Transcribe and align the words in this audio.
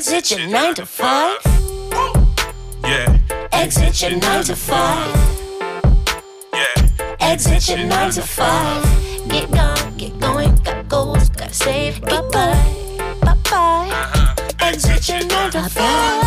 Exit 0.00 0.30
your 0.30 0.48
nine 0.48 0.74
to 0.76 0.86
five. 0.86 1.36
Yeah, 2.84 3.18
Exit 3.52 4.00
your 4.00 4.18
nine 4.18 4.42
to 4.44 4.56
five. 4.56 5.14
yeah. 6.54 6.88
Exit 7.20 7.68
your 7.68 7.86
nine 7.86 8.10
to 8.12 8.22
five. 8.22 8.82
Get 9.28 9.50
gone, 9.50 9.96
get 9.98 10.18
going, 10.18 10.56
got 10.64 10.88
goals, 10.88 11.28
gotta 11.28 11.52
save. 11.52 12.00
Bye 12.00 12.22
bye, 12.32 13.14
bye 13.20 13.36
bye. 13.50 14.34
Exit 14.60 15.06
your 15.06 15.26
nine 15.26 15.50
to 15.50 15.68
five. 15.68 16.24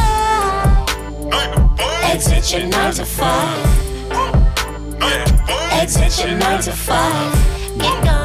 Exit 2.03 2.53
your 2.53 2.67
nine 2.67 2.93
to 2.93 3.05
five. 3.05 3.65
Exit 5.71 6.19
your 6.23 6.37
nine 6.37 6.61
to 6.61 6.71
five. 6.71 7.33
Get 7.79 8.03
gone, 8.05 8.22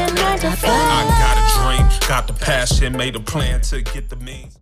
Exit 0.00 0.16
your 0.16 0.24
nine 0.24 0.38
to 0.38 0.66
I 0.66 1.04
got 1.18 1.36
a 1.36 1.76
dream, 1.76 2.08
got 2.08 2.26
the 2.26 2.32
passion, 2.32 2.96
made 2.96 3.16
a 3.16 3.20
plan 3.20 3.60
to 3.62 3.82
get 3.82 4.08
the 4.08 4.16
means. 4.16 4.58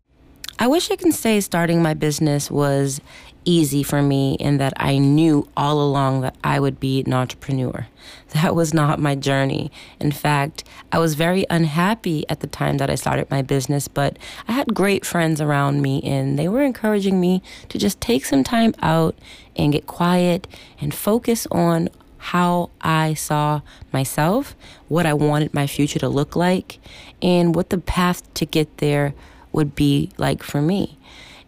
I 0.58 0.66
wish 0.66 0.90
I 0.90 0.96
can 0.96 1.12
say 1.12 1.40
starting 1.40 1.80
my 1.80 1.94
business 1.94 2.50
was 2.50 3.00
easy 3.44 3.84
for 3.84 4.02
me 4.02 4.34
in 4.34 4.58
that 4.58 4.72
I 4.76 4.98
knew 4.98 5.48
all 5.56 5.80
along 5.80 6.22
that 6.22 6.34
I 6.42 6.58
would 6.58 6.80
be 6.80 7.02
an 7.06 7.12
entrepreneur. 7.12 7.86
That 8.30 8.54
was 8.54 8.74
not 8.74 8.98
my 8.98 9.14
journey. 9.14 9.70
In 10.00 10.12
fact, 10.12 10.64
I 10.92 10.98
was 10.98 11.14
very 11.14 11.46
unhappy 11.48 12.28
at 12.28 12.40
the 12.40 12.46
time 12.46 12.76
that 12.76 12.90
I 12.90 12.94
started 12.94 13.30
my 13.30 13.40
business, 13.40 13.88
but 13.88 14.18
I 14.46 14.52
had 14.52 14.74
great 14.74 15.06
friends 15.06 15.40
around 15.40 15.80
me 15.80 16.02
and 16.02 16.38
they 16.38 16.48
were 16.48 16.62
encouraging 16.62 17.20
me 17.20 17.42
to 17.70 17.78
just 17.78 18.00
take 18.02 18.26
some 18.26 18.44
time 18.44 18.74
out 18.82 19.14
and 19.56 19.72
get 19.72 19.86
quiet 19.86 20.46
and 20.78 20.94
focus 20.94 21.46
on 21.50 21.88
how 22.18 22.70
I 22.80 23.14
saw 23.14 23.62
myself, 23.92 24.54
what 24.88 25.06
I 25.06 25.14
wanted 25.14 25.54
my 25.54 25.66
future 25.66 25.98
to 26.00 26.08
look 26.08 26.36
like, 26.36 26.78
and 27.22 27.54
what 27.54 27.70
the 27.70 27.78
path 27.78 28.32
to 28.34 28.46
get 28.46 28.78
there 28.78 29.14
would 29.52 29.74
be 29.74 30.10
like 30.18 30.42
for 30.42 30.60
me. 30.60 30.98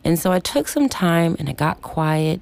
And 0.05 0.19
so 0.19 0.33
I 0.33 0.39
took 0.39 0.69
some 0.69 0.89
time 0.89 1.37
and 1.39 1.49
I 1.49 1.53
got 1.53 1.83
quiet. 1.83 2.41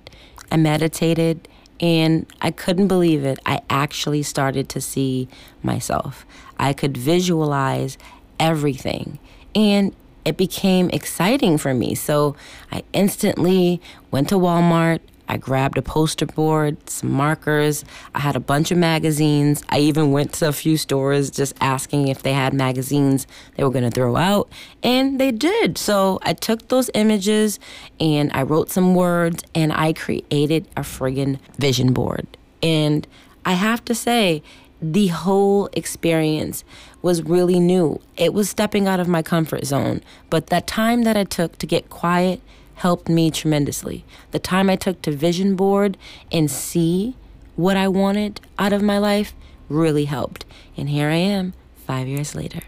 I 0.50 0.56
meditated 0.56 1.48
and 1.80 2.26
I 2.40 2.50
couldn't 2.50 2.88
believe 2.88 3.24
it. 3.24 3.38
I 3.44 3.60
actually 3.68 4.22
started 4.22 4.68
to 4.70 4.80
see 4.80 5.28
myself. 5.62 6.24
I 6.58 6.72
could 6.72 6.96
visualize 6.96 7.98
everything. 8.38 9.18
And 9.54 9.94
it 10.24 10.36
became 10.36 10.90
exciting 10.90 11.58
for 11.58 11.74
me. 11.74 11.94
So 11.94 12.36
I 12.70 12.82
instantly 12.92 13.80
went 14.10 14.28
to 14.28 14.34
Walmart. 14.36 15.00
I 15.28 15.36
grabbed 15.36 15.78
a 15.78 15.82
poster 15.82 16.26
board, 16.26 16.88
some 16.88 17.12
markers. 17.12 17.84
I 18.14 18.20
had 18.20 18.34
a 18.34 18.40
bunch 18.40 18.70
of 18.70 18.78
magazines. 18.78 19.62
I 19.68 19.80
even 19.80 20.10
went 20.10 20.32
to 20.34 20.48
a 20.48 20.52
few 20.52 20.76
stores 20.76 21.30
just 21.30 21.54
asking 21.60 22.08
if 22.08 22.22
they 22.22 22.32
had 22.32 22.54
magazines 22.54 23.26
they 23.56 23.64
were 23.64 23.70
going 23.70 23.84
to 23.84 23.90
throw 23.90 24.16
out, 24.16 24.50
and 24.82 25.20
they 25.20 25.30
did. 25.30 25.78
So 25.78 26.18
I 26.22 26.32
took 26.32 26.68
those 26.68 26.90
images 26.94 27.60
and 28.00 28.30
I 28.32 28.42
wrote 28.42 28.70
some 28.70 28.94
words 28.94 29.44
and 29.54 29.72
I 29.72 29.92
created 29.92 30.66
a 30.76 30.80
friggin' 30.80 31.38
vision 31.58 31.92
board. 31.92 32.26
And 32.62 33.06
I 33.44 33.52
have 33.52 33.84
to 33.86 33.94
say, 33.94 34.42
the 34.80 35.08
whole 35.08 35.68
experience 35.72 36.64
was 37.02 37.22
really 37.22 37.58
new. 37.58 38.00
It 38.16 38.32
was 38.32 38.48
stepping 38.48 38.86
out 38.86 39.00
of 39.00 39.08
my 39.08 39.22
comfort 39.22 39.66
zone, 39.66 40.02
but 40.30 40.48
that 40.48 40.66
time 40.66 41.02
that 41.02 41.16
I 41.16 41.24
took 41.24 41.58
to 41.58 41.66
get 41.66 41.90
quiet 41.90 42.40
helped 42.78 43.08
me 43.08 43.30
tremendously. 43.30 44.04
The 44.30 44.38
time 44.38 44.70
I 44.70 44.76
took 44.76 45.02
to 45.02 45.10
vision 45.10 45.56
board 45.56 45.96
and 46.30 46.50
see 46.50 47.16
what 47.56 47.76
I 47.76 47.88
wanted 47.88 48.40
out 48.58 48.72
of 48.72 48.82
my 48.82 48.98
life 48.98 49.34
really 49.68 50.04
helped. 50.04 50.44
And 50.76 50.88
here 50.88 51.08
I 51.08 51.16
am, 51.16 51.54
five 51.86 52.06
years 52.06 52.34
later. 52.34 52.60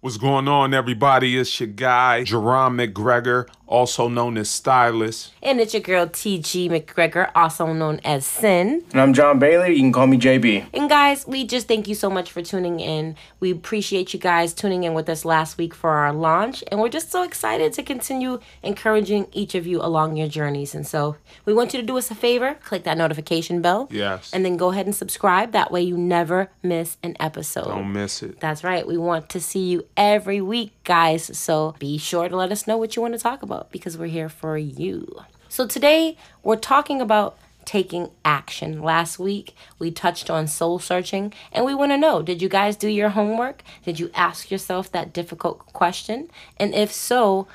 What's 0.00 0.16
going 0.16 0.48
on, 0.48 0.72
everybody? 0.72 1.36
It's 1.36 1.60
your 1.60 1.68
guy, 1.68 2.24
Jerome 2.24 2.78
McGregor, 2.78 3.48
also 3.70 4.08
known 4.08 4.36
as 4.36 4.50
Stylist. 4.50 5.32
And 5.42 5.60
it's 5.60 5.72
your 5.72 5.80
girl 5.80 6.06
TG 6.06 6.68
McGregor, 6.68 7.30
also 7.34 7.72
known 7.72 8.00
as 8.04 8.26
Sin. 8.26 8.84
And 8.90 9.00
I'm 9.00 9.14
John 9.14 9.38
Bailey. 9.38 9.74
You 9.74 9.80
can 9.80 9.92
call 9.92 10.08
me 10.08 10.18
JB. 10.18 10.66
And 10.74 10.90
guys, 10.90 11.26
we 11.26 11.46
just 11.46 11.68
thank 11.68 11.86
you 11.88 11.94
so 11.94 12.10
much 12.10 12.32
for 12.32 12.42
tuning 12.42 12.80
in. 12.80 13.16
We 13.38 13.50
appreciate 13.52 14.12
you 14.12 14.18
guys 14.20 14.52
tuning 14.52 14.82
in 14.82 14.92
with 14.92 15.08
us 15.08 15.24
last 15.24 15.56
week 15.56 15.72
for 15.72 15.90
our 15.90 16.12
launch. 16.12 16.64
And 16.70 16.80
we're 16.80 16.88
just 16.88 17.10
so 17.10 17.22
excited 17.22 17.72
to 17.74 17.82
continue 17.82 18.40
encouraging 18.62 19.28
each 19.32 19.54
of 19.54 19.66
you 19.66 19.80
along 19.80 20.16
your 20.16 20.28
journeys. 20.28 20.74
And 20.74 20.86
so 20.86 21.16
we 21.44 21.54
want 21.54 21.72
you 21.72 21.80
to 21.80 21.86
do 21.86 21.96
us 21.96 22.10
a 22.10 22.14
favor 22.14 22.54
click 22.64 22.82
that 22.84 22.98
notification 22.98 23.62
bell. 23.62 23.88
Yes. 23.90 24.32
And 24.32 24.44
then 24.44 24.56
go 24.56 24.72
ahead 24.72 24.86
and 24.86 24.94
subscribe. 24.94 25.52
That 25.52 25.70
way 25.70 25.82
you 25.82 25.96
never 25.96 26.50
miss 26.62 26.96
an 27.02 27.16
episode. 27.20 27.66
Don't 27.66 27.92
miss 27.92 28.22
it. 28.22 28.40
That's 28.40 28.64
right. 28.64 28.86
We 28.86 28.98
want 28.98 29.28
to 29.30 29.40
see 29.40 29.68
you 29.68 29.86
every 29.96 30.40
week, 30.40 30.72
guys. 30.82 31.36
So 31.38 31.76
be 31.78 31.98
sure 31.98 32.28
to 32.28 32.36
let 32.36 32.50
us 32.50 32.66
know 32.66 32.76
what 32.76 32.96
you 32.96 33.02
want 33.02 33.14
to 33.14 33.20
talk 33.20 33.42
about 33.42 33.59
because 33.70 33.98
we're 33.98 34.06
here 34.06 34.28
for 34.28 34.56
you. 34.56 35.06
So 35.48 35.66
today 35.66 36.16
we're 36.42 36.56
talking 36.56 37.00
about 37.00 37.36
taking 37.64 38.10
action. 38.24 38.82
Last 38.82 39.18
week 39.18 39.54
we 39.78 39.90
touched 39.90 40.30
on 40.30 40.46
soul 40.46 40.78
searching 40.78 41.32
and 41.52 41.64
we 41.64 41.74
want 41.74 41.92
to 41.92 41.98
know 41.98 42.22
did 42.22 42.40
you 42.40 42.48
guys 42.48 42.76
do 42.76 42.88
your 42.88 43.10
homework? 43.10 43.62
Did 43.84 44.00
you 44.00 44.10
ask 44.14 44.50
yourself 44.50 44.90
that 44.92 45.12
difficult 45.12 45.58
question? 45.72 46.30
And 46.56 46.74
if 46.74 46.92
so, 46.92 47.46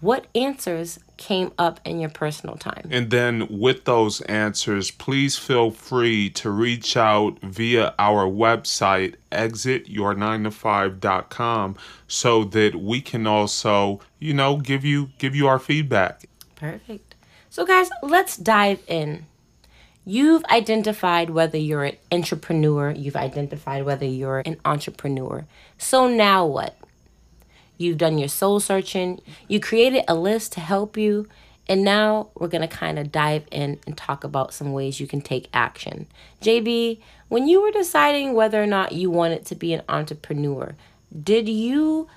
what 0.00 0.26
answers 0.34 0.98
came 1.16 1.52
up 1.58 1.80
in 1.84 2.00
your 2.00 2.10
personal 2.10 2.56
time? 2.56 2.88
And 2.90 3.10
then 3.10 3.46
with 3.48 3.84
those 3.84 4.20
answers, 4.22 4.90
please 4.90 5.38
feel 5.38 5.70
free 5.70 6.28
to 6.30 6.50
reach 6.50 6.96
out 6.96 7.38
via 7.40 7.94
our 7.98 8.26
website, 8.26 9.14
exityour9to5.com, 9.32 11.76
so 12.08 12.44
that 12.44 12.74
we 12.76 13.00
can 13.00 13.26
also, 13.26 14.00
you 14.18 14.34
know, 14.34 14.56
give 14.56 14.84
you 14.84 15.10
give 15.18 15.34
you 15.34 15.46
our 15.46 15.58
feedback. 15.58 16.26
Perfect. 16.56 17.14
So, 17.50 17.64
guys, 17.64 17.88
let's 18.02 18.36
dive 18.36 18.82
in. 18.88 19.26
You've 20.06 20.44
identified 20.46 21.30
whether 21.30 21.56
you're 21.56 21.84
an 21.84 21.96
entrepreneur, 22.12 22.90
you've 22.90 23.16
identified 23.16 23.84
whether 23.84 24.04
you're 24.04 24.42
an 24.44 24.56
entrepreneur. 24.64 25.46
So, 25.78 26.08
now 26.08 26.44
what? 26.44 26.76
You've 27.76 27.98
done 27.98 28.18
your 28.18 28.28
soul 28.28 28.60
searching, 28.60 29.20
you 29.48 29.60
created 29.60 30.04
a 30.06 30.14
list 30.14 30.52
to 30.52 30.60
help 30.60 30.96
you, 30.96 31.28
and 31.68 31.82
now 31.82 32.28
we're 32.34 32.48
going 32.48 32.66
to 32.66 32.68
kind 32.68 32.98
of 32.98 33.10
dive 33.10 33.46
in 33.50 33.80
and 33.86 33.96
talk 33.96 34.22
about 34.22 34.52
some 34.52 34.72
ways 34.72 35.00
you 35.00 35.06
can 35.06 35.20
take 35.20 35.48
action. 35.52 36.06
JB, 36.42 37.00
when 37.28 37.48
you 37.48 37.62
were 37.62 37.70
deciding 37.70 38.34
whether 38.34 38.62
or 38.62 38.66
not 38.66 38.92
you 38.92 39.10
wanted 39.10 39.46
to 39.46 39.54
be 39.54 39.72
an 39.72 39.82
entrepreneur, 39.88 40.74
did 41.22 41.48
you 41.48 42.08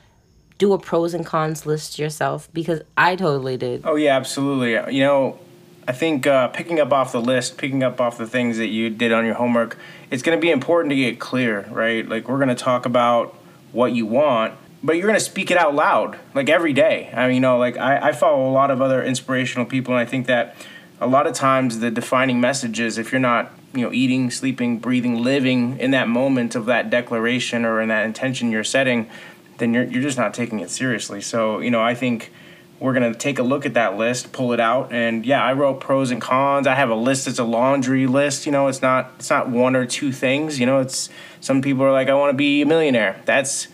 do 0.57 0.73
a 0.73 0.79
pros 0.79 1.13
and 1.13 1.25
cons 1.25 1.65
list 1.65 1.97
yourself? 1.97 2.49
Because 2.53 2.81
I 2.97 3.15
totally 3.15 3.57
did. 3.57 3.81
Oh 3.85 3.95
yeah, 3.95 4.15
absolutely. 4.15 4.73
You 4.93 5.03
know, 5.03 5.39
I 5.87 5.93
think 5.93 6.27
uh, 6.27 6.49
picking 6.49 6.79
up 6.79 6.91
off 6.91 7.13
the 7.13 7.21
list, 7.21 7.57
picking 7.57 7.83
up 7.83 8.01
off 8.01 8.17
the 8.17 8.27
things 8.27 8.57
that 8.57 8.67
you 8.67 8.89
did 8.89 9.13
on 9.13 9.25
your 9.25 9.35
homework, 9.35 9.77
it's 10.11 10.21
going 10.21 10.37
to 10.37 10.41
be 10.41 10.51
important 10.51 10.89
to 10.91 10.97
get 10.97 11.19
clear, 11.19 11.65
right? 11.71 12.07
Like 12.07 12.27
we're 12.27 12.37
going 12.37 12.49
to 12.49 12.55
talk 12.55 12.85
about 12.85 13.33
what 13.71 13.93
you 13.93 14.05
want, 14.05 14.53
but 14.87 14.95
you're 14.95 15.05
going 15.05 15.19
to 15.19 15.25
speak 15.25 15.51
it 15.51 15.57
out 15.57 15.75
loud, 15.75 16.17
like 16.33 16.47
every 16.47 16.71
day. 16.71 17.11
I 17.13 17.27
mean, 17.27 17.35
you 17.35 17.41
know, 17.41 17.57
like 17.57 17.75
I, 17.77 18.07
I 18.07 18.11
follow 18.13 18.49
a 18.49 18.53
lot 18.53 18.71
of 18.71 18.81
other 18.81 19.03
inspirational 19.03 19.65
people, 19.65 19.93
and 19.93 19.99
I 19.99 20.05
think 20.09 20.27
that 20.27 20.55
a 21.01 21.07
lot 21.07 21.27
of 21.27 21.33
times 21.33 21.79
the 21.79 21.91
defining 21.91 22.39
message 22.39 22.79
is 22.79 22.97
if 22.97 23.11
you're 23.11 23.19
not 23.19 23.51
you 23.73 23.81
know 23.81 23.91
eating 23.91 24.31
sleeping 24.31 24.79
breathing 24.79 25.21
living 25.21 25.77
in 25.77 25.91
that 25.91 26.07
moment 26.07 26.55
of 26.55 26.67
that 26.67 26.89
declaration 26.89 27.65
or 27.65 27.81
in 27.81 27.89
that 27.89 28.05
intention 28.05 28.49
you're 28.49 28.63
setting 28.63 29.09
then 29.57 29.73
you're, 29.73 29.83
you're 29.83 30.01
just 30.01 30.17
not 30.17 30.33
taking 30.33 30.61
it 30.61 30.69
seriously. 30.69 31.19
So 31.19 31.59
you 31.59 31.69
know 31.69 31.83
i 31.83 31.93
think 31.93 32.31
we're 32.79 32.93
going 32.93 33.11
to 33.11 33.17
take 33.17 33.39
a 33.39 33.43
look 33.43 33.65
at 33.65 33.73
that 33.73 33.97
list 33.97 34.31
pull 34.31 34.53
it 34.53 34.59
out 34.59 34.93
and 34.93 35.25
yeah 35.25 35.43
i 35.43 35.51
wrote 35.51 35.81
pros 35.81 36.11
and 36.11 36.21
cons. 36.21 36.65
I 36.65 36.75
have 36.75 36.89
a 36.89 36.95
list. 36.95 37.27
It's 37.27 37.39
a 37.39 37.43
laundry 37.43 38.07
list 38.07 38.45
you 38.45 38.53
know 38.53 38.69
it's 38.69 38.81
not 38.81 39.11
it's 39.19 39.29
not 39.29 39.49
one 39.49 39.75
or 39.75 39.85
two 39.85 40.13
things 40.13 40.59
you 40.59 40.65
know 40.65 40.79
it's 40.79 41.09
some 41.41 41.61
people 41.61 41.83
are 41.83 41.91
like 41.91 42.07
i 42.07 42.13
want 42.13 42.31
to 42.31 42.37
be 42.37 42.61
a 42.61 42.65
millionaire. 42.65 43.21
That's 43.25 43.67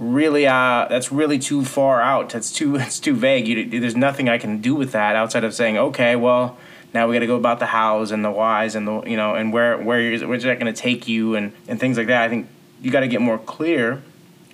really 0.00 0.46
uh 0.46 0.86
that's 0.88 1.12
really 1.12 1.38
too 1.38 1.64
far 1.64 2.00
out. 2.00 2.30
That's 2.30 2.50
too 2.50 2.76
it's 2.76 2.98
too 2.98 3.14
vague. 3.14 3.46
You, 3.46 3.80
there's 3.80 3.96
nothing 3.96 4.28
i 4.28 4.38
can 4.38 4.60
do 4.60 4.74
with 4.74 4.92
that 4.92 5.14
outside 5.14 5.44
of 5.44 5.54
saying 5.54 5.76
okay 5.76 6.16
well 6.16 6.56
now 6.92 7.06
we 7.06 7.14
got 7.14 7.20
to 7.20 7.26
go 7.26 7.36
about 7.36 7.58
the 7.58 7.66
hows 7.66 8.10
and 8.10 8.24
the 8.24 8.30
whys 8.30 8.74
and 8.74 8.86
the 8.86 9.02
you 9.02 9.16
know 9.16 9.34
and 9.34 9.52
where 9.52 9.78
where 9.78 10.00
is 10.00 10.24
where's 10.24 10.42
that 10.42 10.58
going 10.58 10.72
to 10.72 10.80
take 10.80 11.06
you? 11.06 11.34
And 11.34 11.52
and 11.68 11.78
things 11.78 11.96
like 11.96 12.08
that. 12.08 12.22
I 12.22 12.28
think 12.28 12.48
you 12.82 12.90
got 12.90 13.00
to 13.00 13.08
get 13.08 13.20
more 13.20 13.38
clear 13.38 14.02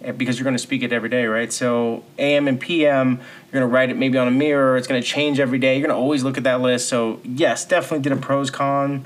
eh, 0.02 0.12
because 0.12 0.38
you're 0.38 0.44
going 0.44 0.56
to 0.56 0.62
speak 0.62 0.82
it 0.82 0.92
every 0.92 1.08
day 1.08 1.26
right? 1.26 1.52
So 1.52 2.04
am 2.18 2.48
and 2.48 2.60
pm 2.60 3.12
you're 3.18 3.60
going 3.60 3.68
to 3.70 3.74
write 3.74 3.90
it 3.90 3.96
maybe 3.96 4.18
on 4.18 4.28
a 4.28 4.32
mirror. 4.32 4.76
It's 4.76 4.86
going 4.86 5.00
to 5.00 5.06
change 5.06 5.40
every 5.40 5.58
day. 5.58 5.78
You're 5.78 5.86
going 5.86 5.96
to 5.96 6.00
always 6.00 6.24
look 6.24 6.36
at 6.36 6.44
that 6.44 6.60
list. 6.60 6.88
So 6.88 7.20
yes 7.24 7.64
definitely 7.64 8.00
did 8.00 8.12
a 8.12 8.16
pros 8.16 8.50
con 8.50 9.04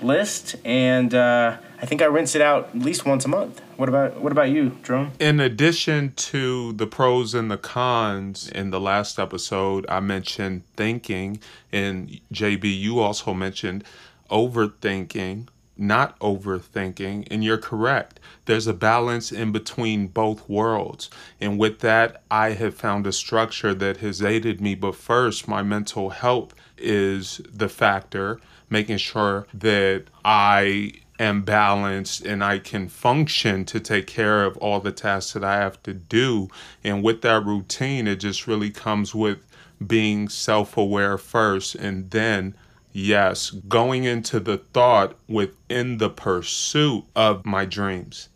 list. 0.00 0.56
And 0.64 1.14
uh, 1.14 1.58
i 1.82 1.86
think 1.86 2.00
i 2.00 2.06
rinse 2.06 2.34
it 2.34 2.40
out 2.40 2.68
at 2.74 2.78
least 2.78 3.04
once 3.04 3.24
a 3.24 3.28
month 3.28 3.60
what 3.76 3.88
about 3.88 4.20
what 4.20 4.30
about 4.32 4.48
you 4.50 4.78
Jerome? 4.84 5.10
In 5.18 5.40
addition 5.40 6.12
to 6.14 6.72
the 6.74 6.86
pros 6.86 7.34
and 7.34 7.50
the 7.50 7.58
cons, 7.58 8.48
in 8.48 8.70
the 8.70 8.78
last 8.78 9.18
episode, 9.18 9.84
I 9.88 9.98
mentioned 9.98 10.62
thinking, 10.76 11.40
and 11.72 12.20
JB, 12.32 12.78
you 12.78 13.00
also 13.00 13.34
mentioned 13.34 13.82
overthinking. 14.30 15.48
not 15.76 16.16
overthinking. 16.20 17.26
And 17.30 17.42
you're 17.42 17.58
correct. 17.58 18.20
There's 18.44 18.66
a 18.66 18.74
balance 18.74 19.32
in 19.32 19.50
between 19.52 20.06
both 20.08 20.48
worlds. 20.48 21.10
And 21.40 21.58
with 21.58 21.80
that, 21.80 22.22
I 22.30 22.50
have 22.50 22.74
found 22.74 23.06
a 23.06 23.12
structure 23.12 23.74
that 23.74 23.96
has 23.96 24.22
aided 24.22 24.60
me. 24.60 24.74
But 24.76 24.94
first, 24.94 25.48
my 25.48 25.62
mental 25.62 26.10
health 26.10 26.54
is 26.78 27.40
the 27.52 27.68
factor, 27.68 28.38
making 28.70 28.98
sure 28.98 29.46
that 29.54 30.04
I 30.24 30.92
am 31.22 31.42
balanced 31.42 32.24
and 32.24 32.42
I 32.42 32.58
can 32.58 32.88
function 32.88 33.64
to 33.66 33.80
take 33.80 34.06
care 34.06 34.44
of 34.44 34.56
all 34.58 34.80
the 34.80 34.92
tasks 34.92 35.32
that 35.32 35.44
I 35.44 35.56
have 35.56 35.82
to 35.84 35.94
do. 35.94 36.48
And 36.84 37.02
with 37.02 37.22
that 37.22 37.44
routine, 37.44 38.06
it 38.06 38.16
just 38.16 38.46
really 38.46 38.70
comes 38.70 39.14
with 39.14 39.38
being 39.84 40.28
self 40.28 40.76
aware 40.76 41.18
first 41.18 41.74
and 41.74 42.10
then 42.10 42.54
yes, 42.92 43.50
going 43.50 44.04
into 44.04 44.38
the 44.38 44.58
thought 44.58 45.16
within 45.28 45.98
the 45.98 46.10
pursuit 46.10 47.04
of 47.16 47.46
my 47.46 47.64
dreams. 47.64 48.28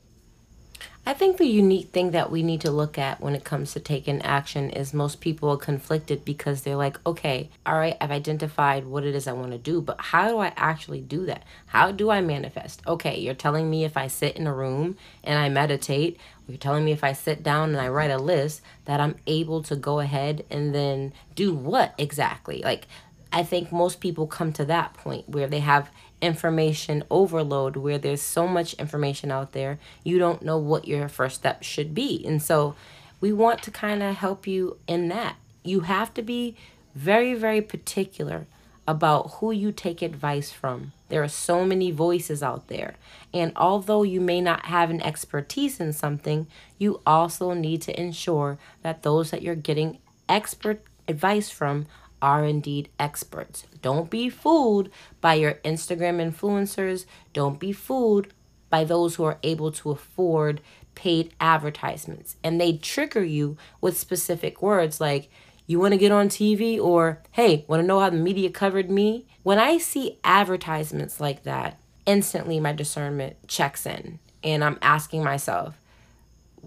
I 1.09 1.15
think 1.15 1.37
the 1.37 1.47
unique 1.47 1.91
thing 1.91 2.11
that 2.11 2.33
we 2.33 2.43
need 2.43 2.63
to 2.63 2.71
look 2.73 2.99
at 2.99 3.21
when 3.21 3.37
it 3.37 3.45
comes 3.45 3.73
to 3.73 3.81
taking 3.81 4.21
action 4.23 4.71
is 4.71 4.93
most 4.93 5.21
people 5.21 5.49
are 5.51 5.57
conflicted 5.57 6.25
because 6.25 6.63
they're 6.63 6.75
like, 6.75 6.99
okay, 7.07 7.49
all 7.65 7.79
right, 7.79 7.97
I've 8.01 8.11
identified 8.11 8.85
what 8.85 9.05
it 9.05 9.15
is 9.15 9.29
I 9.29 9.33
want 9.33 9.53
to 9.53 9.59
do, 9.59 9.81
but 9.81 10.01
how 10.01 10.27
do 10.29 10.39
I 10.39 10.53
actually 10.57 11.01
do 11.01 11.25
that? 11.27 11.45
How 11.67 11.93
do 11.93 12.11
I 12.11 12.23
manifest? 12.23 12.83
Okay, 12.89 13.21
you're 13.21 13.35
telling 13.35 13.71
me 13.71 13.85
if 13.85 13.97
I 13.97 14.09
sit 14.09 14.37
in 14.37 14.49
a 14.49 14.53
room 14.53 14.97
and 15.23 15.39
I 15.39 15.49
meditate, 15.49 16.19
you're 16.49 16.59
telling 16.59 16.85
me 16.85 16.91
if 16.91 17.05
I 17.05 17.13
sit 17.13 17.41
down 17.41 17.69
and 17.69 17.81
I 17.81 17.87
write 17.87 18.11
a 18.11 18.19
list 18.19 18.61
that 18.87 19.01
I'm 19.01 19.15
able 19.29 19.63
to 19.63 19.77
go 19.77 20.01
ahead 20.01 20.45
and 20.51 20.75
then 20.75 21.13
do 21.37 21.55
what 21.55 21.95
exactly? 21.99 22.63
Like, 22.65 22.89
I 23.33 23.43
think 23.43 23.73
most 23.73 24.01
people 24.01 24.27
come 24.27 24.53
to 24.55 24.65
that 24.67 24.95
point 24.95 25.29
where 25.29 25.47
they 25.47 25.61
have 25.61 25.91
information 26.23 27.05
overload, 27.11 27.77
where 27.77 27.99
there's 27.99 28.23
so 28.23 28.47
much 28.47 28.75
information 28.75 29.31
out 29.31 29.53
there, 29.53 29.79
you 30.05 30.19
don't 30.19 30.43
know 30.43 30.59
what 30.59 30.89
your 30.89 31.09
first 31.09 31.37
step 31.37 31.63
should 31.63 31.95
be. 31.95 32.25
And 32.27 32.43
so 32.43 32.75
we 33.21 33.33
want 33.33 33.63
to 33.63 33.71
kind 33.71 34.03
of 34.03 34.17
help 34.17 34.47
you 34.47 34.79
in 34.87 35.09
that. 35.09 35.37
You 35.63 35.81
have 35.81 36.15
to 36.15 36.23
be 36.23 36.57
very, 36.95 37.35
very 37.35 37.61
particular 37.61 38.47
about 38.89 39.33
who 39.35 39.51
you 39.51 39.73
take 39.73 40.01
advice 40.01 40.53
from. 40.53 40.93
There 41.09 41.23
are 41.23 41.29
so 41.29 41.65
many 41.65 41.91
voices 41.91 42.43
out 42.43 42.69
there. 42.69 42.95
And 43.35 43.53
although 43.57 44.03
you 44.03 44.21
may 44.21 44.41
not 44.41 44.67
have 44.67 44.91
an 44.91 45.03
expertise 45.03 45.81
in 45.81 45.93
something, 45.93 46.47
you 46.79 47.01
also 47.07 47.53
need 47.53 47.83
to 47.83 48.01
ensure 48.01 48.59
that 48.83 49.03
those 49.03 49.31
that 49.31 49.43
you're 49.43 49.55
getting 49.55 49.99
expert 50.29 50.83
advice 51.09 51.51
from 51.51 51.87
are 52.21 52.45
indeed 52.45 52.89
experts. 52.99 53.67
Don't 53.83 54.11
be 54.11 54.29
fooled 54.29 54.89
by 55.21 55.35
your 55.35 55.55
Instagram 55.65 56.21
influencers. 56.21 57.07
Don't 57.33 57.61
be 57.61 57.73
fooled 57.73 58.29
by 58.71 58.85
those 58.85 59.15
who 59.15 59.25
are 59.25 59.39
able 59.43 59.71
to 59.73 59.91
afford 59.91 60.61
paid 60.95 61.33
advertisements. 61.41 62.37
And 62.43 62.61
they 62.61 62.79
trigger 62.79 63.23
you 63.25 63.57
with 63.81 63.99
specific 63.99 64.61
words 64.63 65.01
like, 65.01 65.31
you 65.67 65.81
want 65.81 65.93
to 65.93 65.99
get 65.99 66.13
on 66.13 66.29
TV 66.29 66.79
or, 66.81 67.23
hey, 67.33 67.65
want 67.69 67.83
to 67.83 67.87
know 67.87 68.01
how 68.01 68.11
the 68.11 68.17
media 68.17 68.51
covered 68.51 68.91
me? 68.91 69.27
When 69.43 69.59
I 69.59 69.79
see 69.79 70.19
advertisements 70.23 71.21
like 71.21 71.43
that, 71.43 71.79
instantly 72.07 72.61
my 72.61 72.73
discernment 72.73 73.37
checks 73.49 73.85
in. 73.85 74.21
And 74.45 74.63
I'm 74.63 74.79
asking 74.81 75.25
myself, 75.25 75.77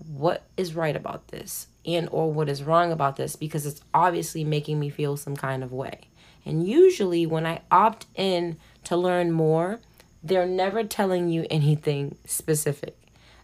what 0.07 0.43
is 0.57 0.75
right 0.75 0.95
about 0.95 1.29
this? 1.29 1.67
and 1.85 2.09
or 2.11 2.31
what 2.31 2.49
is 2.49 2.63
wrong 2.63 2.91
about 2.91 3.15
this 3.15 3.35
because 3.35 3.65
it's 3.65 3.81
obviously 3.93 4.43
making 4.43 4.79
me 4.79 4.89
feel 4.89 5.17
some 5.17 5.35
kind 5.35 5.63
of 5.63 5.71
way. 5.71 6.01
And 6.45 6.67
usually 6.67 7.25
when 7.25 7.45
I 7.45 7.61
opt 7.71 8.05
in 8.15 8.57
to 8.85 8.95
learn 8.95 9.31
more, 9.31 9.79
they're 10.23 10.47
never 10.47 10.83
telling 10.83 11.29
you 11.29 11.45
anything 11.49 12.17
specific. 12.25 12.97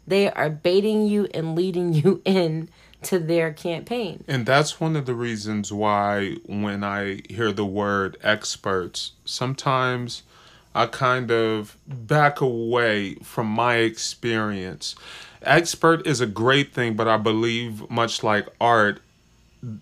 They 0.08 0.30
are 0.32 0.50
baiting 0.50 1.08
you 1.08 1.28
and 1.34 1.56
leading 1.56 1.94
you 1.94 2.22
in 2.26 2.70
to 3.04 3.20
their 3.20 3.54
campaign. 3.54 4.24
And 4.28 4.46
that's 4.46 4.80
one 4.80 4.96
of 4.96 5.06
the 5.06 5.14
reasons 5.14 5.72
why 5.72 6.38
when 6.46 6.84
I 6.84 7.22
hear 7.30 7.52
the 7.52 7.66
word 7.66 8.18
experts, 8.24 9.12
sometimes 9.26 10.24
I 10.74 10.88
kind 10.88 11.32
of 11.32 11.78
back 11.88 12.42
away 12.42 13.16
from 13.16 13.48
my 13.48 13.78
experience 13.78 14.96
expert 15.42 16.06
is 16.06 16.22
a 16.22 16.26
great 16.26 16.74
thing, 16.74 16.96
but 16.96 17.08
I 17.08 17.18
believe, 17.18 17.90
much 17.90 18.24
like 18.24 18.48
art, 18.60 19.02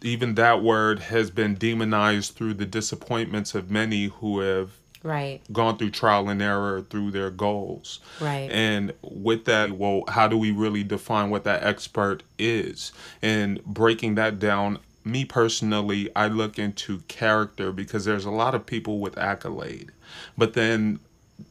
even 0.02 0.36
that 0.36 0.64
word 0.64 1.00
has 1.00 1.30
been 1.30 1.56
demonized 1.56 2.34
through 2.36 2.54
the 2.56 2.66
disappointments 2.66 3.54
of 3.56 3.70
many 3.70 4.06
who 4.06 4.40
have 4.40 4.72
right. 5.04 5.42
gone 5.52 5.78
through 5.78 5.92
trial 5.92 6.30
and 6.30 6.42
error 6.42 6.82
through 6.82 7.12
their 7.12 7.30
goals. 7.30 8.00
Right. 8.20 8.50
And 8.52 8.94
with 9.02 9.46
that 9.46 9.74
well 9.74 10.04
how 10.08 10.28
do 10.28 10.38
we 10.38 10.52
really 10.52 10.84
define 10.84 11.30
what 11.30 11.44
that 11.44 11.64
expert 11.64 12.24
is? 12.40 12.92
And 13.22 13.64
breaking 13.66 14.16
that 14.16 14.40
down 14.40 14.80
me 15.06 15.26
personally 15.26 16.10
i 16.16 16.28
look 16.28 16.58
into 16.58 17.00
character 17.10 17.74
because 17.74 18.06
there's 18.06 18.24
a 18.24 18.32
lot 18.32 18.56
of 18.56 18.66
people 18.66 19.00
with 19.00 19.18
accolade. 19.18 19.92
But 20.38 20.54
then 20.54 21.00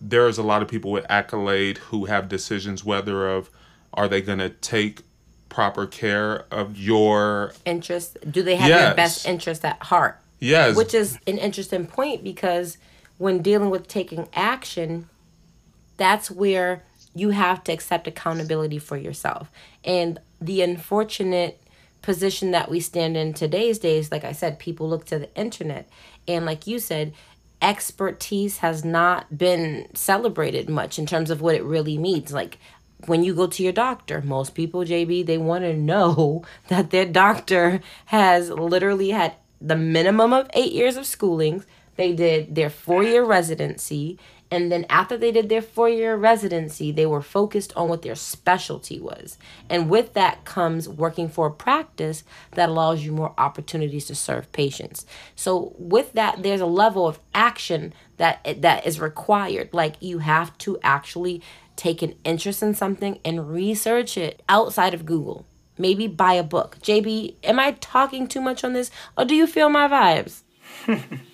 there's 0.00 0.38
a 0.38 0.42
lot 0.42 0.62
of 0.62 0.68
people 0.68 0.90
with 0.90 1.04
accolade 1.10 1.78
who 1.78 2.06
have 2.06 2.28
decisions 2.28 2.84
whether 2.84 3.28
of 3.28 3.50
are 3.94 4.08
they 4.08 4.20
going 4.20 4.38
to 4.38 4.48
take 4.48 5.00
proper 5.48 5.86
care 5.86 6.46
of 6.50 6.78
your 6.78 7.52
interest? 7.64 8.16
Do 8.30 8.42
they 8.42 8.56
have 8.56 8.68
yes. 8.68 8.86
your 8.88 8.94
best 8.94 9.26
interest 9.26 9.64
at 9.64 9.82
heart? 9.82 10.18
Yes. 10.40 10.76
Which 10.76 10.94
is 10.94 11.18
an 11.26 11.38
interesting 11.38 11.86
point 11.86 12.24
because 12.24 12.78
when 13.18 13.42
dealing 13.42 13.70
with 13.70 13.86
taking 13.86 14.28
action, 14.34 15.08
that's 15.96 16.30
where 16.30 16.82
you 17.14 17.30
have 17.30 17.62
to 17.64 17.72
accept 17.72 18.06
accountability 18.06 18.78
for 18.78 18.96
yourself. 18.96 19.50
And 19.84 20.18
the 20.40 20.62
unfortunate 20.62 21.62
position 22.00 22.50
that 22.50 22.70
we 22.70 22.80
stand 22.80 23.16
in 23.16 23.32
today's 23.32 23.78
days, 23.78 24.10
like 24.10 24.24
I 24.24 24.32
said, 24.32 24.58
people 24.58 24.88
look 24.88 25.04
to 25.06 25.18
the 25.18 25.34
internet. 25.36 25.88
And 26.26 26.44
like 26.44 26.66
you 26.66 26.78
said, 26.78 27.12
expertise 27.60 28.58
has 28.58 28.84
not 28.84 29.38
been 29.38 29.86
celebrated 29.94 30.68
much 30.68 30.98
in 30.98 31.06
terms 31.06 31.30
of 31.30 31.40
what 31.40 31.54
it 31.54 31.62
really 31.62 31.96
means. 31.96 32.32
Like 32.32 32.58
when 33.06 33.22
you 33.24 33.34
go 33.34 33.46
to 33.46 33.62
your 33.62 33.72
doctor, 33.72 34.22
most 34.22 34.54
people, 34.54 34.80
JB, 34.80 35.26
they 35.26 35.38
want 35.38 35.64
to 35.64 35.74
know 35.74 36.44
that 36.68 36.90
their 36.90 37.06
doctor 37.06 37.80
has 38.06 38.50
literally 38.50 39.10
had 39.10 39.34
the 39.60 39.76
minimum 39.76 40.32
of 40.32 40.50
eight 40.54 40.72
years 40.72 40.96
of 40.96 41.06
schooling. 41.06 41.64
They 41.96 42.12
did 42.12 42.54
their 42.54 42.70
four 42.70 43.02
year 43.02 43.24
residency. 43.24 44.18
And 44.52 44.70
then 44.70 44.84
after 44.90 45.16
they 45.16 45.32
did 45.32 45.48
their 45.48 45.62
four 45.62 45.88
year 45.88 46.14
residency, 46.14 46.92
they 46.92 47.06
were 47.06 47.22
focused 47.22 47.72
on 47.74 47.88
what 47.88 48.02
their 48.02 48.14
specialty 48.14 49.00
was. 49.00 49.38
And 49.70 49.88
with 49.88 50.12
that 50.12 50.44
comes 50.44 50.86
working 50.90 51.30
for 51.30 51.46
a 51.46 51.50
practice 51.50 52.22
that 52.50 52.68
allows 52.68 53.02
you 53.02 53.12
more 53.12 53.32
opportunities 53.38 54.04
to 54.06 54.14
serve 54.14 54.52
patients. 54.52 55.06
So 55.34 55.74
with 55.78 56.12
that, 56.12 56.42
there's 56.42 56.60
a 56.60 56.66
level 56.66 57.08
of 57.08 57.18
action 57.34 57.94
that 58.18 58.60
that 58.60 58.86
is 58.86 59.00
required. 59.00 59.70
Like 59.72 59.96
you 60.00 60.18
have 60.18 60.56
to 60.58 60.78
actually 60.82 61.40
take 61.74 62.02
an 62.02 62.14
interest 62.22 62.62
in 62.62 62.74
something 62.74 63.20
and 63.24 63.50
research 63.50 64.18
it 64.18 64.42
outside 64.50 64.92
of 64.92 65.06
Google. 65.06 65.46
Maybe 65.78 66.06
buy 66.06 66.34
a 66.34 66.42
book. 66.42 66.76
JB, 66.82 67.36
am 67.42 67.58
I 67.58 67.72
talking 67.80 68.28
too 68.28 68.42
much 68.42 68.64
on 68.64 68.74
this 68.74 68.90
or 69.16 69.24
do 69.24 69.34
you 69.34 69.46
feel 69.46 69.70
my 69.70 69.88
vibes? 69.88 70.42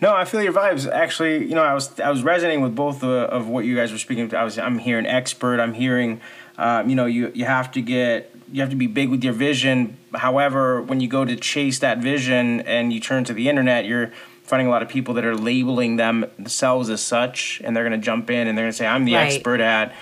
no, 0.00 0.14
I 0.14 0.24
feel 0.24 0.42
your 0.42 0.52
vibes. 0.52 0.90
Actually, 0.90 1.46
you 1.46 1.54
know, 1.54 1.62
I 1.62 1.74
was 1.74 1.98
I 2.00 2.10
was 2.10 2.22
resonating 2.22 2.62
with 2.62 2.74
both 2.74 3.02
of, 3.02 3.10
of 3.10 3.48
what 3.48 3.64
you 3.64 3.76
guys 3.76 3.92
were 3.92 3.98
speaking. 3.98 4.34
I 4.34 4.44
was 4.44 4.58
I'm 4.58 4.78
hearing 4.78 5.06
expert. 5.06 5.60
I'm 5.60 5.74
hearing, 5.74 6.20
um, 6.58 6.88
you 6.88 6.96
know, 6.96 7.06
you 7.06 7.32
you 7.34 7.44
have 7.44 7.70
to 7.72 7.82
get 7.82 8.34
you 8.52 8.60
have 8.60 8.70
to 8.70 8.76
be 8.76 8.86
big 8.86 9.08
with 9.08 9.24
your 9.24 9.32
vision. 9.32 9.96
However, 10.14 10.82
when 10.82 11.00
you 11.00 11.08
go 11.08 11.24
to 11.24 11.36
chase 11.36 11.78
that 11.80 11.98
vision 11.98 12.60
and 12.62 12.92
you 12.92 13.00
turn 13.00 13.24
to 13.24 13.32
the 13.32 13.48
internet, 13.48 13.86
you're 13.86 14.12
finding 14.42 14.66
a 14.66 14.70
lot 14.70 14.82
of 14.82 14.88
people 14.88 15.14
that 15.14 15.24
are 15.24 15.36
labeling 15.36 15.96
themselves 15.96 16.90
as 16.90 17.00
such, 17.00 17.62
and 17.64 17.76
they're 17.76 17.88
going 17.88 17.98
to 17.98 18.04
jump 18.04 18.30
in 18.30 18.48
and 18.48 18.56
they're 18.56 18.64
going 18.64 18.72
to 18.72 18.76
say, 18.76 18.86
"I'm 18.86 19.04
the 19.04 19.14
right. 19.14 19.32
expert 19.32 19.60
at 19.60 19.94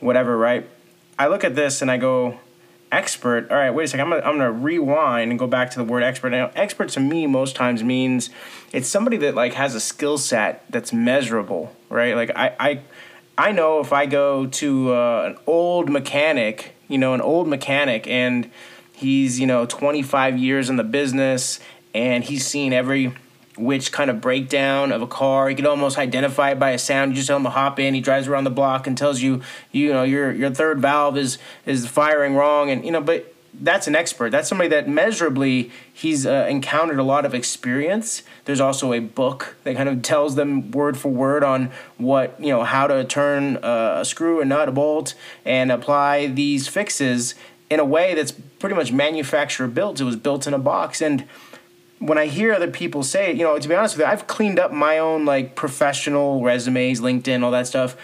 whatever." 0.00 0.36
Right? 0.36 0.68
I 1.18 1.26
look 1.26 1.44
at 1.44 1.54
this 1.56 1.82
and 1.82 1.90
I 1.90 1.96
go, 1.96 2.38
"Expert? 2.90 3.50
All 3.50 3.56
right, 3.56 3.70
wait 3.70 3.84
a 3.84 3.88
second. 3.88 4.06
I'm 4.06 4.10
gonna, 4.10 4.22
I'm 4.22 4.38
gonna 4.38 4.52
rewind 4.52 5.30
and 5.30 5.38
go 5.38 5.46
back 5.46 5.70
to 5.72 5.78
the 5.78 5.84
word 5.84 6.02
expert." 6.02 6.30
Now, 6.30 6.50
expert 6.54 6.88
to 6.90 7.00
me 7.00 7.26
most 7.26 7.56
times 7.56 7.82
means 7.82 8.30
it's 8.72 8.88
somebody 8.88 9.16
that 9.18 9.34
like 9.34 9.54
has 9.54 9.74
a 9.74 9.80
skill 9.80 10.18
set 10.18 10.64
that's 10.70 10.92
measurable, 10.92 11.74
right? 11.88 12.14
Like 12.14 12.30
I 12.34 12.54
I 12.58 12.80
I 13.38 13.52
know 13.52 13.80
if 13.80 13.92
I 13.92 14.06
go 14.06 14.46
to 14.46 14.94
uh, 14.94 15.24
an 15.30 15.38
old 15.46 15.88
mechanic, 15.88 16.74
you 16.88 16.98
know, 16.98 17.14
an 17.14 17.20
old 17.20 17.46
mechanic, 17.46 18.06
and 18.06 18.50
he's 18.92 19.38
you 19.38 19.46
know 19.46 19.66
25 19.66 20.36
years 20.38 20.68
in 20.68 20.76
the 20.76 20.84
business, 20.84 21.60
and 21.94 22.24
he's 22.24 22.46
seen 22.46 22.72
every 22.72 23.14
which 23.58 23.92
kind 23.92 24.10
of 24.10 24.20
breakdown 24.20 24.92
of 24.92 25.02
a 25.02 25.06
car. 25.06 25.50
You 25.50 25.56
can 25.56 25.66
almost 25.66 25.98
identify 25.98 26.50
it 26.52 26.58
by 26.58 26.70
a 26.70 26.78
sound. 26.78 27.12
You 27.12 27.16
just 27.16 27.28
tell 27.28 27.36
him 27.36 27.44
to 27.44 27.50
hop 27.50 27.78
in. 27.78 27.94
He 27.94 28.00
drives 28.00 28.28
around 28.28 28.44
the 28.44 28.50
block 28.50 28.86
and 28.86 28.96
tells 28.96 29.20
you, 29.20 29.42
you 29.72 29.92
know, 29.92 30.02
your 30.02 30.32
your 30.32 30.50
third 30.50 30.80
valve 30.80 31.16
is 31.16 31.38
is 31.66 31.86
firing 31.86 32.34
wrong, 32.34 32.70
and 32.70 32.84
you 32.84 32.90
know, 32.90 33.00
but 33.00 33.34
that's 33.60 33.86
an 33.86 33.96
expert. 33.96 34.30
That's 34.30 34.48
somebody 34.48 34.68
that 34.68 34.88
measurably 34.88 35.70
he's 35.92 36.26
uh, 36.26 36.46
encountered 36.48 36.98
a 36.98 37.02
lot 37.02 37.24
of 37.24 37.34
experience. 37.34 38.22
There's 38.44 38.60
also 38.60 38.92
a 38.92 39.00
book 39.00 39.56
that 39.64 39.76
kind 39.76 39.88
of 39.88 40.02
tells 40.02 40.36
them 40.36 40.70
word 40.70 40.96
for 40.96 41.08
word 41.08 41.42
on 41.42 41.70
what 41.96 42.36
you 42.38 42.48
know 42.48 42.64
how 42.64 42.86
to 42.86 43.04
turn 43.04 43.56
uh, 43.58 43.98
a 44.00 44.04
screw, 44.04 44.40
a 44.40 44.44
nut, 44.44 44.68
a 44.68 44.72
bolt, 44.72 45.14
and 45.44 45.72
apply 45.72 46.26
these 46.26 46.68
fixes 46.68 47.34
in 47.70 47.80
a 47.80 47.84
way 47.84 48.14
that's 48.14 48.32
pretty 48.32 48.74
much 48.74 48.92
manufacturer 48.92 49.68
built. 49.68 50.00
It 50.00 50.04
was 50.04 50.16
built 50.16 50.46
in 50.46 50.54
a 50.54 50.58
box 50.58 51.00
and 51.00 51.24
when 51.98 52.18
I 52.18 52.26
hear 52.26 52.52
other 52.52 52.70
people 52.70 53.02
say 53.02 53.30
it, 53.30 53.36
you 53.36 53.44
know, 53.44 53.58
to 53.58 53.68
be 53.68 53.74
honest 53.74 53.96
with 53.96 54.06
you, 54.06 54.12
I've 54.12 54.26
cleaned 54.26 54.58
up 54.58 54.72
my 54.72 54.98
own 54.98 55.24
like 55.24 55.54
professional 55.54 56.42
resumes, 56.42 57.00
LinkedIn, 57.00 57.42
all 57.42 57.50
that 57.50 57.66
stuff 57.66 57.96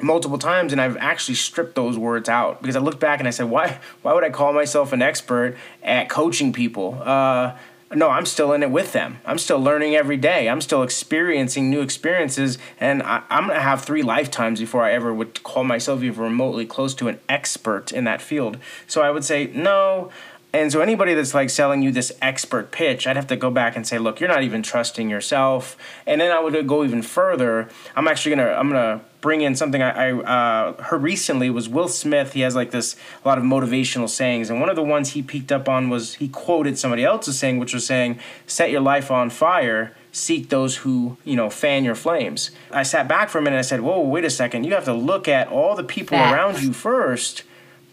multiple 0.00 0.38
times 0.38 0.72
and 0.72 0.80
I've 0.80 0.96
actually 0.98 1.36
stripped 1.36 1.74
those 1.74 1.96
words 1.96 2.28
out 2.28 2.60
because 2.60 2.76
I 2.76 2.80
look 2.80 3.00
back 3.00 3.18
and 3.18 3.26
I 3.26 3.30
said, 3.30 3.48
why 3.48 3.80
why 4.02 4.12
would 4.12 4.24
I 4.24 4.30
call 4.30 4.52
myself 4.52 4.92
an 4.92 5.02
expert 5.02 5.56
at 5.82 6.08
coaching 6.08 6.52
people? 6.52 7.00
Uh, 7.02 7.56
no, 7.94 8.10
I'm 8.10 8.26
still 8.26 8.52
in 8.52 8.64
it 8.64 8.70
with 8.70 8.92
them. 8.92 9.20
I'm 9.24 9.38
still 9.38 9.60
learning 9.60 9.94
every 9.94 10.16
day. 10.16 10.48
I'm 10.48 10.60
still 10.60 10.82
experiencing 10.82 11.70
new 11.70 11.82
experiences, 11.82 12.58
and 12.80 13.00
I, 13.00 13.22
am 13.30 13.46
gonna 13.46 13.60
have 13.60 13.84
three 13.84 14.02
lifetimes 14.02 14.58
before 14.58 14.82
I 14.82 14.92
ever 14.92 15.14
would 15.14 15.42
call 15.44 15.62
myself 15.62 16.02
even 16.02 16.24
remotely 16.24 16.66
close 16.66 16.96
to 16.96 17.06
an 17.06 17.20
expert 17.28 17.92
in 17.92 18.02
that 18.02 18.20
field. 18.20 18.58
So 18.88 19.02
I 19.02 19.10
would 19.10 19.24
say 19.24 19.46
no. 19.54 20.10
And 20.56 20.72
so 20.72 20.80
anybody 20.80 21.12
that's 21.12 21.34
like 21.34 21.50
selling 21.50 21.82
you 21.82 21.92
this 21.92 22.10
expert 22.22 22.70
pitch, 22.70 23.06
I'd 23.06 23.16
have 23.16 23.26
to 23.26 23.36
go 23.36 23.50
back 23.50 23.76
and 23.76 23.86
say, 23.86 23.98
look, 23.98 24.20
you're 24.20 24.28
not 24.28 24.42
even 24.42 24.62
trusting 24.62 25.10
yourself. 25.10 25.76
And 26.06 26.18
then 26.18 26.32
I 26.32 26.40
would 26.40 26.66
go 26.66 26.82
even 26.82 27.02
further. 27.02 27.68
I'm 27.94 28.08
actually 28.08 28.36
gonna 28.36 28.52
I'm 28.52 28.68
gonna 28.70 29.02
bring 29.20 29.42
in 29.42 29.54
something 29.54 29.82
I, 29.82 30.08
I 30.08 30.12
uh, 30.12 30.82
heard 30.84 31.02
recently 31.02 31.50
was 31.50 31.68
Will 31.68 31.88
Smith. 31.88 32.32
He 32.32 32.40
has 32.40 32.54
like 32.54 32.70
this 32.70 32.96
a 33.22 33.28
lot 33.28 33.36
of 33.36 33.44
motivational 33.44 34.08
sayings, 34.08 34.48
and 34.48 34.58
one 34.58 34.70
of 34.70 34.76
the 34.76 34.82
ones 34.82 35.10
he 35.10 35.20
peeked 35.20 35.52
up 35.52 35.68
on 35.68 35.90
was 35.90 36.14
he 36.14 36.28
quoted 36.28 36.78
somebody 36.78 37.04
else's 37.04 37.38
saying, 37.38 37.58
which 37.58 37.74
was 37.74 37.84
saying, 37.84 38.18
"Set 38.46 38.70
your 38.70 38.80
life 38.80 39.10
on 39.10 39.28
fire." 39.28 39.94
Seek 40.10 40.48
those 40.48 40.76
who, 40.76 41.18
you 41.26 41.36
know, 41.36 41.50
fan 41.50 41.84
your 41.84 41.94
flames. 41.94 42.50
I 42.70 42.84
sat 42.84 43.06
back 43.06 43.28
for 43.28 43.36
a 43.36 43.42
minute 43.42 43.56
and 43.56 43.58
I 43.58 43.68
said, 43.68 43.82
Whoa, 43.82 44.00
wait 44.00 44.24
a 44.24 44.30
second. 44.30 44.64
You 44.64 44.72
have 44.72 44.86
to 44.86 44.94
look 44.94 45.28
at 45.28 45.48
all 45.48 45.76
the 45.76 45.84
people 45.84 46.16
Facts. 46.16 46.32
around 46.32 46.62
you 46.62 46.72
first 46.72 47.42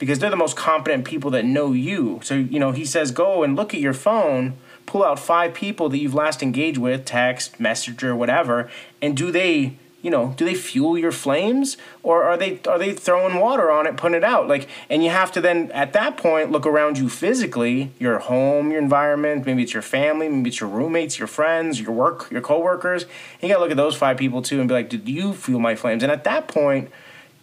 because 0.04 0.20
they're 0.20 0.30
the 0.30 0.36
most 0.36 0.58
competent 0.58 1.06
people 1.06 1.32
that 1.32 1.46
know 1.46 1.72
you. 1.72 2.20
So, 2.24 2.36
you 2.36 2.60
know, 2.60 2.74
he 2.74 2.84
says, 2.84 3.12
go 3.12 3.42
and 3.42 3.56
look 3.56 3.74
at 3.74 3.80
your 3.80 3.94
phone, 3.94 4.58
pull 4.86 5.02
out 5.02 5.18
five 5.18 5.54
people 5.54 5.88
that 5.88 5.98
you've 5.98 6.14
last 6.14 6.44
engaged 6.44 6.78
with, 6.78 7.06
text, 7.06 7.58
messenger, 7.58 8.14
whatever, 8.14 8.70
and 9.02 9.16
do 9.16 9.32
they, 9.32 9.78
you 10.02 10.12
know, 10.12 10.34
do 10.36 10.44
they 10.44 10.56
fuel 10.56 10.98
your 10.98 11.14
flames 11.14 11.78
or 12.04 12.26
are 12.26 12.36
they 12.36 12.60
are 12.68 12.78
they 12.78 12.92
throwing 12.92 13.40
water 13.40 13.72
on 13.72 13.88
it, 13.88 13.96
putting 13.96 14.18
it 14.18 14.26
out? 14.26 14.50
Like 14.50 14.68
and 14.90 15.06
you 15.06 15.10
have 15.10 15.32
to 15.32 15.40
then 15.40 15.72
at 15.72 15.94
that 15.94 16.18
point 16.18 16.52
look 16.52 16.66
around 16.66 16.98
you 16.98 17.08
physically, 17.08 17.94
your 17.98 18.20
home, 18.20 18.72
your 18.72 18.82
environment, 18.82 19.46
maybe 19.46 19.64
it's 19.64 19.72
your 19.72 19.82
family, 19.82 20.28
maybe 20.28 20.50
it's 20.50 20.60
your 20.60 20.70
roommates, 20.70 21.18
your 21.18 21.30
friends, 21.30 21.80
your 21.80 21.94
work, 21.94 22.30
your 22.30 22.42
coworkers. 22.42 23.04
And 23.04 23.44
you 23.44 23.48
gotta 23.48 23.62
look 23.62 23.72
at 23.72 23.78
those 23.78 23.96
five 23.96 24.18
people 24.18 24.42
too 24.42 24.60
and 24.60 24.68
be 24.68 24.74
like, 24.74 24.90
did 24.90 25.08
you 25.08 25.32
fuel 25.32 25.62
my 25.62 25.76
flames? 25.76 26.04
And 26.04 26.12
at 26.12 26.26
that 26.26 26.50
point, 26.50 26.92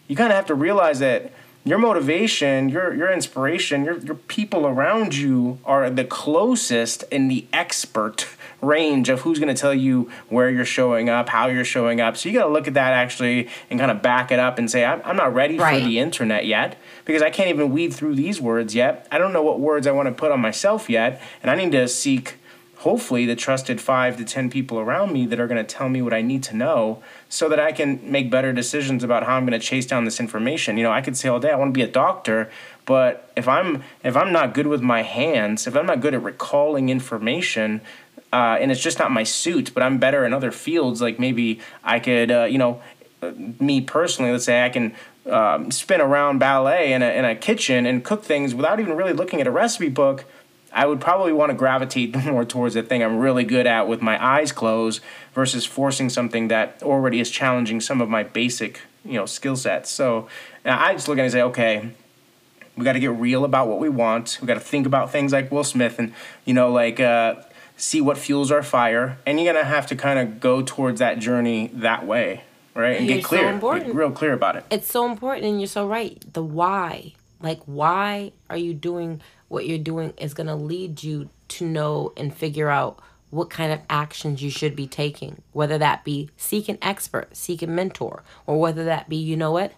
you 0.08 0.14
kind 0.14 0.30
of 0.30 0.36
have 0.36 0.46
to 0.46 0.54
realize 0.54 0.98
that 0.98 1.32
your 1.64 1.78
motivation, 1.78 2.68
your 2.68 2.94
your 2.94 3.12
inspiration, 3.12 3.84
your 3.84 3.98
your 3.98 4.14
people 4.14 4.66
around 4.66 5.14
you 5.14 5.58
are 5.64 5.90
the 5.90 6.04
closest 6.04 7.04
in 7.10 7.28
the 7.28 7.46
expert 7.52 8.26
range 8.62 9.08
of 9.08 9.20
who's 9.22 9.38
going 9.38 9.54
to 9.54 9.58
tell 9.58 9.74
you 9.74 10.10
where 10.28 10.50
you're 10.50 10.64
showing 10.64 11.08
up, 11.08 11.28
how 11.28 11.48
you're 11.48 11.64
showing 11.64 12.00
up. 12.00 12.16
So 12.16 12.28
you 12.28 12.38
got 12.38 12.44
to 12.44 12.52
look 12.52 12.68
at 12.68 12.74
that 12.74 12.92
actually 12.92 13.48
and 13.70 13.78
kind 13.78 13.90
of 13.90 14.02
back 14.02 14.30
it 14.30 14.38
up 14.38 14.58
and 14.58 14.70
say, 14.70 14.84
I'm, 14.84 15.00
I'm 15.04 15.16
not 15.16 15.34
ready 15.34 15.58
right. 15.58 15.80
for 15.82 15.88
the 15.88 15.98
internet 15.98 16.46
yet 16.46 16.76
because 17.04 17.22
I 17.22 17.30
can't 17.30 17.48
even 17.48 17.72
weed 17.72 17.94
through 17.94 18.16
these 18.16 18.40
words 18.40 18.74
yet. 18.74 19.06
I 19.10 19.18
don't 19.18 19.32
know 19.32 19.42
what 19.42 19.60
words 19.60 19.86
I 19.86 19.92
want 19.92 20.08
to 20.08 20.14
put 20.14 20.30
on 20.30 20.40
myself 20.40 20.90
yet, 20.90 21.22
and 21.42 21.50
I 21.50 21.54
need 21.54 21.72
to 21.72 21.88
seek 21.88 22.36
hopefully 22.80 23.26
the 23.26 23.36
trusted 23.36 23.80
five 23.80 24.16
to 24.16 24.24
ten 24.24 24.48
people 24.48 24.78
around 24.78 25.12
me 25.12 25.26
that 25.26 25.38
are 25.38 25.46
going 25.46 25.64
to 25.64 25.74
tell 25.74 25.88
me 25.88 26.00
what 26.00 26.14
I 26.14 26.22
need 26.22 26.42
to 26.44 26.56
know 26.56 27.02
so 27.28 27.48
that 27.48 27.60
I 27.60 27.72
can 27.72 28.00
make 28.10 28.30
better 28.30 28.52
decisions 28.52 29.04
about 29.04 29.24
how 29.24 29.36
I'm 29.36 29.44
going 29.44 29.58
to 29.58 29.64
chase 29.64 29.86
down 29.86 30.06
this 30.06 30.18
information. 30.18 30.78
You 30.78 30.84
know, 30.84 30.92
I 30.92 31.02
could 31.02 31.16
say 31.16 31.28
all 31.28 31.38
day 31.38 31.50
I 31.50 31.56
want 31.56 31.74
to 31.74 31.78
be 31.78 31.82
a 31.82 31.92
doctor, 31.92 32.50
but 32.86 33.30
if 33.36 33.46
I'm 33.46 33.82
if 34.02 34.16
I'm 34.16 34.32
not 34.32 34.54
good 34.54 34.66
with 34.66 34.80
my 34.80 35.02
hands, 35.02 35.66
if 35.66 35.76
I'm 35.76 35.86
not 35.86 36.00
good 36.00 36.14
at 36.14 36.22
recalling 36.22 36.88
information, 36.88 37.82
uh, 38.32 38.56
and 38.60 38.72
it's 38.72 38.82
just 38.82 38.98
not 38.98 39.10
my 39.10 39.24
suit, 39.24 39.72
but 39.74 39.82
I'm 39.82 39.98
better 39.98 40.24
in 40.24 40.32
other 40.32 40.50
fields, 40.50 41.02
like 41.02 41.18
maybe 41.18 41.60
I 41.84 42.00
could, 42.00 42.30
uh, 42.30 42.44
you 42.44 42.58
know, 42.58 42.80
me 43.60 43.82
personally, 43.82 44.32
let's 44.32 44.44
say 44.44 44.64
I 44.64 44.70
can 44.70 44.94
um, 45.26 45.70
spin 45.70 46.00
around 46.00 46.38
ballet 46.38 46.94
in 46.94 47.02
a, 47.02 47.10
in 47.10 47.24
a 47.26 47.36
kitchen 47.36 47.84
and 47.84 48.02
cook 48.02 48.24
things 48.24 48.54
without 48.54 48.80
even 48.80 48.96
really 48.96 49.12
looking 49.12 49.40
at 49.40 49.46
a 49.46 49.50
recipe 49.50 49.90
book 49.90 50.24
I 50.72 50.86
would 50.86 51.00
probably 51.00 51.32
want 51.32 51.50
to 51.50 51.56
gravitate 51.56 52.14
more 52.24 52.44
towards 52.44 52.74
the 52.74 52.82
thing 52.82 53.02
I'm 53.02 53.18
really 53.18 53.44
good 53.44 53.66
at 53.66 53.88
with 53.88 54.02
my 54.02 54.22
eyes 54.24 54.52
closed 54.52 55.02
versus 55.34 55.64
forcing 55.66 56.08
something 56.08 56.48
that 56.48 56.82
already 56.82 57.20
is 57.20 57.30
challenging 57.30 57.80
some 57.80 58.00
of 58.00 58.08
my 58.08 58.22
basic, 58.22 58.80
you 59.04 59.14
know, 59.14 59.26
skill 59.26 59.56
sets. 59.56 59.90
So 59.90 60.28
I 60.64 60.92
just 60.94 61.08
look 61.08 61.18
at 61.18 61.22
it 61.22 61.24
and 61.24 61.32
say, 61.32 61.42
okay, 61.42 61.90
we 62.76 62.84
got 62.84 62.92
to 62.92 63.00
get 63.00 63.10
real 63.10 63.44
about 63.44 63.68
what 63.68 63.78
we 63.78 63.88
want. 63.88 64.38
We 64.40 64.46
got 64.46 64.54
to 64.54 64.60
think 64.60 64.86
about 64.86 65.10
things 65.10 65.32
like 65.32 65.50
Will 65.50 65.64
Smith 65.64 65.98
and, 65.98 66.12
you 66.44 66.54
know, 66.54 66.70
like 66.70 67.00
uh, 67.00 67.36
see 67.76 68.00
what 68.00 68.16
fuels 68.16 68.50
our 68.50 68.62
fire. 68.62 69.18
And 69.26 69.38
you're 69.38 69.52
going 69.52 69.62
to 69.62 69.68
have 69.68 69.86
to 69.88 69.96
kind 69.96 70.18
of 70.18 70.40
go 70.40 70.62
towards 70.62 71.00
that 71.00 71.18
journey 71.18 71.70
that 71.74 72.06
way, 72.06 72.44
right? 72.74 72.98
And 72.98 73.06
you're 73.06 73.16
get 73.16 73.24
clear, 73.24 73.60
so 73.60 73.78
get 73.78 73.94
real 73.94 74.10
clear 74.10 74.32
about 74.32 74.56
it. 74.56 74.64
It's 74.70 74.90
so 74.90 75.10
important, 75.10 75.46
and 75.46 75.60
you're 75.60 75.66
so 75.66 75.86
right. 75.86 76.22
The 76.32 76.42
why. 76.42 77.14
Like, 77.42 77.60
why 77.64 78.32
are 78.50 78.56
you 78.56 78.74
doing 78.74 79.22
what 79.50 79.66
you're 79.66 79.78
doing 79.78 80.14
is 80.16 80.32
going 80.32 80.46
to 80.46 80.54
lead 80.54 81.02
you 81.02 81.28
to 81.48 81.66
know 81.66 82.12
and 82.16 82.32
figure 82.32 82.70
out 82.70 83.00
what 83.30 83.50
kind 83.50 83.72
of 83.72 83.80
actions 83.90 84.42
you 84.42 84.48
should 84.48 84.76
be 84.76 84.86
taking, 84.86 85.42
whether 85.52 85.76
that 85.76 86.04
be 86.04 86.30
seek 86.36 86.68
an 86.68 86.78
expert, 86.80 87.36
seek 87.36 87.60
a 87.60 87.66
mentor, 87.66 88.22
or 88.46 88.60
whether 88.60 88.84
that 88.84 89.08
be, 89.08 89.16
you 89.16 89.36
know 89.36 89.50
what, 89.50 89.72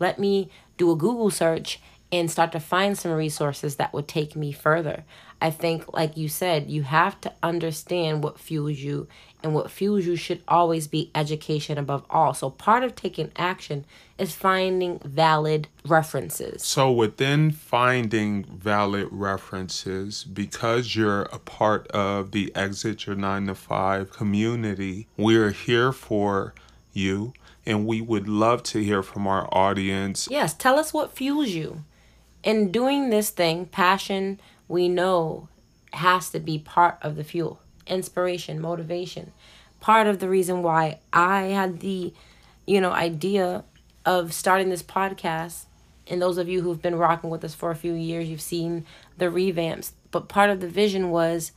let 0.00 0.18
me 0.18 0.50
do 0.76 0.90
a 0.90 0.96
Google 0.96 1.30
search 1.30 1.80
and 2.10 2.30
start 2.30 2.50
to 2.52 2.60
find 2.60 2.98
some 2.98 3.12
resources 3.12 3.76
that 3.76 3.92
would 3.92 4.08
take 4.08 4.34
me 4.34 4.50
further. 4.50 5.04
I 5.40 5.50
think, 5.50 5.92
like 5.92 6.16
you 6.16 6.28
said, 6.28 6.68
you 6.68 6.82
have 6.82 7.20
to 7.22 7.32
understand 7.44 8.24
what 8.24 8.40
fuels 8.40 8.78
you, 8.78 9.06
and 9.42 9.54
what 9.54 9.70
fuels 9.70 10.06
you 10.06 10.16
should 10.16 10.42
always 10.48 10.86
be 10.86 11.10
education 11.14 11.78
above 11.78 12.04
all. 12.10 12.34
So, 12.34 12.50
part 12.50 12.84
of 12.84 12.94
taking 12.94 13.32
action 13.36 13.84
is 14.18 14.34
finding 14.34 14.98
valid 15.00 15.68
references. 15.86 16.62
So, 16.62 16.92
within 16.92 17.50
finding 17.50 18.44
valid 18.44 19.08
references, 19.10 20.24
because 20.24 20.94
you're 20.94 21.22
a 21.22 21.38
part 21.38 21.86
of 21.88 22.32
the 22.32 22.54
Exit 22.54 23.06
Your 23.06 23.16
9 23.16 23.46
to 23.46 23.54
5 23.54 24.12
community, 24.12 25.08
we're 25.16 25.50
here 25.50 25.92
for 25.92 26.54
you 26.92 27.32
and 27.64 27.86
we 27.86 28.00
would 28.00 28.28
love 28.28 28.62
to 28.62 28.82
hear 28.82 29.02
from 29.02 29.26
our 29.26 29.48
audience. 29.52 30.28
Yes, 30.30 30.54
tell 30.54 30.78
us 30.78 30.92
what 30.92 31.16
fuels 31.16 31.50
you. 31.50 31.84
In 32.42 32.72
doing 32.72 33.10
this 33.10 33.30
thing, 33.30 33.66
passion, 33.66 34.40
we 34.68 34.88
know 34.88 35.48
has 35.92 36.30
to 36.30 36.40
be 36.40 36.58
part 36.58 36.98
of 37.02 37.16
the 37.16 37.24
fuel 37.24 37.60
inspiration 37.86 38.60
motivation 38.60 39.32
part 39.80 40.06
of 40.06 40.18
the 40.18 40.28
reason 40.28 40.62
why 40.62 40.98
i 41.12 41.42
had 41.44 41.80
the 41.80 42.12
you 42.66 42.80
know 42.80 42.92
idea 42.92 43.64
of 44.04 44.32
starting 44.32 44.68
this 44.68 44.82
podcast 44.82 45.64
and 46.08 46.20
those 46.20 46.38
of 46.38 46.48
you 46.48 46.62
who've 46.62 46.82
been 46.82 46.96
rocking 46.96 47.30
with 47.30 47.44
us 47.44 47.54
for 47.54 47.70
a 47.70 47.76
few 47.76 47.94
years 47.94 48.28
you've 48.28 48.40
seen 48.40 48.84
the 49.18 49.26
revamps 49.26 49.92
but 50.10 50.28
part 50.28 50.50
of 50.50 50.60
the 50.60 50.68
vision 50.68 51.10
was 51.10 51.52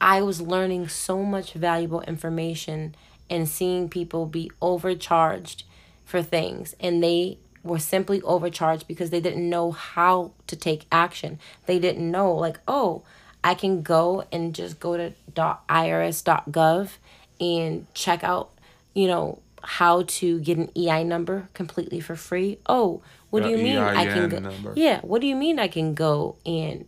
i 0.00 0.20
was 0.20 0.40
learning 0.40 0.88
so 0.88 1.22
much 1.22 1.52
valuable 1.52 2.02
information 2.02 2.94
and 3.30 3.48
seeing 3.48 3.88
people 3.88 4.26
be 4.26 4.50
overcharged 4.60 5.64
for 6.04 6.22
things 6.22 6.74
and 6.80 7.02
they 7.02 7.38
were 7.64 7.78
simply 7.78 8.20
overcharged 8.22 8.86
because 8.86 9.10
they 9.10 9.20
didn't 9.20 9.48
know 9.48 9.72
how 9.72 10.32
to 10.46 10.54
take 10.54 10.86
action. 10.92 11.38
They 11.66 11.78
didn't 11.78 12.08
know, 12.08 12.32
like, 12.32 12.60
oh, 12.68 13.02
I 13.44 13.54
can 13.54 13.82
go 13.82 14.24
and 14.32 14.54
just 14.54 14.80
go 14.80 14.96
to 14.96 15.12
irs.gov 15.36 16.90
and 17.38 17.86
check 17.92 18.24
out, 18.24 18.50
you 18.94 19.06
know, 19.06 19.38
how 19.62 20.02
to 20.02 20.40
get 20.40 20.56
an 20.58 20.70
EI 20.76 21.04
number 21.04 21.48
completely 21.52 22.00
for 22.00 22.16
free. 22.16 22.58
Oh, 22.66 23.02
what 23.28 23.42
do 23.42 23.50
you 23.50 23.58
mean 23.58 23.76
EIN 23.76 23.96
I 23.96 24.06
can 24.06 24.28
go? 24.28 24.38
Number. 24.38 24.72
Yeah, 24.74 25.00
what 25.00 25.20
do 25.20 25.26
you 25.26 25.36
mean 25.36 25.58
I 25.58 25.68
can 25.68 25.94
go 25.94 26.36
and 26.46 26.86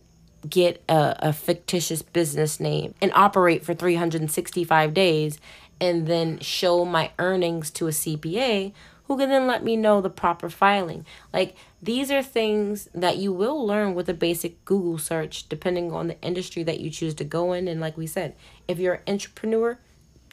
get 0.49 0.81
a, 0.89 1.15
a 1.19 1.33
fictitious 1.33 2.01
business 2.01 2.59
name 2.59 2.95
and 3.01 3.11
operate 3.13 3.63
for 3.63 3.73
365 3.73 4.93
days 4.93 5.39
and 5.79 6.07
then 6.07 6.39
show 6.39 6.85
my 6.85 7.11
earnings 7.19 7.69
to 7.71 7.87
a 7.87 7.91
CPA 7.91 8.73
who 9.07 9.17
can 9.17 9.29
then 9.29 9.47
let 9.47 9.63
me 9.63 9.75
know 9.75 10.01
the 10.01 10.09
proper 10.09 10.49
filing. 10.49 11.05
Like 11.33 11.55
these 11.81 12.11
are 12.11 12.21
things 12.21 12.89
that 12.93 13.17
you 13.17 13.31
will 13.31 13.65
learn 13.65 13.93
with 13.93 14.09
a 14.09 14.13
basic 14.13 14.63
Google 14.65 14.97
search 14.97 15.47
depending 15.49 15.91
on 15.91 16.07
the 16.07 16.21
industry 16.21 16.63
that 16.63 16.79
you 16.79 16.89
choose 16.89 17.13
to 17.15 17.23
go 17.23 17.53
in 17.53 17.67
and 17.67 17.81
like 17.81 17.97
we 17.97 18.07
said, 18.07 18.35
if 18.67 18.79
you're 18.79 18.95
an 18.95 19.13
entrepreneur, 19.13 19.79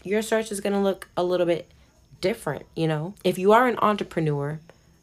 your 0.03 0.23
search 0.23 0.53
is 0.53 0.61
going 0.61 0.73
to 0.73 0.79
look 0.79 1.09
a 1.17 1.25
little 1.25 1.47
bit 1.47 1.71
different, 2.21 2.67
you 2.75 2.87
know. 2.87 3.15
If 3.23 3.39
you 3.39 3.53
are 3.53 3.67
an 3.67 3.79
entrepreneur, 3.81 4.61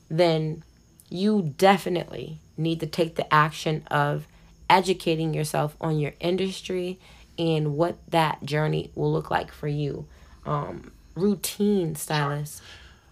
then 0.09 0.63
you 1.09 1.53
definitely 1.57 2.39
need 2.57 2.79
to 2.81 2.87
take 2.87 3.15
the 3.15 3.33
action 3.33 3.83
of 3.89 4.27
educating 4.69 5.33
yourself 5.33 5.75
on 5.81 5.99
your 5.99 6.13
industry 6.19 6.99
and 7.37 7.75
what 7.75 7.97
that 8.09 8.43
journey 8.43 8.91
will 8.95 9.11
look 9.11 9.31
like 9.31 9.51
for 9.51 9.67
you. 9.67 10.05
Um, 10.45 10.91
routine, 11.15 11.95
stylist. 11.95 12.61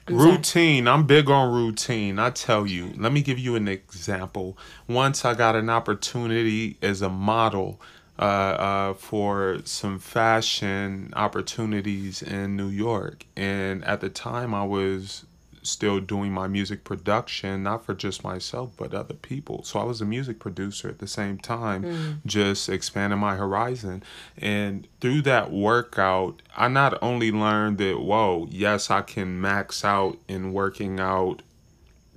I'm 0.09 0.17
routine. 0.17 0.87
I'm 0.87 1.05
big 1.05 1.29
on 1.29 1.53
routine. 1.53 2.19
I 2.19 2.31
tell 2.31 2.65
you. 2.65 2.93
Let 2.97 3.11
me 3.11 3.21
give 3.21 3.39
you 3.39 3.55
an 3.55 3.67
example. 3.67 4.57
Once 4.87 5.23
I 5.23 5.33
got 5.35 5.55
an 5.55 5.69
opportunity 5.69 6.77
as 6.81 7.01
a 7.01 7.09
model 7.09 7.79
uh, 8.17 8.21
uh, 8.21 8.93
for 8.95 9.59
some 9.65 9.99
fashion 9.99 11.13
opportunities 11.15 12.21
in 12.21 12.55
New 12.57 12.67
York, 12.67 13.25
and 13.37 13.83
at 13.85 14.01
the 14.01 14.09
time 14.09 14.53
I 14.53 14.63
was 14.65 15.25
still 15.63 15.99
doing 15.99 16.31
my 16.31 16.47
music 16.47 16.83
production, 16.83 17.63
not 17.63 17.85
for 17.85 17.93
just 17.93 18.23
myself, 18.23 18.71
but 18.77 18.93
other 18.93 19.13
people. 19.13 19.63
So 19.63 19.79
I 19.79 19.83
was 19.83 20.01
a 20.01 20.05
music 20.05 20.39
producer 20.39 20.87
at 20.89 20.99
the 20.99 21.07
same 21.07 21.37
time, 21.37 21.83
mm. 21.83 22.17
just 22.25 22.69
expanding 22.69 23.19
my 23.19 23.35
horizon. 23.35 24.03
And 24.37 24.87
through 25.01 25.23
that 25.23 25.51
workout, 25.51 26.41
I 26.55 26.67
not 26.67 26.97
only 27.01 27.31
learned 27.31 27.77
that, 27.79 27.99
whoa, 27.99 28.47
yes, 28.49 28.89
I 28.89 29.01
can 29.01 29.39
max 29.39 29.83
out 29.83 30.17
in 30.27 30.53
working 30.53 30.99
out 30.99 31.41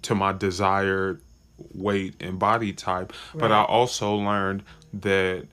to 0.03 0.15
my 0.15 0.33
desired 0.33 1.21
weight 1.75 2.15
and 2.21 2.39
body 2.39 2.73
type, 2.73 3.13
but 3.35 3.53
I 3.53 3.63
also 3.63 4.15
learned 4.15 4.65
that, 4.93 5.47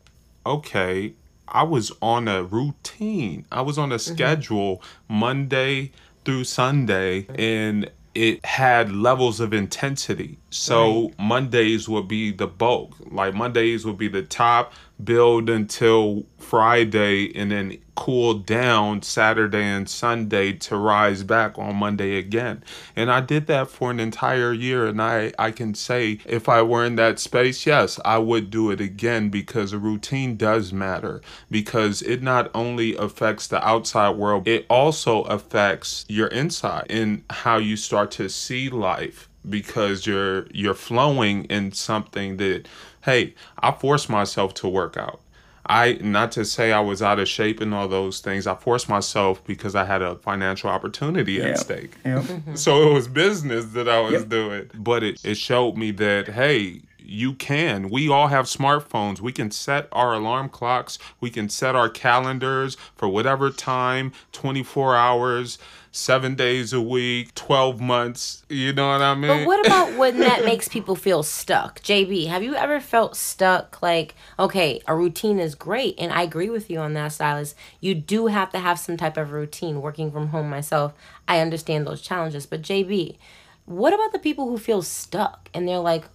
okay, 0.46 1.14
I 1.52 1.64
was 1.64 1.92
on 2.02 2.28
a 2.28 2.44
routine. 2.44 3.46
I 3.52 3.62
was 3.62 3.78
on 3.78 3.92
a 3.92 3.96
mm-hmm. 3.96 4.14
schedule 4.14 4.82
Monday 5.08 5.92
through 6.30 6.44
Sunday 6.44 7.26
and 7.40 7.90
it 8.14 8.46
had 8.46 8.92
levels 8.92 9.40
of 9.40 9.52
intensity. 9.52 10.38
So 10.52 11.12
Mondays 11.18 11.90
would 11.90 12.08
be 12.08 12.32
the 12.32 12.46
bulk. 12.46 12.96
Like 13.10 13.34
Mondays 13.34 13.84
would 13.84 13.98
be 13.98 14.10
the 14.10 14.22
top, 14.22 14.74
build 15.04 15.50
until 15.50 16.26
Friday 16.38 17.34
and 17.36 17.52
then 17.52 17.78
cool 17.96 18.34
down 18.34 19.02
Saturday 19.02 19.64
and 19.64 19.90
Sunday 19.90 20.54
to 20.54 20.78
rise 20.78 21.24
back 21.24 21.58
on 21.58 21.76
Monday 21.76 22.18
again. 22.18 22.64
And 22.96 23.12
I 23.12 23.22
did 23.22 23.48
that 23.48 23.70
for 23.70 23.92
an 23.92 24.00
entire 24.00 24.54
year 24.54 24.88
and 24.88 25.02
I 25.02 25.34
I 25.38 25.52
can 25.52 25.74
say 25.74 26.20
if 26.26 26.48
I 26.48 26.62
were 26.62 26.86
in 26.86 26.96
that 26.96 27.20
space, 27.20 27.66
yes, 27.66 28.00
I 28.06 28.18
would 28.18 28.50
do 28.50 28.72
it 28.72 28.82
again 28.82 29.30
because 29.30 29.74
a 29.74 29.78
routine 29.78 30.38
does 30.38 30.72
matter 30.72 31.22
because 31.52 32.02
it 32.02 32.22
not 32.22 32.50
only 32.54 32.96
affects 32.96 33.48
the 33.48 33.66
outside 33.66 34.16
world, 34.18 34.48
it 34.48 34.66
also 34.70 35.24
affects 35.24 36.06
your 36.08 36.28
inside 36.28 36.88
and 36.90 37.24
how 37.30 37.58
you 37.58 37.76
start 37.76 38.12
to 38.12 38.30
see 38.30 38.70
life 38.70 39.30
because 39.48 40.06
you're 40.06 40.48
you're 40.52 40.74
flowing 40.74 41.46
in 41.46 41.72
something 41.72 42.38
that 42.38 42.68
hey 43.06 43.34
i 43.60 43.72
forced 43.72 44.10
myself 44.10 44.54
to 44.54 44.68
work 44.68 44.98
out 44.98 45.20
i 45.66 45.94
not 46.02 46.32
to 46.32 46.44
say 46.44 46.72
i 46.72 46.80
was 46.80 47.02
out 47.02 47.20
of 47.20 47.28
shape 47.28 47.62
and 47.62 47.74
all 47.74 47.88
those 47.88 48.20
things 48.20 48.48
i 48.48 48.56
forced 48.56 48.90
myself 48.90 49.44
because 49.46 49.76
i 49.76 49.86
had 49.86 50.02
a 50.02 50.16
financial 50.18 50.70
opportunity 50.70 51.34
Yeah. 51.34 51.46
at 51.50 51.60
stake 51.60 51.96
Yep. 52.06 52.24
so 52.56 52.90
it 52.90 52.94
was 52.94 53.08
business 53.08 53.66
that 53.68 53.88
i 53.90 54.00
was 54.00 54.14
Yep. 54.14 54.30
doing 54.30 54.72
but 54.76 55.04
it, 55.04 55.24
it 55.24 55.36
showed 55.36 55.78
me 55.78 55.92
that 55.92 56.28
hey 56.28 56.82
you 57.04 57.34
can 57.34 57.90
we 57.90 58.10
all 58.10 58.28
have 58.28 58.46
smartphones 58.46 59.20
we 59.20 59.32
can 59.32 59.50
set 59.52 59.88
our 59.92 60.14
alarm 60.14 60.50
clocks 60.50 61.00
we 61.20 61.30
can 61.30 61.50
set 61.50 61.76
our 61.76 61.90
calendars 61.90 62.78
for 62.96 63.08
whatever 63.08 63.50
time 63.50 64.12
24 64.32 64.96
hours 64.96 65.58
seven 65.92 66.36
days 66.36 66.72
a 66.72 66.82
week 66.82 67.34
12 67.34 67.82
months 67.82 68.44
you 68.48 68.72
know 68.72 68.90
what 68.92 69.02
i 69.02 69.16
mean 69.16 69.28
But 69.28 69.48
what 69.48 69.66
about 69.66 69.98
when 69.98 70.20
that 70.20 70.46
makes 70.46 70.68
people 70.68 70.96
feel 70.96 71.24
stuck? 71.24 71.82
JB, 71.82 72.28
have 72.28 72.44
you 72.44 72.56
ever 72.56 72.80
felt 72.80 73.16
stuck? 73.16 73.82
Like, 73.82 74.16
okay, 74.38 74.82
a 74.88 74.96
routine 74.96 75.40
is 75.40 75.56
great, 75.56 75.96
and 75.98 76.12
I 76.12 76.24
agree 76.24 76.50
with 76.50 76.70
you 76.70 76.80
on 76.80 76.94
that, 76.94 77.12
stylist. 77.12 77.56
You 77.80 77.96
do 77.96 78.28
have 78.28 78.52
to 78.52 78.60
have 78.60 78.80
some 78.80 78.98
type 78.98 79.18
of 79.18 79.32
routine. 79.32 79.82
Working 79.82 80.12
from 80.12 80.28
home 80.30 80.50
myself, 80.50 80.94
I 81.28 81.40
understand 81.40 81.86
those 81.86 82.02
challenges. 82.02 82.46
But 82.46 82.62
JB, 82.62 83.18
what 83.66 83.94
about 83.94 84.12
the 84.12 84.20
people 84.20 84.48
who 84.50 84.58
feel 84.58 84.82
stuck 84.82 85.50
and 85.54 85.68
they're 85.68 85.80
like, 85.80 86.06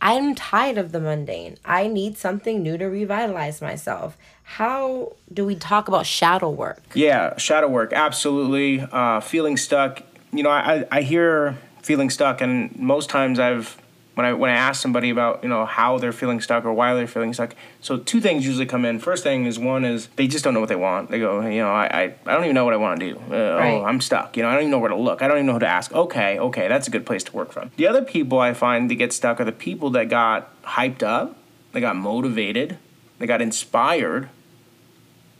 I'm 0.00 0.34
tired 0.34 0.78
of 0.78 0.92
the 0.92 1.00
mundane. 1.00 1.58
I 1.64 1.86
need 1.86 2.16
something 2.18 2.62
new 2.62 2.78
to 2.78 2.86
revitalize 2.86 3.60
myself. 3.60 4.16
How 4.42 5.16
do 5.32 5.44
we 5.44 5.54
talk 5.54 5.88
about 5.88 6.06
shadow 6.06 6.50
work? 6.50 6.82
Yeah, 6.94 7.36
shadow 7.38 7.68
work, 7.68 7.92
absolutely. 7.92 8.80
Uh, 8.80 9.20
feeling 9.20 9.56
stuck. 9.56 10.02
You 10.32 10.42
know, 10.42 10.50
I, 10.50 10.84
I 10.90 11.02
hear 11.02 11.56
feeling 11.82 12.10
stuck, 12.10 12.40
and 12.40 12.76
most 12.78 13.10
times 13.10 13.38
I've 13.38 13.76
when 14.14 14.24
I 14.26 14.32
when 14.32 14.50
I 14.50 14.54
ask 14.54 14.80
somebody 14.80 15.10
about 15.10 15.42
you 15.42 15.48
know 15.48 15.66
how 15.66 15.98
they're 15.98 16.12
feeling 16.12 16.40
stuck 16.40 16.64
or 16.64 16.72
why 16.72 16.94
they're 16.94 17.06
feeling 17.06 17.32
stuck. 17.34 17.54
So 17.80 17.98
two 17.98 18.20
things 18.20 18.46
usually 18.46 18.66
come 18.66 18.84
in. 18.84 18.98
First 19.00 19.22
thing 19.22 19.44
is 19.46 19.58
one 19.58 19.84
is 19.84 20.08
they 20.16 20.26
just 20.26 20.44
don't 20.44 20.54
know 20.54 20.60
what 20.60 20.68
they 20.68 20.76
want. 20.76 21.10
They 21.10 21.18
go, 21.18 21.40
you 21.46 21.58
know, 21.58 21.72
I 21.72 21.86
I, 21.86 22.02
I 22.26 22.32
don't 22.34 22.44
even 22.44 22.54
know 22.54 22.64
what 22.64 22.74
I 22.74 22.76
want 22.78 23.00
to 23.00 23.10
do. 23.12 23.16
Uh, 23.30 23.56
Right. 23.58 23.70
Oh, 23.74 23.84
I'm 23.84 24.00
stuck. 24.00 24.36
You 24.36 24.42
know, 24.44 24.48
I 24.48 24.52
don't 24.52 24.62
even 24.62 24.70
know 24.70 24.78
where 24.78 24.90
to 24.90 24.96
look. 24.96 25.20
I 25.22 25.28
don't 25.28 25.36
even 25.38 25.46
know 25.46 25.54
who 25.54 25.58
to 25.60 25.66
ask. 25.66 25.92
Okay, 25.92 26.38
okay, 26.38 26.68
that's 26.68 26.86
a 26.88 26.90
good 26.90 27.04
place 27.06 27.24
to 27.24 27.32
work 27.32 27.50
from. 27.52 27.70
The 27.76 27.86
other 27.88 28.02
people 28.02 28.38
I 28.38 28.54
find 28.54 28.88
that 28.90 28.94
get 28.96 29.12
stuck 29.12 29.40
are 29.40 29.44
the 29.44 29.52
people 29.52 29.90
that 29.90 30.08
got 30.08 30.62
hyped 30.62 31.02
up, 31.02 31.36
they 31.72 31.80
got 31.80 31.96
motivated, 31.96 32.78
they 33.18 33.26
got 33.26 33.42
inspired, 33.42 34.28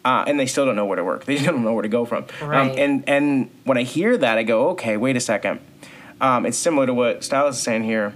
uh, 0.04 0.24
and 0.26 0.38
they 0.38 0.46
still 0.46 0.66
don't 0.66 0.76
know 0.76 0.84
where 0.86 0.96
to 0.96 1.04
work. 1.04 1.24
They 1.26 1.38
don't 1.38 1.62
know 1.64 1.72
where 1.72 1.82
to 1.82 1.88
go 1.88 2.04
from. 2.04 2.26
Right. 2.42 2.70
Um, 2.70 2.78
and 2.78 3.04
and 3.08 3.50
when 3.64 3.78
I 3.78 3.82
hear 3.84 4.16
that, 4.18 4.36
I 4.38 4.42
go, 4.42 4.70
okay, 4.70 4.96
wait 4.96 5.16
a 5.16 5.20
second. 5.20 5.60
Um, 6.20 6.46
it's 6.46 6.56
similar 6.58 6.86
to 6.86 6.94
what 6.94 7.24
Stylist 7.24 7.58
is 7.58 7.64
saying 7.64 7.84
here. 7.84 8.14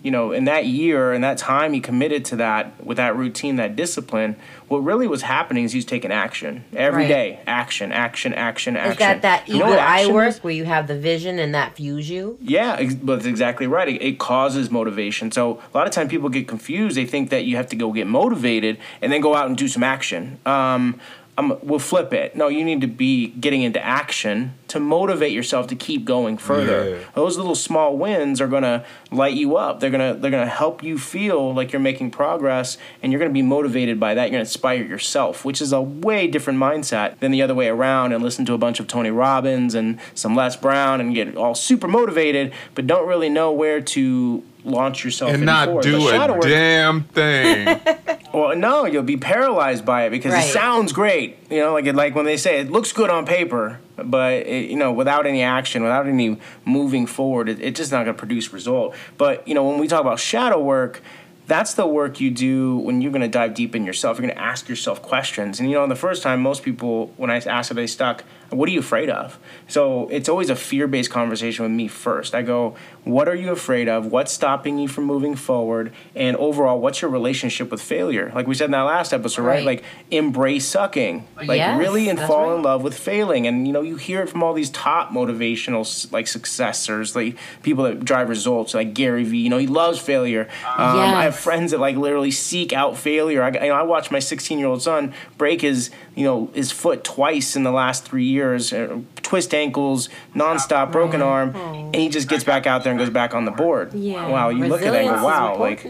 You 0.00 0.12
know, 0.12 0.30
in 0.30 0.44
that 0.44 0.66
year 0.66 1.12
and 1.12 1.24
that 1.24 1.38
time 1.38 1.72
he 1.72 1.80
committed 1.80 2.24
to 2.26 2.36
that 2.36 2.84
with 2.84 2.98
that 2.98 3.16
routine, 3.16 3.56
that 3.56 3.74
discipline. 3.74 4.36
What 4.68 4.78
really 4.78 5.08
was 5.08 5.22
happening 5.22 5.64
is 5.64 5.72
he's 5.72 5.84
taking 5.84 6.12
action 6.12 6.64
every 6.76 7.02
Right. 7.02 7.08
day. 7.08 7.40
Action, 7.46 7.90
action, 7.90 8.32
action, 8.32 8.76
action. 8.76 8.92
Is 8.92 8.98
that 8.98 9.22
that 9.22 9.48
You 9.48 9.58
know 9.58 9.72
eye 9.72 10.06
work 10.06 10.28
is? 10.28 10.44
where 10.44 10.52
you 10.52 10.64
have 10.66 10.86
the 10.86 10.96
vision 10.96 11.38
and 11.40 11.52
that 11.54 11.74
fuse 11.74 12.08
you? 12.08 12.38
Yeah, 12.40 12.76
ex- 12.78 12.94
but 12.94 13.16
that's 13.16 13.26
exactly 13.26 13.66
right. 13.66 13.88
It, 13.88 14.00
it 14.02 14.18
causes 14.18 14.70
motivation. 14.70 15.32
So 15.32 15.60
a 15.74 15.76
lot 15.76 15.86
of 15.88 15.92
time 15.92 16.06
people 16.08 16.28
get 16.28 16.46
confused. 16.46 16.96
They 16.96 17.06
think 17.06 17.30
that 17.30 17.44
you 17.44 17.56
have 17.56 17.68
to 17.70 17.76
go 17.76 17.90
get 17.92 18.06
motivated 18.06 18.78
and 19.02 19.10
then 19.12 19.20
go 19.20 19.34
out 19.34 19.46
and 19.48 19.56
do 19.56 19.66
some 19.68 19.82
action. 19.82 20.38
Um, 20.46 21.00
um, 21.38 21.56
we'll 21.62 21.78
flip 21.78 22.12
it. 22.12 22.34
No, 22.34 22.48
you 22.48 22.64
need 22.64 22.80
to 22.80 22.88
be 22.88 23.28
getting 23.28 23.62
into 23.62 23.82
action 23.82 24.54
to 24.66 24.80
motivate 24.80 25.30
yourself 25.32 25.68
to 25.68 25.76
keep 25.76 26.04
going 26.04 26.36
further. 26.36 26.90
Yeah. 26.90 27.04
Those 27.14 27.36
little 27.36 27.54
small 27.54 27.96
wins 27.96 28.40
are 28.40 28.48
gonna 28.48 28.84
light 29.12 29.34
you 29.34 29.56
up. 29.56 29.78
They're 29.78 29.90
gonna 29.90 30.14
they're 30.14 30.32
gonna 30.32 30.46
help 30.48 30.82
you 30.82 30.98
feel 30.98 31.54
like 31.54 31.72
you're 31.72 31.80
making 31.80 32.10
progress, 32.10 32.76
and 33.02 33.12
you're 33.12 33.20
gonna 33.20 33.32
be 33.32 33.42
motivated 33.42 34.00
by 34.00 34.14
that. 34.14 34.24
You're 34.24 34.32
gonna 34.32 34.40
inspire 34.40 34.82
yourself, 34.82 35.44
which 35.44 35.62
is 35.62 35.72
a 35.72 35.80
way 35.80 36.26
different 36.26 36.58
mindset 36.58 37.20
than 37.20 37.30
the 37.30 37.40
other 37.40 37.54
way 37.54 37.68
around. 37.68 38.12
And 38.12 38.22
listen 38.22 38.44
to 38.46 38.54
a 38.54 38.58
bunch 38.58 38.80
of 38.80 38.88
Tony 38.88 39.10
Robbins 39.10 39.76
and 39.76 40.00
some 40.14 40.34
Les 40.34 40.56
Brown 40.56 41.00
and 41.00 41.14
get 41.14 41.36
all 41.36 41.54
super 41.54 41.86
motivated, 41.86 42.52
but 42.74 42.88
don't 42.88 43.06
really 43.06 43.28
know 43.28 43.52
where 43.52 43.80
to 43.80 44.42
launch 44.64 45.04
yourself 45.04 45.32
and 45.32 45.44
not 45.46 45.66
forward. 45.66 45.82
do 45.84 45.98
But 45.98 46.10
shadow 46.10 46.32
a 46.34 46.36
work- 46.36 46.42
damn 46.44 47.04
thing 47.04 47.80
well, 48.34 48.56
no, 48.56 48.84
you'll 48.84 49.02
be 49.02 49.16
paralyzed 49.16 49.84
by 49.86 50.04
it 50.04 50.10
because 50.10 50.32
Right. 50.32 50.44
it 50.44 50.52
sounds 50.52 50.92
great. 50.92 51.38
You 51.50 51.60
know, 51.60 51.72
like 51.72 51.86
it, 51.86 51.94
like 51.94 52.14
when 52.14 52.24
they 52.26 52.36
say 52.36 52.60
it 52.60 52.70
looks 52.70 52.92
good 52.92 53.08
on 53.10 53.24
paper, 53.24 53.80
but 53.96 54.32
it, 54.46 54.68
you 54.70 54.76
know, 54.76 54.92
without 54.92 55.26
any 55.26 55.42
action, 55.42 55.82
without 55.82 56.06
any 56.06 56.38
moving 56.64 57.06
forward, 57.06 57.48
it, 57.48 57.60
it's 57.60 57.78
just 57.78 57.90
not 57.92 58.04
going 58.04 58.14
to 58.14 58.18
produce 58.18 58.52
result. 58.52 58.94
But 59.16 59.46
you 59.48 59.54
know, 59.54 59.66
when 59.68 59.78
we 59.78 59.88
talk 59.88 60.00
about 60.02 60.18
shadow 60.20 60.60
work. 60.62 61.02
That's 61.48 61.74
the 61.74 61.86
work 61.86 62.20
you 62.20 62.30
do 62.30 62.76
when 62.78 63.00
you're 63.00 63.10
going 63.10 63.22
to 63.22 63.28
dive 63.28 63.54
deep 63.54 63.74
in 63.74 63.84
yourself. 63.84 64.18
You're 64.18 64.28
going 64.28 64.38
to 64.38 64.42
ask 64.42 64.68
yourself 64.68 65.02
questions. 65.02 65.58
And 65.58 65.68
you 65.68 65.74
know, 65.76 65.86
the 65.86 65.96
first 65.96 66.22
time, 66.22 66.40
most 66.40 66.62
people, 66.62 67.12
when 67.16 67.30
I 67.30 67.36
ask 67.38 67.70
if 67.70 67.74
they 67.74 67.86
stuck, 67.86 68.22
what 68.50 68.68
are 68.68 68.72
you 68.72 68.80
afraid 68.80 69.10
of? 69.10 69.38
So 69.66 70.08
it's 70.08 70.28
always 70.28 70.48
a 70.48 70.56
fear 70.56 70.86
based 70.86 71.10
conversation 71.10 71.64
with 71.64 71.72
me 71.72 71.88
first. 71.88 72.34
I 72.34 72.40
go, 72.42 72.76
what 73.04 73.28
are 73.28 73.34
you 73.34 73.50
afraid 73.50 73.88
of? 73.88 74.06
What's 74.06 74.32
stopping 74.32 74.78
you 74.78 74.88
from 74.88 75.04
moving 75.04 75.36
forward? 75.36 75.92
And 76.14 76.36
overall, 76.36 76.80
what's 76.80 77.02
your 77.02 77.10
relationship 77.10 77.70
with 77.70 77.82
failure? 77.82 78.30
Like 78.34 78.46
we 78.46 78.54
said 78.54 78.66
in 78.66 78.70
that 78.72 78.82
last 78.82 79.12
episode, 79.12 79.42
right? 79.42 79.56
Right. 79.56 79.64
Like 79.64 79.84
embrace 80.10 80.66
sucking. 80.66 81.26
Like 81.36 81.58
Yes, 81.58 81.78
really 81.78 82.08
and 82.08 82.18
fall 82.18 82.54
in 82.56 82.62
love 82.62 82.82
with 82.82 82.96
failing. 82.98 83.46
And 83.46 83.66
you 83.66 83.72
know, 83.72 83.82
you 83.82 83.96
hear 83.96 84.22
it 84.22 84.28
from 84.30 84.42
all 84.42 84.54
these 84.54 84.70
top 84.70 85.10
motivational 85.10 86.10
like 86.12 86.26
successors, 86.26 87.14
like 87.16 87.36
people 87.62 87.84
that 87.84 88.04
drive 88.04 88.28
results, 88.28 88.74
like 88.74 88.94
Gary 88.94 89.24
Vee. 89.24 89.38
You 89.38 89.50
know, 89.50 89.58
he 89.58 89.66
loves 89.66 89.98
failure. 89.98 90.48
Um, 90.76 90.96
Yes. 90.98 91.37
Friends 91.38 91.70
that 91.70 91.78
like 91.78 91.96
literally 91.96 92.30
seek 92.30 92.72
out 92.72 92.96
failure. 92.96 93.42
I, 93.42 93.48
you 93.50 93.68
know, 93.68 93.74
I 93.74 93.82
watched 93.82 94.10
my 94.10 94.18
16 94.18 94.58
year 94.58 94.68
old 94.68 94.82
son 94.82 95.14
break 95.36 95.62
his, 95.62 95.90
you 96.14 96.24
know, 96.24 96.50
his 96.54 96.70
foot 96.70 97.04
twice 97.04 97.56
in 97.56 97.62
the 97.62 97.70
last 97.70 98.04
three 98.04 98.24
years, 98.24 98.72
uh, 98.72 98.98
twist 99.22 99.54
ankles, 99.54 100.08
nonstop, 100.34 100.92
broken 100.92 101.22
arm, 101.22 101.54
and 101.56 101.94
he 101.96 102.08
just 102.08 102.28
gets 102.28 102.44
back 102.44 102.66
out 102.66 102.84
there 102.84 102.90
and 102.92 102.98
goes 102.98 103.10
back 103.10 103.34
on 103.34 103.44
the 103.44 103.50
board. 103.50 103.94
Yeah. 103.94 104.28
Wow, 104.28 104.48
you 104.50 104.66
look 104.66 104.82
at 104.82 104.92
that 104.92 105.04
and 105.04 105.16
go, 105.16 105.24
wow, 105.24 105.56
like 105.58 105.86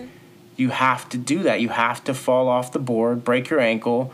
you 0.57 0.71
have 0.71 1.09
to 1.11 1.19
do 1.19 1.43
that. 1.45 1.61
You 1.61 1.71
have 1.71 2.05
to 2.05 2.15
fall 2.15 2.49
off 2.49 2.73
the 2.73 2.79
board, 2.79 3.25
break 3.25 3.49
your 3.49 3.61
ankle, 3.61 4.13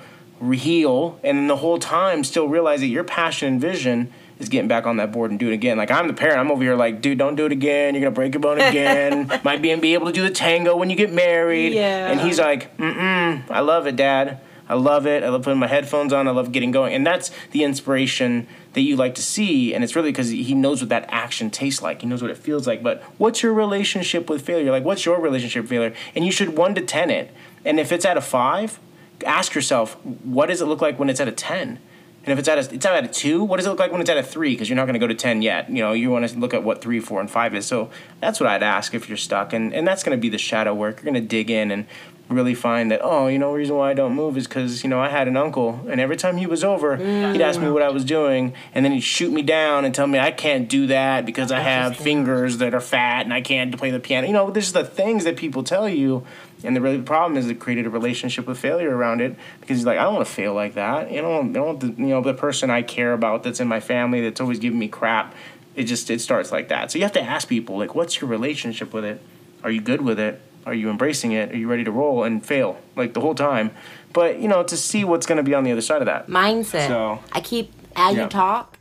heal, 0.52 1.18
and 1.22 1.38
then 1.38 1.46
the 1.46 1.56
whole 1.56 1.78
time 1.78 2.22
still 2.24 2.48
realize 2.48 2.80
that 2.80 2.86
your 2.88 3.04
passion 3.04 3.48
and 3.48 3.60
vision 3.60 4.12
is 4.38 4.48
getting 4.48 4.68
back 4.68 4.86
on 4.86 4.96
that 4.96 5.12
board 5.12 5.30
and 5.30 5.38
do 5.38 5.48
it 5.48 5.54
again. 5.54 5.76
Like 5.76 5.90
I'm 5.90 6.08
the 6.08 6.14
parent, 6.14 6.38
I'm 6.38 6.50
over 6.50 6.62
here 6.62 6.74
like, 6.74 7.00
dude, 7.00 7.18
don't 7.18 7.36
do 7.36 7.46
it 7.46 7.52
again. 7.52 7.94
You're 7.94 8.02
gonna 8.02 8.14
break 8.14 8.34
your 8.34 8.40
bone 8.40 8.60
again. 8.60 9.28
Might 9.44 9.62
be 9.62 9.74
be 9.76 9.94
able 9.94 10.06
to 10.06 10.12
do 10.12 10.22
the 10.22 10.30
tango 10.30 10.76
when 10.76 10.90
you 10.90 10.96
get 10.96 11.12
married. 11.12 11.72
Yeah. 11.72 12.10
And 12.10 12.20
he's 12.20 12.38
like, 12.38 12.76
mm 12.76 12.94
mm, 12.94 13.50
I 13.50 13.60
love 13.60 13.86
it, 13.86 13.96
Dad. 13.96 14.40
I 14.68 14.74
love 14.74 15.06
it. 15.06 15.22
I 15.22 15.28
love 15.28 15.42
putting 15.42 15.58
my 15.58 15.66
headphones 15.66 16.12
on. 16.12 16.26
I 16.26 16.30
love 16.30 16.50
getting 16.50 16.70
going. 16.70 16.94
And 16.94 17.06
that's 17.06 17.30
the 17.50 17.64
inspiration 17.64 18.46
that 18.72 18.80
you 18.80 18.96
like 18.96 19.14
to 19.16 19.22
see. 19.22 19.74
And 19.74 19.84
it's 19.84 19.94
really 19.94 20.10
because 20.10 20.30
he 20.30 20.54
knows 20.54 20.80
what 20.80 20.88
that 20.88 21.06
action 21.10 21.50
tastes 21.50 21.82
like. 21.82 22.00
He 22.00 22.06
knows 22.06 22.22
what 22.22 22.30
it 22.30 22.38
feels 22.38 22.66
like. 22.66 22.82
But 22.82 23.02
what's 23.18 23.42
your 23.42 23.52
relationship 23.52 24.30
with 24.30 24.42
failure? 24.42 24.70
Like, 24.70 24.84
what's 24.84 25.04
your 25.04 25.20
relationship 25.20 25.64
with 25.64 25.70
failure? 25.70 25.94
And 26.14 26.24
you 26.24 26.32
should 26.32 26.56
one 26.56 26.74
to 26.76 26.80
10 26.80 27.10
it. 27.10 27.30
And 27.64 27.78
if 27.78 27.92
it's 27.92 28.06
at 28.06 28.16
a 28.16 28.22
five, 28.22 28.80
ask 29.26 29.54
yourself, 29.54 29.94
what 30.04 30.46
does 30.46 30.62
it 30.62 30.66
look 30.66 30.80
like 30.80 30.98
when 30.98 31.10
it's 31.10 31.20
at 31.20 31.28
a 31.28 31.32
10? 31.32 31.78
And 32.24 32.32
if 32.32 32.38
it's 32.38 32.48
at 32.48 32.58
a, 32.58 32.74
it's 32.74 32.86
at 32.86 33.04
a 33.04 33.08
two, 33.08 33.44
what 33.44 33.58
does 33.58 33.66
it 33.66 33.70
look 33.70 33.78
like 33.78 33.92
when 33.92 34.00
it's 34.00 34.10
at 34.10 34.16
a 34.16 34.22
three? 34.22 34.52
Because 34.52 34.68
you're 34.68 34.76
not 34.76 34.86
going 34.86 34.94
to 34.94 35.00
go 35.00 35.06
to 35.06 35.14
ten 35.14 35.42
yet. 35.42 35.68
You 35.68 35.82
know, 35.82 35.92
you 35.92 36.10
want 36.10 36.28
to 36.28 36.38
look 36.38 36.54
at 36.54 36.64
what 36.64 36.80
three, 36.80 37.00
four, 37.00 37.20
and 37.20 37.30
five 37.30 37.54
is. 37.54 37.66
So 37.66 37.90
that's 38.20 38.40
what 38.40 38.48
I'd 38.48 38.62
ask 38.62 38.94
if 38.94 39.08
you're 39.08 39.18
stuck, 39.18 39.52
and 39.52 39.74
and 39.74 39.86
that's 39.86 40.02
going 40.02 40.16
to 40.16 40.20
be 40.20 40.28
the 40.28 40.38
shadow 40.38 40.74
work. 40.74 40.96
You're 40.96 41.12
going 41.12 41.22
to 41.22 41.28
dig 41.28 41.50
in 41.50 41.70
and 41.70 41.86
really 42.28 42.54
find 42.54 42.90
that 42.90 43.00
oh 43.02 43.26
you 43.26 43.38
know 43.38 43.52
the 43.52 43.58
reason 43.58 43.76
why 43.76 43.90
I 43.90 43.94
don't 43.94 44.14
move 44.14 44.36
is 44.36 44.46
because 44.46 44.82
you 44.82 44.88
know 44.88 44.98
I 44.98 45.08
had 45.08 45.28
an 45.28 45.36
uncle 45.36 45.80
and 45.88 46.00
every 46.00 46.16
time 46.16 46.38
he 46.38 46.46
was 46.46 46.64
over 46.64 46.96
he'd 46.96 47.42
ask 47.42 47.60
me 47.60 47.66
mm. 47.66 47.72
what 47.72 47.82
I 47.82 47.90
was 47.90 48.04
doing 48.04 48.54
and 48.72 48.84
then 48.84 48.92
he'd 48.92 49.02
shoot 49.02 49.30
me 49.30 49.42
down 49.42 49.84
and 49.84 49.94
tell 49.94 50.06
me 50.06 50.18
I 50.18 50.30
can't 50.30 50.68
do 50.68 50.86
that 50.86 51.26
because 51.26 51.52
I 51.52 51.60
have 51.60 51.96
fingers 51.96 52.58
that 52.58 52.74
are 52.74 52.80
fat 52.80 53.24
and 53.24 53.34
I 53.34 53.42
can't 53.42 53.76
play 53.76 53.90
the 53.90 54.00
piano 54.00 54.26
you 54.26 54.32
know 54.32 54.50
this 54.50 54.66
is 54.66 54.72
the 54.72 54.84
things 54.84 55.24
that 55.24 55.36
people 55.36 55.62
tell 55.62 55.88
you 55.88 56.24
and 56.64 56.74
the 56.74 56.80
really 56.80 57.00
problem 57.00 57.36
is 57.36 57.48
it 57.48 57.60
created 57.60 57.86
a 57.86 57.90
relationship 57.90 58.46
with 58.46 58.58
failure 58.58 58.94
around 58.96 59.20
it 59.20 59.36
because 59.60 59.78
he's 59.78 59.86
like 59.86 59.98
I 59.98 60.02
don't 60.04 60.14
want 60.14 60.26
to 60.26 60.32
fail 60.32 60.54
like 60.54 60.74
that 60.74 61.10
you 61.12 61.22
know 61.22 61.40
I 61.40 61.46
don't 61.46 61.66
want 61.66 61.80
the, 61.80 61.86
you 61.88 62.08
know 62.08 62.22
the 62.22 62.34
person 62.34 62.70
I 62.70 62.82
care 62.82 63.12
about 63.12 63.42
that's 63.42 63.60
in 63.60 63.68
my 63.68 63.80
family 63.80 64.20
that's 64.20 64.40
always 64.40 64.58
giving 64.58 64.78
me 64.78 64.88
crap 64.88 65.34
it 65.74 65.84
just 65.84 66.10
it 66.10 66.20
starts 66.20 66.52
like 66.52 66.68
that 66.68 66.90
so 66.90 66.98
you 66.98 67.04
have 67.04 67.12
to 67.12 67.22
ask 67.22 67.48
people 67.48 67.78
like 67.78 67.94
what's 67.94 68.20
your 68.20 68.28
relationship 68.30 68.92
with 68.92 69.04
it 69.04 69.20
are 69.62 69.70
you 69.70 69.80
good 69.80 70.00
with 70.00 70.18
it 70.18 70.40
are 70.66 70.74
you 70.74 70.88
embracing 70.90 71.32
it? 71.32 71.52
Are 71.52 71.56
you 71.56 71.68
ready 71.68 71.84
to 71.84 71.90
roll 71.90 72.24
and 72.24 72.44
fail 72.44 72.78
like 72.96 73.12
the 73.14 73.20
whole 73.20 73.34
time? 73.34 73.70
But 74.12 74.38
you 74.40 74.48
know, 74.48 74.62
to 74.62 74.76
see 74.76 75.04
what's 75.04 75.26
going 75.26 75.36
to 75.36 75.42
be 75.42 75.54
on 75.54 75.64
the 75.64 75.72
other 75.72 75.80
side 75.80 76.00
of 76.00 76.06
that. 76.06 76.28
mindset. 76.28 76.88
So- 76.88 77.20
I 77.32 77.40
keep 77.40 77.72
as 77.96 78.16
Yeah. 78.16 78.24
you 78.24 78.28
talk, 78.28 78.78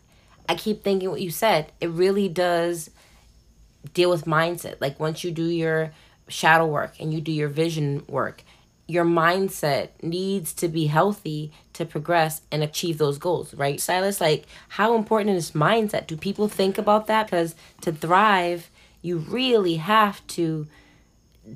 I 0.47 0.55
keep 0.55 0.83
thinking 0.83 1.09
what 1.09 1.21
you 1.21 1.29
said. 1.29 1.71
It 1.81 1.89
really 1.89 2.29
does 2.29 2.89
deal 3.93 4.09
with 4.09 4.25
mindset. 4.25 4.75
Like 4.79 4.99
once 4.99 5.23
you 5.23 5.31
do 5.31 5.45
your 5.45 5.91
shadow 6.27 6.65
work 6.65 6.93
and 6.99 7.13
you 7.13 7.21
do 7.21 7.31
your 7.31 7.49
vision 7.49 8.03
work, 8.07 8.43
your 8.87 9.05
mindset 9.05 9.89
needs 10.01 10.53
to 10.53 10.67
be 10.67 10.87
healthy 10.87 11.51
to 11.73 11.85
progress 11.85 12.41
and 12.51 12.63
achieve 12.63 12.97
those 12.97 13.17
goals, 13.17 13.53
right? 13.53 13.79
Silas, 13.79 14.19
like 14.19 14.45
how 14.69 14.95
important 14.95 15.31
is 15.31 15.51
mindset? 15.51 16.07
Do 16.07 16.17
people 16.17 16.47
think 16.47 16.77
about 16.77 17.07
that? 17.07 17.27
Because 17.27 17.55
to 17.81 17.91
thrive, 17.91 18.69
you 19.01 19.17
really 19.17 19.75
have 19.75 20.25
to 20.27 20.67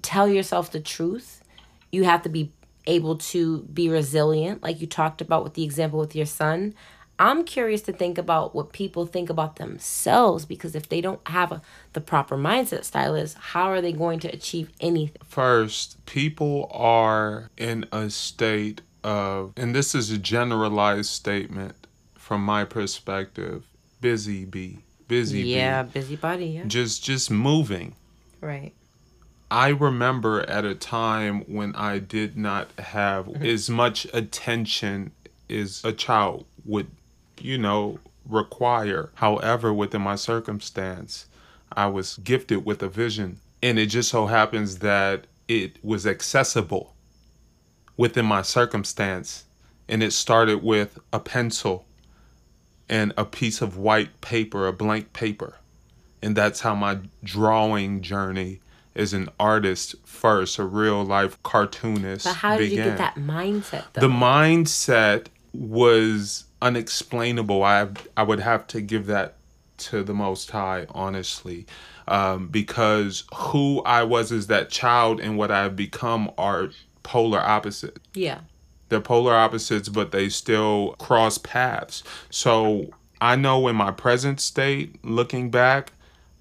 tell 0.01 0.27
yourself 0.27 0.71
the 0.71 0.80
truth. 0.80 1.43
You 1.91 2.03
have 2.03 2.23
to 2.23 2.30
be 2.30 2.51
able 2.86 3.17
to 3.17 3.60
be 3.63 3.89
resilient, 3.89 4.63
like 4.63 4.80
you 4.80 4.88
talked 4.88 5.21
about 5.21 5.43
with 5.43 5.53
the 5.53 5.63
example 5.63 5.99
with 5.99 6.15
your 6.15 6.25
son. 6.25 6.73
I'm 7.19 7.43
curious 7.43 7.82
to 7.84 7.93
think 7.93 8.17
about 8.17 8.53
what 8.53 8.71
people 8.73 9.06
think 9.08 9.30
about 9.30 9.56
themselves 9.56 10.45
because 10.45 10.75
if 10.75 10.88
they 10.89 11.01
don't 11.01 11.25
have 11.27 11.51
a, 11.51 11.62
the 11.93 12.01
proper 12.01 12.38
mindset, 12.38 12.84
stylist, 12.84 13.38
how 13.38 13.71
are 13.71 13.82
they 13.82 13.91
going 13.91 14.19
to 14.19 14.27
achieve 14.27 14.69
anything? 14.80 15.21
First, 15.23 16.03
people 16.06 16.69
are 16.71 17.49
in 17.58 17.86
a 17.91 18.10
state 18.12 18.82
of, 19.03 19.53
and 19.58 19.73
this 19.75 19.95
is 19.95 20.12
a 20.12 20.17
generalized 20.17 21.10
statement 21.10 21.88
from 22.15 22.43
my 22.43 22.65
perspective, 22.65 23.65
busy 24.01 24.45
bee, 24.45 24.80
busy 25.08 25.41
Yeah, 25.41 25.84
bee, 25.84 25.91
busybody. 25.93 26.45
Yeah, 26.47 26.65
just 26.67 27.03
just 27.03 27.32
moving. 27.32 27.95
right. 28.41 28.73
I 29.49 29.69
remember 29.69 30.41
at 30.41 30.65
a 30.65 30.75
time 30.75 31.41
when 31.47 31.73
I 31.73 31.99
did 31.99 32.38
not 32.38 32.67
have 32.77 33.30
as 33.41 33.69
much 33.69 34.06
attention 34.13 35.12
as 35.49 35.82
a 35.86 35.93
child 35.93 36.45
would, 36.65 36.88
you 37.43 37.58
know, 37.58 38.00
require. 38.28 39.12
However, 39.15 39.73
within 39.73 40.02
my 40.02 40.15
circumstance, 40.15 41.28
I 41.71 41.88
was 41.88 42.17
gifted 42.17 42.65
with 42.65 42.82
a 42.84 42.89
vision. 42.89 43.39
And 43.62 43.80
it 43.80 43.88
just 43.88 44.10
so 44.10 44.28
happens 44.28 44.80
that 44.80 45.26
it 45.47 45.84
was 45.84 46.06
accessible 46.06 46.93
within 47.95 48.26
my 48.26 48.41
circumstance. 48.41 49.45
And 49.88 50.04
it 50.04 50.12
started 50.12 50.63
with 50.63 51.00
a 51.13 51.19
pencil 51.19 51.86
and 52.89 53.13
a 53.17 53.26
piece 53.26 53.62
of 53.62 53.78
white 53.78 54.21
paper, 54.21 54.67
a 54.67 54.73
blank 54.73 55.13
paper. 55.13 55.58
And 56.21 56.36
that's 56.36 56.62
how 56.62 56.76
my 56.76 57.00
drawing 57.23 58.02
journey 58.02 58.60
as 58.95 59.13
an 59.13 59.30
artist 59.39 59.95
first, 60.04 60.58
a 60.58 60.63
real 60.63 61.04
life 61.04 61.41
cartoonist. 61.43 62.26
But 62.26 62.36
how 62.36 62.58
did 62.58 62.71
you 62.71 62.78
get 62.78 62.97
that 62.97 63.15
mindset 63.15 63.86
though? 63.93 64.02
The 64.02 64.08
mindset 64.08 65.28
was 65.54 66.45
unexplainable. 66.62 67.63
I 67.63 67.88
I 68.15 68.24
would 68.24 68.39
have 68.39 68.67
to 68.67 68.82
give 68.82 69.06
that 69.08 69.36
to 69.78 70.04
the 70.04 70.13
Most 70.13 70.52
High, 70.52 70.88
honestly, 70.89 71.65
um, 72.08 72.48
because 72.48 73.24
who 73.34 73.82
I 73.84 74.04
was 74.04 74.32
as 74.32 74.48
that 74.48 74.70
child 74.70 75.20
and 75.20 75.38
what 75.38 75.52
I've 75.52 75.76
become 75.76 76.32
are 76.38 76.70
polar 77.04 77.39
opposites. 77.39 78.00
yeah. 78.13 78.41
They're 78.89 79.02
polar 79.02 79.36
opposites, 79.36 79.89
but 79.89 80.12
they 80.13 80.30
still 80.30 80.96
cross 80.98 81.38
paths. 81.38 82.04
So 82.30 82.93
I 83.20 83.36
know 83.36 83.67
in 83.67 83.76
my 83.76 83.91
present 83.91 84.39
state, 84.39 85.04
looking 85.04 85.52
back, 85.52 85.91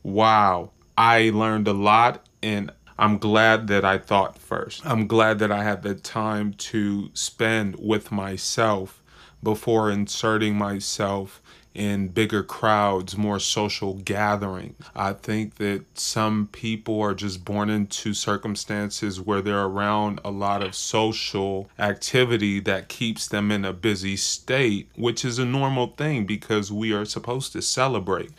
wow, 0.05 0.71
I 0.97 1.31
learned 1.31 1.67
a 1.67 1.73
lot 1.73 2.25
and 2.45 2.71
I'm 2.99 3.19
glad 3.19 3.67
that 3.67 3.85
I 3.85 3.99
thought 3.99 4.39
first. 4.39 4.87
I'm 4.87 5.09
glad 5.09 5.41
that 5.41 5.51
I 5.51 5.65
had 5.65 5.83
the 5.83 5.97
time 5.97 6.53
to 6.55 7.11
spend 7.15 7.77
with 7.81 8.13
myself 8.13 9.03
before 9.43 9.91
inserting 9.91 10.57
myself 10.57 11.41
in 11.77 12.09
bigger 12.09 12.43
crowds, 12.43 13.19
more 13.19 13.39
social 13.39 13.95
gathering. 13.95 14.75
I 14.95 15.13
think 15.13 15.57
that 15.57 15.85
some 15.99 16.49
people 16.51 17.03
are 17.03 17.15
just 17.15 17.45
born 17.45 17.69
into 17.69 18.15
circumstances 18.15 19.21
where 19.21 19.43
they're 19.43 19.65
around 19.65 20.21
a 20.25 20.31
lot 20.31 20.63
of 20.63 20.75
social 20.75 21.69
activity 21.79 22.61
that 22.61 22.89
keeps 22.89 23.29
them 23.29 23.53
in 23.53 23.67
a 23.67 23.75
busy 23.75 24.17
state, 24.17 24.89
which 24.97 25.23
is 25.23 25.39
a 25.39 25.45
normal 25.45 25.89
thing 25.89 26.25
because 26.25 26.73
we 26.73 26.95
are 26.95 27.05
supposed 27.05 27.53
to 27.53 27.61
celebrate. 27.61 28.31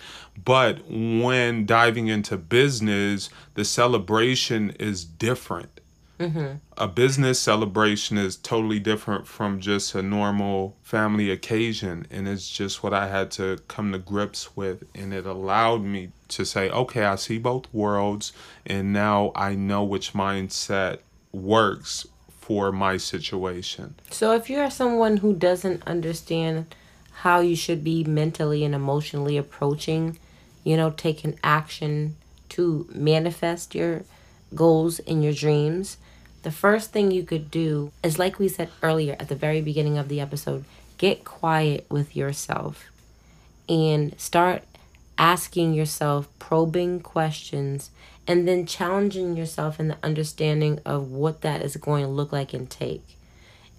But 0.43 0.81
when 0.89 1.67
diving 1.67 2.07
into 2.07 2.38
business, 2.38 3.29
the 3.53 3.65
celebration 3.65 4.71
is 4.79 5.05
different 5.05 5.77
Mm-hmm. 6.19 6.56
a 6.77 6.88
business 6.88 7.39
celebration 7.39 8.17
is 8.17 8.36
totally 8.36 8.80
different 8.80 9.27
from 9.27 9.60
just 9.60 9.93
a 9.93 10.01
normal 10.01 10.75
family 10.82 11.30
occasion 11.30 12.08
and 12.10 12.27
it's 12.27 12.49
just 12.49 12.82
what 12.82 12.91
i 12.91 13.08
had 13.08 13.30
to 13.32 13.60
come 13.67 13.91
to 13.91 13.99
grips 13.99 14.56
with 14.56 14.84
and 14.95 15.13
it 15.13 15.27
allowed 15.27 15.84
me 15.84 16.10
to 16.30 16.43
say 16.43 16.71
okay 16.71 17.03
i 17.03 17.15
see 17.15 17.38
both 17.38 17.71
worlds 17.71 18.34
and 18.65 18.91
now 18.91 19.32
i 19.36 19.53
know 19.53 19.84
which 19.84 20.13
mindset 20.13 21.01
works 21.32 22.08
for 22.47 22.71
my 22.71 22.95
situation. 22.95 23.93
So 24.10 24.32
if 24.32 24.49
you're 24.49 24.69
someone 24.69 25.17
who 25.17 25.34
doesn't 25.34 25.86
understand 25.86 26.73
how 27.12 27.41
you 27.41 27.58
should 27.58 27.84
be 27.84 28.06
mentally 28.06 28.63
and 28.63 28.73
emotionally 28.73 29.36
approaching, 29.36 30.17
you 30.63 30.77
know, 30.77 30.91
taking 30.91 31.38
action 31.43 32.15
to 32.47 32.88
manifest 32.93 33.75
your 33.75 34.03
goals 34.56 34.99
and 34.99 35.21
your 35.21 35.34
dreams, 35.34 35.97
the 36.43 36.52
first 36.52 36.91
thing 36.91 37.12
you 37.12 37.23
could 37.23 37.52
do 37.52 37.91
is 38.04 38.19
like 38.19 38.39
we 38.39 38.47
said 38.47 38.69
earlier 38.82 39.15
at 39.19 39.30
the 39.30 39.36
very 39.36 39.62
beginning 39.62 39.97
of 39.97 40.08
the 40.08 40.21
episode, 40.21 40.65
get 40.97 41.26
quiet 41.26 41.86
with 41.89 42.15
yourself 42.15 42.86
and 43.67 44.19
start 44.19 44.63
asking 45.17 45.73
yourself 45.73 46.28
probing 46.39 47.00
questions 47.00 47.91
and 48.28 48.47
then 48.47 48.65
challenging 48.65 49.36
yourself 49.36 49.80
in 49.80 49.88
the 49.88 49.97
understanding 50.04 50.80
of 50.86 51.12
what 51.12 51.41
that 51.41 51.62
is 51.62 51.78
going 51.78 52.04
to 52.04 52.10
look 52.10 52.32
like 52.32 52.54
and 52.54 52.69
take. 52.69 53.17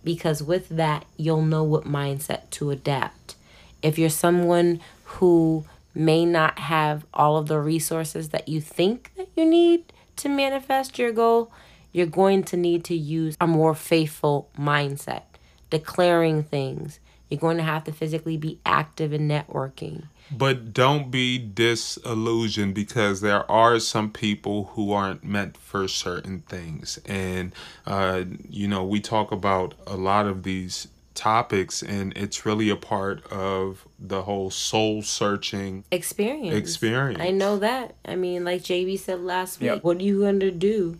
Because 0.03 0.43
with 0.43 0.69
that 0.71 1.05
you'll 1.17 1.43
know 1.43 1.65
what 1.65 1.85
mindset 1.85 2.51
to 2.51 2.71
adapt. 2.71 3.35
If 3.83 3.99
you're 3.99 4.11
someone 4.11 4.81
who 5.05 5.65
may 5.95 6.25
not 6.25 6.59
have 6.59 7.05
all 7.13 7.37
of 7.37 7.49
the 7.49 7.59
resources 7.59 8.31
that 8.31 8.49
you 8.49 8.61
think 8.61 9.11
that 9.17 9.29
you 9.37 9.45
need 9.45 9.85
to 10.17 10.29
manifest 10.29 10.99
your 10.99 11.13
goal 11.13 11.51
you're 11.93 12.07
going 12.07 12.43
to 12.45 12.57
need 12.57 12.85
to 12.85 12.95
use 12.95 13.37
a 13.41 13.47
more 13.47 13.75
faithful 13.75 14.49
mindset 14.59 15.23
declaring 15.71 16.43
things 16.43 17.01
you're 17.29 17.39
going 17.41 17.59
to 17.59 17.63
have 17.63 17.85
to 17.85 17.93
physically 17.93 18.37
be 18.39 18.59
active 18.65 19.13
in 19.13 19.29
networking 19.29 20.05
But 20.31 20.73
don't 20.73 21.11
be 21.11 21.39
disillusioned 21.39 22.75
because 22.75 23.21
there 23.21 23.51
are 23.51 23.79
some 23.81 24.11
people 24.13 24.65
who 24.75 24.93
aren't 24.93 25.25
meant 25.25 25.57
for 25.57 25.89
certain 25.89 26.41
things. 26.41 26.99
And, 27.07 27.53
uh, 27.87 28.25
you 28.49 28.69
know, 28.69 28.85
we 28.85 29.01
talk 29.01 29.33
about 29.33 29.75
a 29.87 29.97
lot 29.97 30.27
of 30.27 30.43
these 30.43 30.89
topics 31.15 31.83
and 31.83 32.13
it's 32.17 32.47
really 32.47 32.71
a 32.71 32.77
part 32.77 33.27
of 33.33 33.87
the 33.99 34.23
whole 34.23 34.51
soul 34.51 35.03
searching 35.03 35.85
experience. 35.91 36.55
Experience. 36.57 37.21
I 37.21 37.31
know 37.31 37.59
that. 37.59 37.95
I 38.05 38.15
mean, 38.15 38.45
like 38.45 38.63
JB 38.63 38.99
said 38.99 39.21
last 39.21 39.61
week, 39.61 39.67
Yep. 39.67 39.85
what 39.85 39.97
are 39.99 40.03
you 40.05 40.21
going 40.21 40.41
to 40.41 40.51
do 40.51 40.99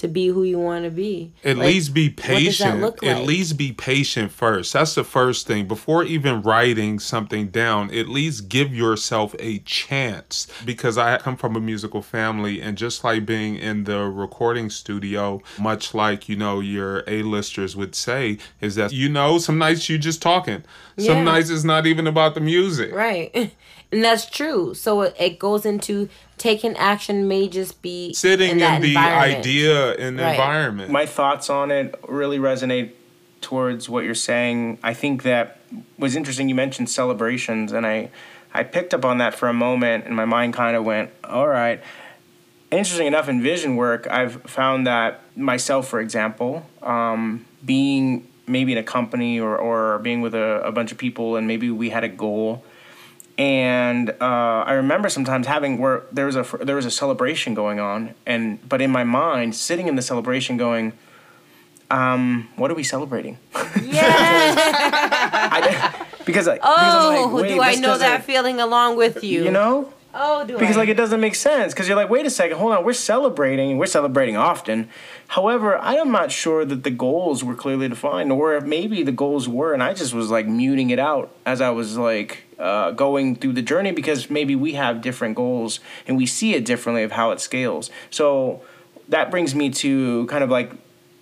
to 0.00 0.08
be 0.08 0.26
who 0.26 0.42
you 0.42 0.58
want 0.58 0.84
to 0.84 0.90
be? 0.90 1.32
At 1.44 1.56
Like, 1.56 1.66
least 1.68 1.94
be 1.94 2.08
what 2.08 2.16
does 2.16 2.26
that 2.26 2.34
patient. 2.34 2.80
look 2.80 3.04
At 3.04 3.22
least 3.24 3.56
be 3.56 3.72
patient 3.72 4.32
first. 4.32 4.72
That's 4.72 4.94
the 4.94 5.04
first 5.04 5.46
thing. 5.46 5.66
Before 5.68 6.02
even 6.04 6.42
writing 6.42 6.98
something 6.98 7.48
down, 7.48 7.94
at 7.94 8.08
least 8.08 8.48
give 8.48 8.74
yourself 8.74 9.34
a 9.38 9.58
chance. 9.60 10.46
Because 10.64 10.98
I 10.98 11.18
come 11.18 11.36
from 11.36 11.56
a 11.56 11.60
musical 11.60 12.02
family, 12.02 12.60
and 12.60 12.76
just 12.76 13.04
like 13.04 13.24
being 13.26 13.56
in 13.56 13.84
the 13.84 14.00
recording 14.04 14.70
studio, 14.70 15.40
much 15.58 15.94
like, 15.94 16.28
you 16.28 16.36
know, 16.36 16.60
your 16.60 17.04
A-listers 17.06 17.76
would 17.76 17.94
say, 17.94 18.38
is 18.60 18.74
that, 18.76 18.92
you 18.92 19.08
know, 19.08 19.38
some 19.38 19.58
nights 19.58 19.88
you 19.88 19.98
just 19.98 20.20
talking. 20.22 20.64
Some 20.98 21.18
Yeah. 21.18 21.22
nights 21.24 21.50
it's 21.50 21.64
not 21.64 21.86
even 21.86 22.06
about 22.06 22.34
the 22.34 22.40
music. 22.40 22.92
Right. 22.94 23.54
And 23.92 24.04
that's 24.04 24.30
true. 24.30 24.72
So 24.74 25.00
it, 25.00 25.16
it 25.18 25.40
goes 25.40 25.66
into 25.66 26.08
taking 26.40 26.74
action 26.76 27.28
may 27.28 27.46
just 27.48 27.80
be 27.82 28.12
Sitting 28.14 28.52
in, 28.52 28.58
that 28.58 28.80
the 28.80 28.96
idea 28.96 29.92
and 29.94 30.18
the 30.18 30.22
Right. 30.24 30.30
environment. 30.32 30.90
my 30.90 31.04
thoughts 31.06 31.50
on 31.50 31.70
it 31.70 31.94
really 32.08 32.38
resonate 32.38 32.90
towards 33.42 33.88
what 33.88 34.04
you're 34.04 34.14
saying. 34.14 34.78
I 34.82 34.94
think 34.94 35.22
that 35.22 35.58
was 35.98 36.16
interesting. 36.16 36.48
You 36.48 36.54
mentioned 36.54 36.88
celebrations, 36.90 37.72
and 37.72 37.86
I, 37.86 38.08
I 38.52 38.64
picked 38.64 38.92
up 38.94 39.04
on 39.04 39.18
that 39.18 39.34
for 39.34 39.48
a 39.48 39.52
moment, 39.52 40.06
and 40.06 40.16
my 40.16 40.24
mind 40.24 40.54
kind 40.54 40.74
of 40.76 40.84
went, 40.84 41.10
"All 41.24 41.46
right." 41.46 41.80
Interesting 42.70 43.06
enough, 43.08 43.28
in 43.28 43.42
vision 43.42 43.76
work, 43.76 44.06
I've 44.10 44.42
found 44.42 44.86
that 44.86 45.20
myself, 45.36 45.88
for 45.88 46.00
example, 46.00 46.64
um, 46.82 47.44
being 47.64 48.26
maybe 48.46 48.72
in 48.72 48.78
a 48.78 48.82
company 48.82 49.38
or, 49.40 49.56
or 49.56 49.98
being 49.98 50.20
with 50.20 50.34
a, 50.34 50.62
a 50.64 50.72
bunch 50.72 50.90
of 50.92 50.98
people, 50.98 51.36
and 51.36 51.46
maybe 51.46 51.70
we 51.70 51.90
had 51.90 52.04
a 52.04 52.08
goal, 52.08 52.64
and 53.40 54.10
uh, 54.20 54.64
I 54.66 54.74
remember 54.74 55.08
sometimes 55.08 55.46
having 55.46 55.78
where 55.78 56.02
there 56.12 56.26
was 56.26 56.36
a 56.36 56.44
there 56.60 56.76
was 56.76 56.84
a 56.84 56.90
celebration 56.90 57.54
going 57.54 57.80
on, 57.80 58.14
and 58.26 58.58
but 58.68 58.82
in 58.82 58.90
my 58.90 59.02
mind, 59.04 59.56
sitting 59.56 59.88
in 59.88 59.96
the 59.96 60.02
celebration, 60.02 60.58
going, 60.58 60.92
um, 61.90 62.48
"What 62.56 62.70
are 62.70 62.74
we 62.74 62.84
celebrating?" 62.84 63.38
Yeah. 63.82 65.92
Because 66.26 66.46
I, 66.46 66.58
Oh, 66.62 67.24
I'm 67.26 67.32
like, 67.32 67.48
do 67.48 67.60
I 67.62 67.74
know 67.76 67.96
that 67.98 68.24
feeling 68.24 68.60
along 68.60 68.96
with 68.96 69.24
you? 69.24 69.42
You 69.42 69.50
know, 69.50 69.92
Oh, 70.14 70.44
do 70.44 70.58
because 70.58 70.76
I? 70.76 70.80
like 70.80 70.88
it 70.90 70.96
doesn't 70.96 71.20
make 71.20 71.34
sense. 71.34 71.72
Because 71.72 71.88
you're 71.88 71.96
like, 71.96 72.10
wait 72.10 72.26
a 72.26 72.30
second, 72.30 72.58
hold 72.58 72.72
on, 72.72 72.84
we're 72.84 72.92
celebrating, 72.92 73.78
we're 73.78 73.86
celebrating 73.86 74.36
often. 74.36 74.88
However, 75.28 75.78
I 75.78 75.94
am 75.94 76.12
not 76.12 76.30
sure 76.30 76.64
that 76.64 76.84
the 76.84 76.90
goals 76.90 77.42
were 77.42 77.54
clearly 77.54 77.88
defined, 77.88 78.30
or 78.30 78.60
maybe 78.60 79.02
the 79.02 79.12
goals 79.12 79.48
were, 79.48 79.72
and 79.72 79.82
I 79.82 79.94
just 79.94 80.12
was 80.12 80.30
like 80.30 80.46
muting 80.46 80.90
it 80.90 80.98
out 80.98 81.34
as 81.46 81.60
I 81.60 81.70
was 81.70 81.96
like 81.96 82.44
uh, 82.60 82.90
going 82.92 83.36
through 83.36 83.54
the 83.54 83.62
journey 83.62 83.92
because 83.92 84.30
maybe 84.30 84.54
we 84.54 84.74
have 84.74 85.00
different 85.00 85.34
goals 85.34 85.80
and 86.06 86.16
we 86.16 86.26
see 86.26 86.54
it 86.54 86.64
differently 86.64 87.02
of 87.02 87.12
how 87.12 87.30
it 87.30 87.40
scales. 87.40 87.90
So 88.10 88.62
that 89.08 89.30
brings 89.30 89.54
me 89.54 89.70
to 89.70 90.26
kind 90.26 90.44
of 90.44 90.50
like 90.50 90.72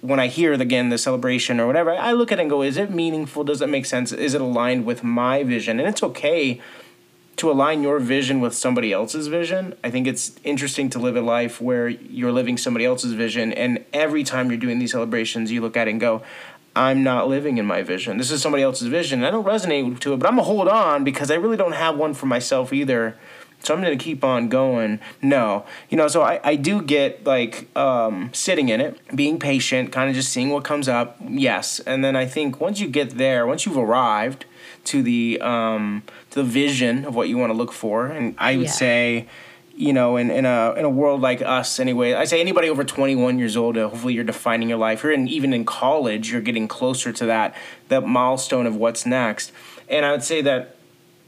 when 0.01 0.20
I 0.20 0.29
hear 0.29 0.53
again 0.53 0.90
the 0.90 0.98
celebration 0.98 1.59
or 1.59 1.66
whatever, 1.66 1.92
I 1.92 2.12
look 2.12 2.31
at 2.31 2.38
it 2.38 2.42
and 2.42 2.51
go, 2.51 2.62
is 2.62 2.77
it 2.77 2.90
meaningful? 2.90 3.44
Does 3.44 3.61
it 3.61 3.68
make 3.68 3.87
sense? 3.87 4.12
Is 4.12 4.35
it 4.35 4.40
aligned 4.40 4.85
with 4.85 5.03
my 5.03 5.42
vision? 5.42 5.81
And 5.81 5.88
it's 5.88 6.03
okay 6.03 6.61
to 7.37 7.51
align 7.51 7.83
your 7.83 8.01
vision 8.01 8.40
with 8.40 8.53
somebody 8.53 8.92
else's 8.92 9.29
vision. 9.29 9.74
I 9.85 9.90
think 9.90 10.09
it's 10.09 10.38
interesting 10.42 10.90
to 10.90 10.98
live 10.98 11.16
a 11.16 11.20
life 11.20 11.61
where 11.61 11.88
you're 11.88 12.33
living 12.33 12.59
somebody 12.59 12.85
else's 12.85 13.12
vision, 13.12 13.53
and 13.53 13.85
every 13.92 14.24
time 14.24 14.51
you're 14.51 14.59
doing 14.59 14.81
these 14.81 14.90
celebrations, 14.90 15.53
you 15.53 15.61
look 15.61 15.77
at 15.77 15.87
it 15.87 15.92
and 15.92 16.01
go, 16.01 16.22
I'm 16.79 17.03
not 17.03 17.29
living 17.29 17.59
in 17.59 17.67
my 17.67 17.83
vision. 17.83 18.19
This 18.19 18.31
is 18.31 18.41
somebody 18.41 18.62
else's 18.62 18.87
vision. 18.88 19.25
I 19.25 19.31
don't 19.31 19.45
resonate 19.45 19.99
to 20.01 20.12
it, 20.14 20.19
but 20.19 20.29
I'm 20.29 20.35
gonna 20.37 20.45
hold 20.45 20.69
on 20.69 21.03
because 21.03 21.31
I 21.31 21.35
really 21.35 21.57
don't 21.57 21.73
have 21.73 21.97
one 21.97 22.14
for 22.14 22.27
myself 22.27 22.73
either. 22.73 23.17
So 23.61 23.75
I'm 23.75 23.83
gonna 23.83 23.97
keep 23.97 24.23
on 24.23 24.49
going. 24.49 25.01
No, 25.21 25.64
you 25.91 25.97
know. 25.99 26.07
So 26.07 26.23
I, 26.23 26.38
I 26.45 26.55
do 26.55 26.81
get 26.81 27.27
like 27.27 27.75
um, 27.77 28.31
sitting 28.33 28.69
in 28.69 28.81
it, 28.81 28.97
being 29.17 29.41
patient, 29.41 29.91
kind 29.91 30.09
of 30.09 30.14
just 30.14 30.31
seeing 30.33 30.51
what 30.51 30.62
comes 30.62 30.88
up. 30.88 31.17
Yes, 31.21 31.81
and 31.81 32.05
then 32.05 32.14
I 32.14 32.25
think 32.27 32.61
once 32.61 32.79
you 32.79 32.87
get 32.87 33.19
there, 33.19 33.45
once 33.49 33.67
you've 33.67 33.77
arrived 33.77 34.45
to 34.85 35.03
the 35.03 35.41
um, 35.41 36.05
to 36.31 36.43
the 36.43 36.49
vision 36.49 37.05
of 37.05 37.17
what 37.17 37.29
you 37.29 37.37
want 37.37 37.51
to 37.51 37.57
look 37.57 37.73
for, 37.73 38.07
and 38.07 38.37
I 38.38 38.57
would 38.57 38.67
Yeah. 38.67 38.71
say, 38.71 39.27
you 39.79 39.93
know, 39.93 40.17
in, 40.17 40.29
in 40.31 40.45
a 40.45 40.75
in 40.77 40.85
a 40.85 40.91
world 40.91 41.21
like 41.21 41.41
us 41.41 41.79
anyway, 41.79 42.12
I 42.14 42.25
say 42.25 42.41
anybody 42.41 42.69
over 42.69 42.83
21 42.83 43.38
years 43.38 43.57
old, 43.57 43.79
uh, 43.79 43.88
hopefully 43.88 44.12
you're 44.14 44.25
defining 44.25 44.69
your 44.69 44.79
life. 44.79 45.05
You're 45.05 45.12
in 45.12 45.29
even 45.29 45.53
in 45.55 45.64
college, 45.64 46.33
you're 46.33 46.41
getting 46.41 46.67
closer 46.67 47.12
to 47.12 47.27
that 47.27 47.55
that 47.88 48.05
milestone 48.05 48.67
of 48.67 48.75
what's 48.75 49.07
next. 49.07 49.53
And 49.88 50.05
I 50.05 50.11
would 50.11 50.25
say 50.25 50.43
that 50.43 50.75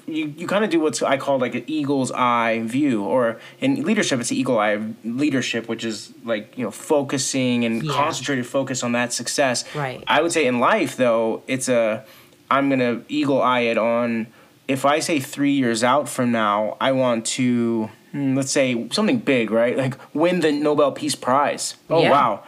you, 0.08 0.34
you 0.36 0.48
kind 0.48 0.64
of 0.64 0.70
do 0.70 0.80
what's 0.80 1.00
I 1.00 1.16
call 1.16 1.38
like 1.38 1.54
an 1.54 1.62
eagle's 1.68 2.10
eye 2.10 2.62
view, 2.64 3.04
or 3.04 3.38
in 3.60 3.84
leadership, 3.84 4.18
it's 4.18 4.30
the 4.30 4.40
eagle 4.40 4.58
eye 4.58 4.80
leadership, 5.04 5.68
which 5.68 5.84
is 5.84 6.12
like 6.24 6.58
you 6.58 6.64
know 6.64 6.72
focusing 6.72 7.64
and 7.64 7.84
Yeah. 7.84 7.92
concentrated 7.92 8.46
focus 8.48 8.82
on 8.82 8.90
that 8.92 9.12
success. 9.12 9.64
Right. 9.76 10.02
I 10.08 10.22
would 10.22 10.32
say 10.32 10.46
in 10.46 10.58
life 10.58 10.96
though, 10.96 11.44
it's 11.46 11.68
a 11.68 12.04
I'm 12.50 12.68
gonna 12.68 13.02
eagle 13.08 13.40
eye 13.40 13.60
it 13.60 13.78
on. 13.78 14.26
If 14.66 14.84
I 14.84 14.98
say 14.98 15.20
three 15.20 15.52
years 15.52 15.84
out 15.84 16.08
from 16.08 16.32
now, 16.32 16.76
I 16.80 16.90
want 16.90 17.26
to 17.38 17.90
Hmm, 18.12 18.34
let's 18.36 18.50
say 18.50 18.88
something 18.90 19.18
big, 19.18 19.50
right? 19.50 19.76
Like 19.76 19.96
win 20.14 20.40
the 20.40 20.52
Nobel 20.52 20.92
Peace 20.92 21.14
Prize. 21.14 21.74
Oh 21.88 22.02
Yeah. 22.02 22.10
wow, 22.10 22.42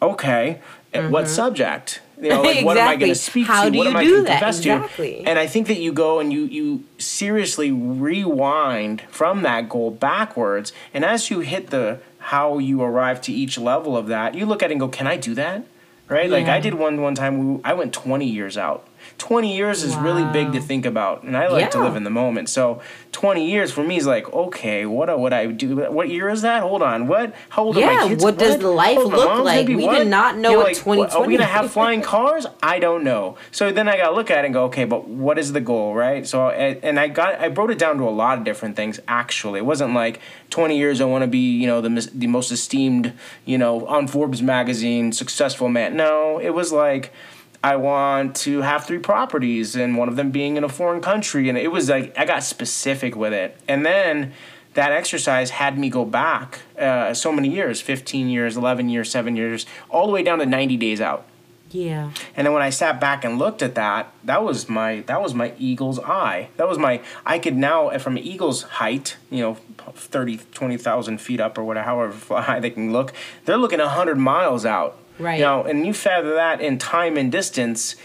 okay. 0.00 0.60
And 0.92 1.12
What 1.12 1.24
mm-hmm. 1.24 1.32
subject? 1.34 2.00
You 2.20 2.28
know, 2.30 2.42
like 2.42 2.64
what 2.68 2.76
am 2.76 2.88
I 2.88 2.96
going 2.96 3.10
Exactly. 3.10 3.14
to 3.14 3.14
speak 3.14 3.46
How 3.46 3.64
to? 3.64 3.70
do 3.70 3.78
what 3.78 3.84
you 3.84 3.90
am 3.90 3.96
I 3.96 4.04
do 4.04 4.10
going 4.10 4.24
to 4.24 4.28
that? 4.28 4.38
confess 4.40 4.58
Exactly. 4.58 5.22
to? 5.22 5.28
And 5.30 5.38
I 5.38 5.46
think 5.46 5.66
that 5.68 5.78
you 5.78 5.92
go 5.92 6.20
and 6.20 6.32
you 6.32 6.42
you 6.44 6.84
seriously 6.98 7.70
rewind 7.72 9.02
from 9.10 9.42
that 9.42 9.68
goal 9.68 9.90
backwards, 9.90 10.72
and 10.92 11.04
as 11.04 11.30
you 11.30 11.40
hit 11.40 11.70
the 11.70 11.98
how 12.18 12.58
you 12.58 12.82
arrive 12.82 13.20
to 13.22 13.32
each 13.32 13.56
level 13.58 13.96
of 13.96 14.06
that, 14.08 14.34
you 14.34 14.44
look 14.46 14.62
at 14.62 14.70
it 14.70 14.74
and 14.74 14.80
go, 14.80 14.88
"Can 14.88 15.06
I 15.06 15.16
do 15.16 15.34
that?" 15.34 15.64
Right? 16.08 16.28
Like 16.28 16.46
I 16.46 16.60
did 16.60 16.74
one 16.74 17.00
one 17.00 17.14
time. 17.14 17.60
I 17.64 17.72
went 17.74 17.92
twenty 17.92 18.26
years 18.26 18.58
out. 18.58 18.86
20 19.18 19.56
years 19.56 19.82
is 19.82 19.94
really 19.96 20.24
big 20.32 20.52
to 20.52 20.60
think 20.60 20.86
about 20.86 21.22
and 21.22 21.36
i 21.36 21.48
like 21.48 21.70
to 21.70 21.82
live 21.82 21.96
in 21.96 22.04
the 22.04 22.10
moment. 22.10 22.48
So 22.48 22.80
20 23.12 23.50
years 23.50 23.70
for 23.72 23.82
me 23.84 23.96
is 23.96 24.06
like 24.06 24.32
okay 24.32 24.86
what 24.86 25.18
would 25.18 25.32
i 25.32 25.46
do 25.46 25.76
what 25.90 26.08
year 26.08 26.28
is 26.28 26.42
that? 26.42 26.62
Hold 26.62 26.82
on 26.82 27.06
what 27.06 27.34
how 27.50 27.64
old 27.64 27.76
are 27.76 27.80
Yeah, 27.80 27.96
my 27.96 28.08
kids? 28.08 28.22
what 28.22 28.38
does 28.38 28.62
life 28.62 28.98
look 28.98 29.44
like? 29.44 29.68
We 29.68 29.84
what? 29.86 29.98
did 29.98 30.08
not 30.08 30.36
know 30.38 30.58
what 30.58 30.66
like, 30.66 30.86
what, 30.86 31.14
are 31.14 31.26
we 31.26 31.36
gonna 31.36 31.44
have 31.44 31.70
flying 31.70 32.02
cars? 32.14 32.46
I 32.62 32.78
don't 32.78 33.04
know. 33.04 33.36
So 33.50 33.70
then 33.72 33.88
i 33.88 33.96
gotta 33.96 34.14
look 34.14 34.30
at 34.30 34.44
it 34.44 34.46
and 34.46 34.54
go 34.54 34.64
okay 34.64 34.84
but 34.84 35.08
what 35.08 35.38
is 35.38 35.52
the 35.52 35.60
goal 35.60 35.94
right? 35.94 36.26
So 36.26 36.48
and 36.50 36.98
i 36.98 37.08
got 37.08 37.40
i 37.40 37.48
wrote 37.48 37.70
it 37.70 37.78
down 37.78 37.98
to 37.98 38.04
a 38.04 38.10
lot 38.10 38.38
of 38.38 38.44
different 38.44 38.76
things 38.76 39.00
actually. 39.08 39.58
It 39.58 39.66
wasn't 39.66 39.94
like 39.94 40.20
20 40.50 40.76
years 40.76 41.00
i 41.00 41.04
want 41.04 41.22
to 41.22 41.28
be 41.28 41.38
you 41.60 41.66
know 41.66 41.80
the, 41.80 42.10
the 42.14 42.26
most 42.26 42.50
esteemed 42.50 43.12
you 43.44 43.58
know 43.58 43.86
on 43.86 44.06
forbes 44.08 44.42
magazine 44.42 45.12
successful 45.12 45.68
man. 45.68 45.96
No 45.96 46.38
it 46.38 46.50
was 46.50 46.72
like 46.72 47.12
I 47.62 47.76
want 47.76 48.36
to 48.36 48.62
have 48.62 48.86
three 48.86 48.98
properties 48.98 49.76
and 49.76 49.98
one 49.98 50.08
of 50.08 50.16
them 50.16 50.30
being 50.30 50.56
in 50.56 50.64
a 50.64 50.68
foreign 50.68 51.02
country. 51.02 51.48
And 51.48 51.58
it 51.58 51.70
was 51.70 51.90
like, 51.90 52.16
I 52.18 52.24
got 52.24 52.42
specific 52.42 53.14
with 53.14 53.32
it. 53.32 53.56
And 53.68 53.84
then 53.84 54.32
that 54.74 54.92
exercise 54.92 55.50
had 55.50 55.78
me 55.78 55.90
go 55.90 56.04
back 56.04 56.60
uh, 56.78 57.12
so 57.12 57.32
many 57.32 57.48
years 57.48 57.80
15 57.80 58.28
years, 58.28 58.56
11 58.56 58.88
years, 58.88 59.10
seven 59.10 59.36
years, 59.36 59.66
all 59.90 60.06
the 60.06 60.12
way 60.12 60.22
down 60.22 60.38
to 60.38 60.46
90 60.46 60.76
days 60.76 61.00
out. 61.00 61.26
Yeah. 61.70 62.10
And 62.36 62.46
then 62.46 62.52
when 62.52 62.62
I 62.62 62.70
sat 62.70 63.00
back 63.00 63.24
and 63.24 63.38
looked 63.38 63.62
at 63.62 63.74
that, 63.76 64.12
that 64.24 64.42
was 64.42 64.68
my 64.68 65.00
that 65.02 65.22
was 65.22 65.34
my 65.34 65.52
eagle's 65.56 66.00
eye. 66.00 66.48
That 66.56 66.68
was 66.68 66.78
my 66.78 67.00
I 67.24 67.38
could 67.38 67.56
now 67.56 67.96
from 67.98 68.18
eagle's 68.18 68.62
height, 68.62 69.16
you 69.30 69.40
know, 69.40 69.54
30 69.94 70.38
20,000 70.52 71.18
feet 71.20 71.40
up 71.40 71.56
or 71.56 71.64
whatever 71.64 71.84
however 71.84 72.34
high 72.42 72.58
they 72.58 72.70
can 72.70 72.92
look, 72.92 73.12
they're 73.44 73.56
looking 73.56 73.78
100 73.78 74.18
miles 74.18 74.66
out. 74.66 74.98
Right. 75.20 75.38
You 75.38 75.44
know, 75.44 75.64
and 75.64 75.86
you 75.86 75.92
feather 75.92 76.34
that 76.34 76.60
in 76.60 76.78
time 76.78 77.16
and 77.16 77.30
distance 77.30 77.96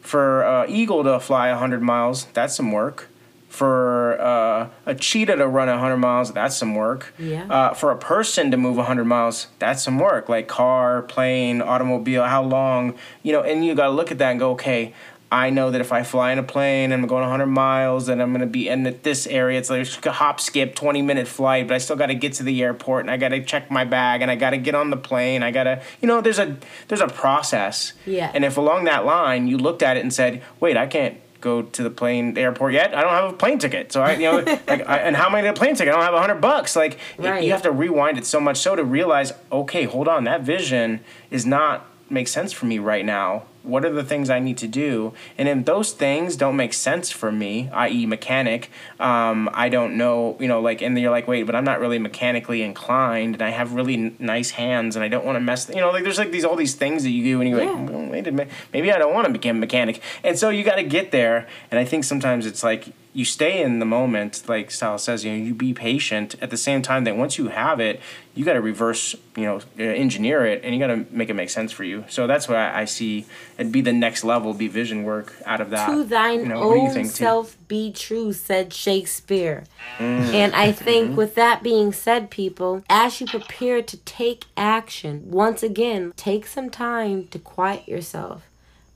for 0.00 0.44
uh, 0.44 0.66
eagle 0.68 1.02
to 1.04 1.18
fly 1.18 1.50
100 1.50 1.80
miles, 1.80 2.26
that's 2.34 2.54
some 2.54 2.72
work. 2.72 3.08
For 3.48 4.20
uh, 4.20 4.68
a 4.84 4.96
cheetah 4.96 5.36
to 5.36 5.46
run 5.46 5.68
100 5.68 5.96
miles, 5.96 6.32
that's 6.32 6.56
some 6.56 6.74
work. 6.74 7.14
Yeah. 7.20 7.46
Uh, 7.46 7.72
for 7.72 7.92
a 7.92 7.96
person 7.96 8.50
to 8.50 8.56
move 8.56 8.76
100 8.76 9.04
miles, 9.04 9.46
that's 9.60 9.84
some 9.84 10.00
work. 10.00 10.28
Like 10.28 10.48
car, 10.48 11.02
plane, 11.02 11.62
automobile, 11.62 12.24
how 12.24 12.42
long, 12.42 12.94
you 13.22 13.32
know, 13.32 13.42
and 13.42 13.64
you 13.64 13.76
got 13.76 13.86
to 13.86 13.92
look 13.92 14.10
at 14.10 14.18
that 14.18 14.32
and 14.32 14.40
go, 14.40 14.50
okay, 14.52 14.92
I 15.34 15.50
know 15.50 15.72
that 15.72 15.80
if 15.80 15.92
I 15.92 16.04
fly 16.04 16.30
in 16.30 16.38
a 16.38 16.44
plane 16.44 16.92
and 16.92 17.02
I'm 17.02 17.08
going 17.08 17.22
100 17.22 17.46
miles 17.46 18.08
and 18.08 18.22
I'm 18.22 18.30
going 18.30 18.42
to 18.42 18.46
be 18.46 18.68
in 18.68 18.84
this 19.02 19.26
area, 19.26 19.58
it's 19.58 19.68
like 19.68 20.06
a 20.06 20.12
hop, 20.12 20.40
skip, 20.40 20.76
20 20.76 21.02
minute 21.02 21.26
flight, 21.26 21.66
but 21.66 21.74
I 21.74 21.78
still 21.78 21.96
got 21.96 22.06
to 22.06 22.14
get 22.14 22.34
to 22.34 22.44
the 22.44 22.62
airport 22.62 23.00
and 23.00 23.10
I 23.10 23.16
got 23.16 23.30
to 23.30 23.42
check 23.42 23.68
my 23.68 23.84
bag 23.84 24.22
and 24.22 24.30
I 24.30 24.36
got 24.36 24.50
to 24.50 24.58
get 24.58 24.76
on 24.76 24.90
the 24.90 24.96
plane. 24.96 25.42
I 25.42 25.50
got 25.50 25.64
to, 25.64 25.82
you 26.00 26.06
know, 26.06 26.20
there's 26.20 26.38
a 26.38 26.56
there's 26.86 27.00
a 27.00 27.08
process. 27.08 27.94
Yeah. 28.06 28.30
And 28.32 28.44
if 28.44 28.56
along 28.56 28.84
that 28.84 29.04
line 29.04 29.48
you 29.48 29.58
looked 29.58 29.82
at 29.82 29.96
it 29.96 30.00
and 30.00 30.14
said, 30.14 30.40
wait, 30.60 30.76
I 30.76 30.86
can't 30.86 31.16
go 31.40 31.62
to 31.62 31.82
the 31.82 31.90
plane 31.90 32.34
the 32.34 32.40
airport 32.40 32.72
yet. 32.72 32.94
I 32.94 33.00
don't 33.00 33.10
have 33.10 33.30
a 33.30 33.36
plane 33.36 33.58
ticket. 33.58 33.90
So 33.90 34.02
I, 34.02 34.12
you 34.12 34.30
know, 34.30 34.36
like, 34.68 34.88
I, 34.88 34.98
and 34.98 35.16
how 35.16 35.26
am 35.26 35.34
I 35.34 35.42
going 35.42 35.52
to 35.52 35.58
plane 35.58 35.74
ticket? 35.74 35.92
I 35.92 35.96
don't 35.96 36.04
have 36.04 36.14
a 36.14 36.20
hundred 36.20 36.40
bucks. 36.42 36.76
Like 36.76 36.96
Right. 37.18 37.42
you 37.42 37.50
have 37.50 37.62
to 37.62 37.72
rewind 37.72 38.18
it 38.18 38.24
so 38.24 38.38
much 38.38 38.58
so 38.58 38.76
to 38.76 38.84
realize, 38.84 39.32
okay, 39.50 39.82
hold 39.84 40.06
on, 40.06 40.22
that 40.24 40.42
vision 40.42 41.00
is 41.32 41.44
not 41.44 41.86
make 42.08 42.28
sense 42.28 42.52
for 42.52 42.66
me 42.66 42.78
right 42.78 43.04
now. 43.04 43.46
What 43.64 43.84
are 43.84 43.90
the 43.90 44.04
things 44.04 44.30
I 44.30 44.38
need 44.38 44.58
to 44.58 44.68
do? 44.68 45.12
And 45.38 45.48
if 45.48 45.64
those 45.64 45.92
things 45.92 46.36
don't 46.36 46.56
make 46.56 46.72
sense 46.72 47.10
for 47.10 47.32
me, 47.32 47.70
i.e., 47.72 48.06
mechanic, 48.06 48.70
um, 49.00 49.48
I 49.52 49.68
don't 49.68 49.96
know, 49.96 50.36
you 50.38 50.46
know, 50.48 50.60
like, 50.60 50.82
and 50.82 50.98
you're 50.98 51.10
like, 51.10 51.26
wait, 51.26 51.44
but 51.44 51.54
I'm 51.56 51.64
not 51.64 51.80
really 51.80 51.98
mechanically 51.98 52.62
inclined, 52.62 53.34
and 53.36 53.42
I 53.42 53.50
have 53.50 53.72
really 53.72 53.94
n- 53.94 54.16
nice 54.18 54.50
hands, 54.50 54.96
and 54.96 55.04
I 55.04 55.08
don't 55.08 55.24
want 55.24 55.36
to 55.36 55.40
mess, 55.40 55.68
you 55.68 55.80
know, 55.80 55.90
like, 55.90 56.04
there's 56.04 56.18
like 56.18 56.30
these 56.30 56.44
all 56.44 56.56
these 56.56 56.74
things 56.74 57.02
that 57.04 57.10
you 57.10 57.24
do, 57.24 57.40
and 57.40 57.48
you're 57.50 57.60
Yeah. 57.62 57.70
like, 57.72 57.90
well, 57.90 58.06
wait 58.10 58.26
a 58.26 58.32
minute, 58.32 58.52
maybe 58.72 58.92
I 58.92 58.98
don't 58.98 59.14
want 59.14 59.26
to 59.26 59.32
become 59.32 59.56
a 59.56 59.60
mechanic, 59.60 60.00
and 60.22 60.38
so 60.38 60.50
you 60.50 60.62
got 60.62 60.76
to 60.76 60.84
get 60.84 61.10
there, 61.10 61.46
and 61.70 61.78
I 61.80 61.84
think 61.84 62.04
sometimes 62.04 62.46
it's 62.46 62.62
like 62.62 62.88
you 63.14 63.24
stay 63.24 63.62
in 63.62 63.78
the 63.78 63.86
moment, 63.86 64.42
like 64.48 64.72
Sal 64.72 64.98
says, 64.98 65.24
you 65.24 65.30
know, 65.32 65.38
you 65.38 65.54
be 65.54 65.72
patient. 65.72 66.34
At 66.42 66.50
the 66.50 66.56
same 66.56 66.82
time, 66.82 67.04
that 67.04 67.16
once 67.16 67.38
you 67.38 67.46
have 67.48 67.78
it, 67.78 68.00
you 68.34 68.44
got 68.44 68.54
to 68.54 68.60
reverse, 68.60 69.14
you 69.36 69.44
know, 69.44 69.56
uh, 69.78 69.82
engineer 69.82 70.44
it, 70.44 70.62
and 70.64 70.74
you 70.74 70.80
got 70.80 70.88
to 70.88 71.06
make 71.12 71.30
it 71.30 71.34
make 71.34 71.48
sense 71.48 71.70
for 71.70 71.84
you. 71.84 72.04
So 72.08 72.26
that's 72.26 72.48
what 72.48 72.58
I, 72.58 72.80
I 72.82 72.84
see. 72.86 73.24
It'd 73.56 73.70
be 73.70 73.80
the 73.82 73.92
next 73.92 74.24
level, 74.24 74.52
be 74.52 74.66
vision 74.66 75.04
work 75.04 75.32
out 75.46 75.60
of 75.60 75.70
that. 75.70 75.88
to 75.88 76.02
thine 76.02 76.40
You 76.40 76.46
know, 76.46 76.66
what 76.66 76.74
do 76.74 76.80
you 76.80 76.88
own 76.88 76.94
think, 76.94 77.06
self 77.06 77.56
be 77.68 77.92
true, 77.92 78.32
said 78.32 78.72
Shakespeare. 78.72 79.64
Mm. 79.98 80.34
And 80.34 80.54
I 80.56 80.72
Mm-hmm. 80.72 80.84
think 80.84 81.16
with 81.16 81.36
that 81.36 81.62
being 81.62 81.92
said, 81.92 82.30
people, 82.30 82.82
as 82.90 83.20
you 83.20 83.28
prepare 83.28 83.80
to 83.82 83.96
take 83.98 84.46
action, 84.56 85.22
once 85.30 85.62
again, 85.62 86.12
take 86.16 86.46
some 86.48 86.68
time 86.68 87.28
to 87.28 87.38
quiet 87.38 87.86
yourself. 87.88 88.42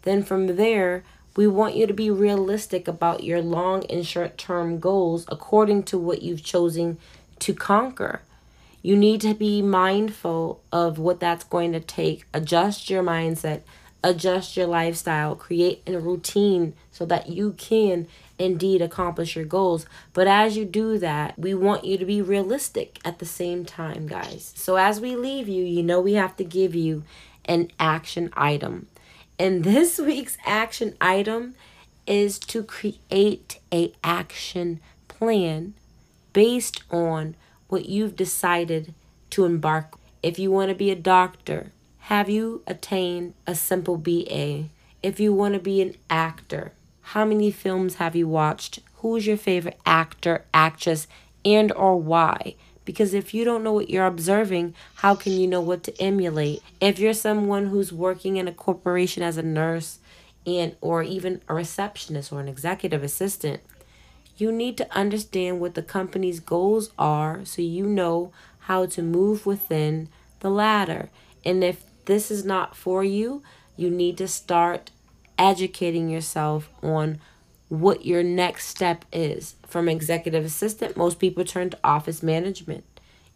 Then 0.02 0.24
from 0.24 0.56
there, 0.56 1.04
we 1.38 1.46
want 1.46 1.76
you 1.76 1.86
to 1.86 1.94
be 1.94 2.10
realistic 2.10 2.88
about 2.88 3.22
your 3.22 3.40
long 3.40 3.84
and 3.84 4.04
short 4.04 4.36
term 4.36 4.80
goals 4.80 5.24
according 5.28 5.84
to 5.84 5.96
what 5.96 6.20
you've 6.20 6.42
chosen 6.42 6.98
to 7.38 7.54
conquer. 7.54 8.22
You 8.82 8.96
need 8.96 9.20
to 9.20 9.34
be 9.34 9.62
mindful 9.62 10.60
of 10.72 10.98
what 10.98 11.20
that's 11.20 11.44
going 11.44 11.70
to 11.74 11.80
take. 11.80 12.24
Adjust 12.34 12.90
your 12.90 13.04
mindset, 13.04 13.60
adjust 14.02 14.56
your 14.56 14.66
lifestyle, 14.66 15.36
create 15.36 15.80
a 15.86 16.00
routine 16.00 16.74
so 16.90 17.06
that 17.06 17.28
you 17.28 17.52
can 17.52 18.08
indeed 18.36 18.82
accomplish 18.82 19.36
your 19.36 19.44
goals. 19.44 19.86
But 20.12 20.26
as 20.26 20.56
you 20.56 20.64
do 20.64 20.98
that, 20.98 21.38
we 21.38 21.54
want 21.54 21.84
you 21.84 21.96
to 21.98 22.04
be 22.04 22.20
realistic 22.20 22.98
at 23.04 23.20
the 23.20 23.26
same 23.26 23.64
time, 23.64 24.08
guys. 24.08 24.52
So 24.56 24.74
as 24.74 25.00
we 25.00 25.14
leave 25.14 25.46
you, 25.46 25.62
you 25.62 25.84
know 25.84 26.00
we 26.00 26.14
have 26.14 26.34
to 26.38 26.44
give 26.44 26.74
you 26.74 27.04
an 27.44 27.70
action 27.78 28.30
item. 28.36 28.88
And 29.38 29.62
this 29.62 29.98
week's 30.00 30.36
action 30.44 30.94
item 31.00 31.54
is 32.08 32.40
to 32.40 32.64
create 32.64 33.60
a 33.72 33.92
action 34.02 34.80
plan 35.06 35.74
based 36.32 36.82
on 36.90 37.36
what 37.68 37.88
you've 37.88 38.16
decided 38.16 38.94
to 39.30 39.44
embark. 39.44 39.96
If 40.24 40.40
you 40.40 40.50
want 40.50 40.70
to 40.70 40.74
be 40.74 40.90
a 40.90 40.96
doctor, 40.96 41.70
have 42.00 42.28
you 42.28 42.62
attained 42.66 43.34
a 43.46 43.54
simple 43.54 43.96
BA? 43.96 44.64
If 45.04 45.20
you 45.20 45.32
want 45.32 45.54
to 45.54 45.60
be 45.60 45.80
an 45.82 45.94
actor, 46.10 46.72
how 47.02 47.24
many 47.24 47.52
films 47.52 47.96
have 47.96 48.16
you 48.16 48.26
watched? 48.26 48.80
Who's 48.96 49.26
your 49.26 49.36
favorite 49.36 49.78
actor, 49.86 50.44
actress, 50.52 51.06
and 51.44 51.70
or 51.72 51.96
why? 52.00 52.56
Because 52.88 53.12
if 53.12 53.34
you 53.34 53.44
don't 53.44 53.62
know 53.62 53.74
what 53.74 53.90
you're 53.90 54.06
observing, 54.06 54.74
how 54.94 55.14
can 55.14 55.32
you 55.32 55.46
know 55.46 55.60
what 55.60 55.82
to 55.82 56.00
emulate? 56.00 56.62
If 56.80 56.98
you're 56.98 57.12
someone 57.12 57.66
who's 57.66 57.92
working 57.92 58.38
in 58.38 58.48
a 58.48 58.52
corporation 58.52 59.22
as 59.22 59.36
a 59.36 59.42
nurse 59.42 59.98
and 60.46 60.74
or 60.80 61.02
even 61.02 61.42
a 61.48 61.52
receptionist 61.52 62.32
or 62.32 62.40
an 62.40 62.48
executive 62.48 63.02
assistant, 63.02 63.60
you 64.38 64.50
need 64.50 64.78
to 64.78 64.90
understand 64.96 65.60
what 65.60 65.74
the 65.74 65.82
company's 65.82 66.40
goals 66.40 66.90
are 66.98 67.44
so 67.44 67.60
you 67.60 67.84
know 67.84 68.32
how 68.60 68.86
to 68.86 69.02
move 69.02 69.44
within 69.44 70.08
the 70.40 70.48
ladder. 70.48 71.10
And 71.44 71.62
if 71.62 71.82
this 72.06 72.30
is 72.30 72.42
not 72.42 72.74
for 72.74 73.04
you, 73.04 73.42
you 73.76 73.90
need 73.90 74.16
to 74.16 74.26
start 74.26 74.92
educating 75.36 76.08
yourself 76.08 76.70
on 76.82 77.20
what 77.68 78.04
your 78.04 78.22
next 78.22 78.68
step 78.68 79.04
is. 79.12 79.54
From 79.66 79.88
executive 79.88 80.44
assistant, 80.44 80.96
most 80.96 81.18
people 81.18 81.44
turn 81.44 81.70
to 81.70 81.78
office 81.84 82.22
management, 82.22 82.84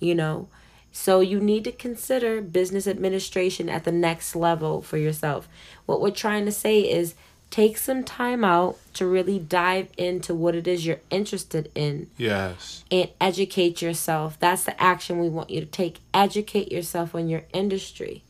you 0.00 0.14
know. 0.14 0.48
So 0.92 1.20
you 1.20 1.40
need 1.40 1.64
to 1.64 1.72
consider 1.72 2.40
business 2.42 2.86
administration 2.86 3.68
at 3.68 3.84
the 3.84 3.92
next 3.92 4.36
level 4.36 4.82
for 4.82 4.98
yourself. 4.98 5.48
What 5.86 6.00
we're 6.00 6.10
trying 6.10 6.44
to 6.44 6.52
say 6.52 6.80
is 6.80 7.14
take 7.50 7.76
some 7.76 8.02
time 8.04 8.44
out 8.44 8.78
to 8.94 9.06
really 9.06 9.38
dive 9.38 9.88
into 9.98 10.34
what 10.34 10.54
it 10.54 10.66
is 10.66 10.86
you're 10.86 11.00
interested 11.10 11.70
in 11.74 12.08
Yes. 12.16 12.84
and 12.90 13.08
educate 13.20 13.80
yourself. 13.82 14.38
That's 14.38 14.64
the 14.64 14.80
action 14.82 15.18
we 15.18 15.28
want 15.28 15.50
you 15.50 15.60
to 15.60 15.66
take. 15.66 15.98
Educate 16.14 16.72
yourself 16.72 17.14
on 17.14 17.28
your 17.28 17.44
industry. 17.52 18.22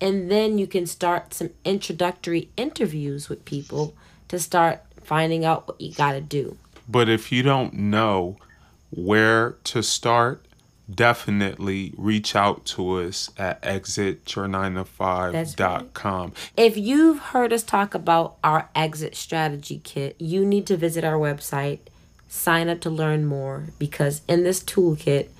And 0.00 0.30
then 0.30 0.58
you 0.58 0.66
can 0.66 0.86
start 0.86 1.34
some 1.34 1.50
introductory 1.64 2.48
interviews 2.56 3.28
with 3.28 3.44
people 3.44 3.94
to 4.28 4.38
start 4.38 4.82
finding 5.10 5.44
out 5.44 5.66
what 5.66 5.80
you 5.80 5.92
got 5.92 6.12
to 6.12 6.20
do. 6.20 6.56
But 6.88 7.08
if 7.08 7.32
you 7.32 7.42
don't 7.42 7.74
know 7.74 8.36
where 8.90 9.56
to 9.64 9.82
start, 9.82 10.46
definitely 10.88 11.92
reach 11.96 12.36
out 12.36 12.64
to 12.66 13.00
us 13.00 13.28
at 13.36 13.60
exityour9to5.com. 13.62 16.32
If 16.56 16.76
you've 16.76 17.18
heard 17.18 17.52
us 17.52 17.64
talk 17.64 17.92
about 17.92 18.36
our 18.44 18.68
exit 18.76 19.16
strategy 19.16 19.80
kit, 19.82 20.14
you 20.20 20.46
need 20.46 20.64
to 20.68 20.76
visit 20.76 21.02
our 21.02 21.18
website, 21.18 21.80
sign 22.28 22.68
up 22.68 22.80
to 22.82 22.90
learn 22.90 23.26
more, 23.26 23.64
because 23.80 24.22
in 24.28 24.44
this 24.44 24.62
toolkit, 24.62 25.30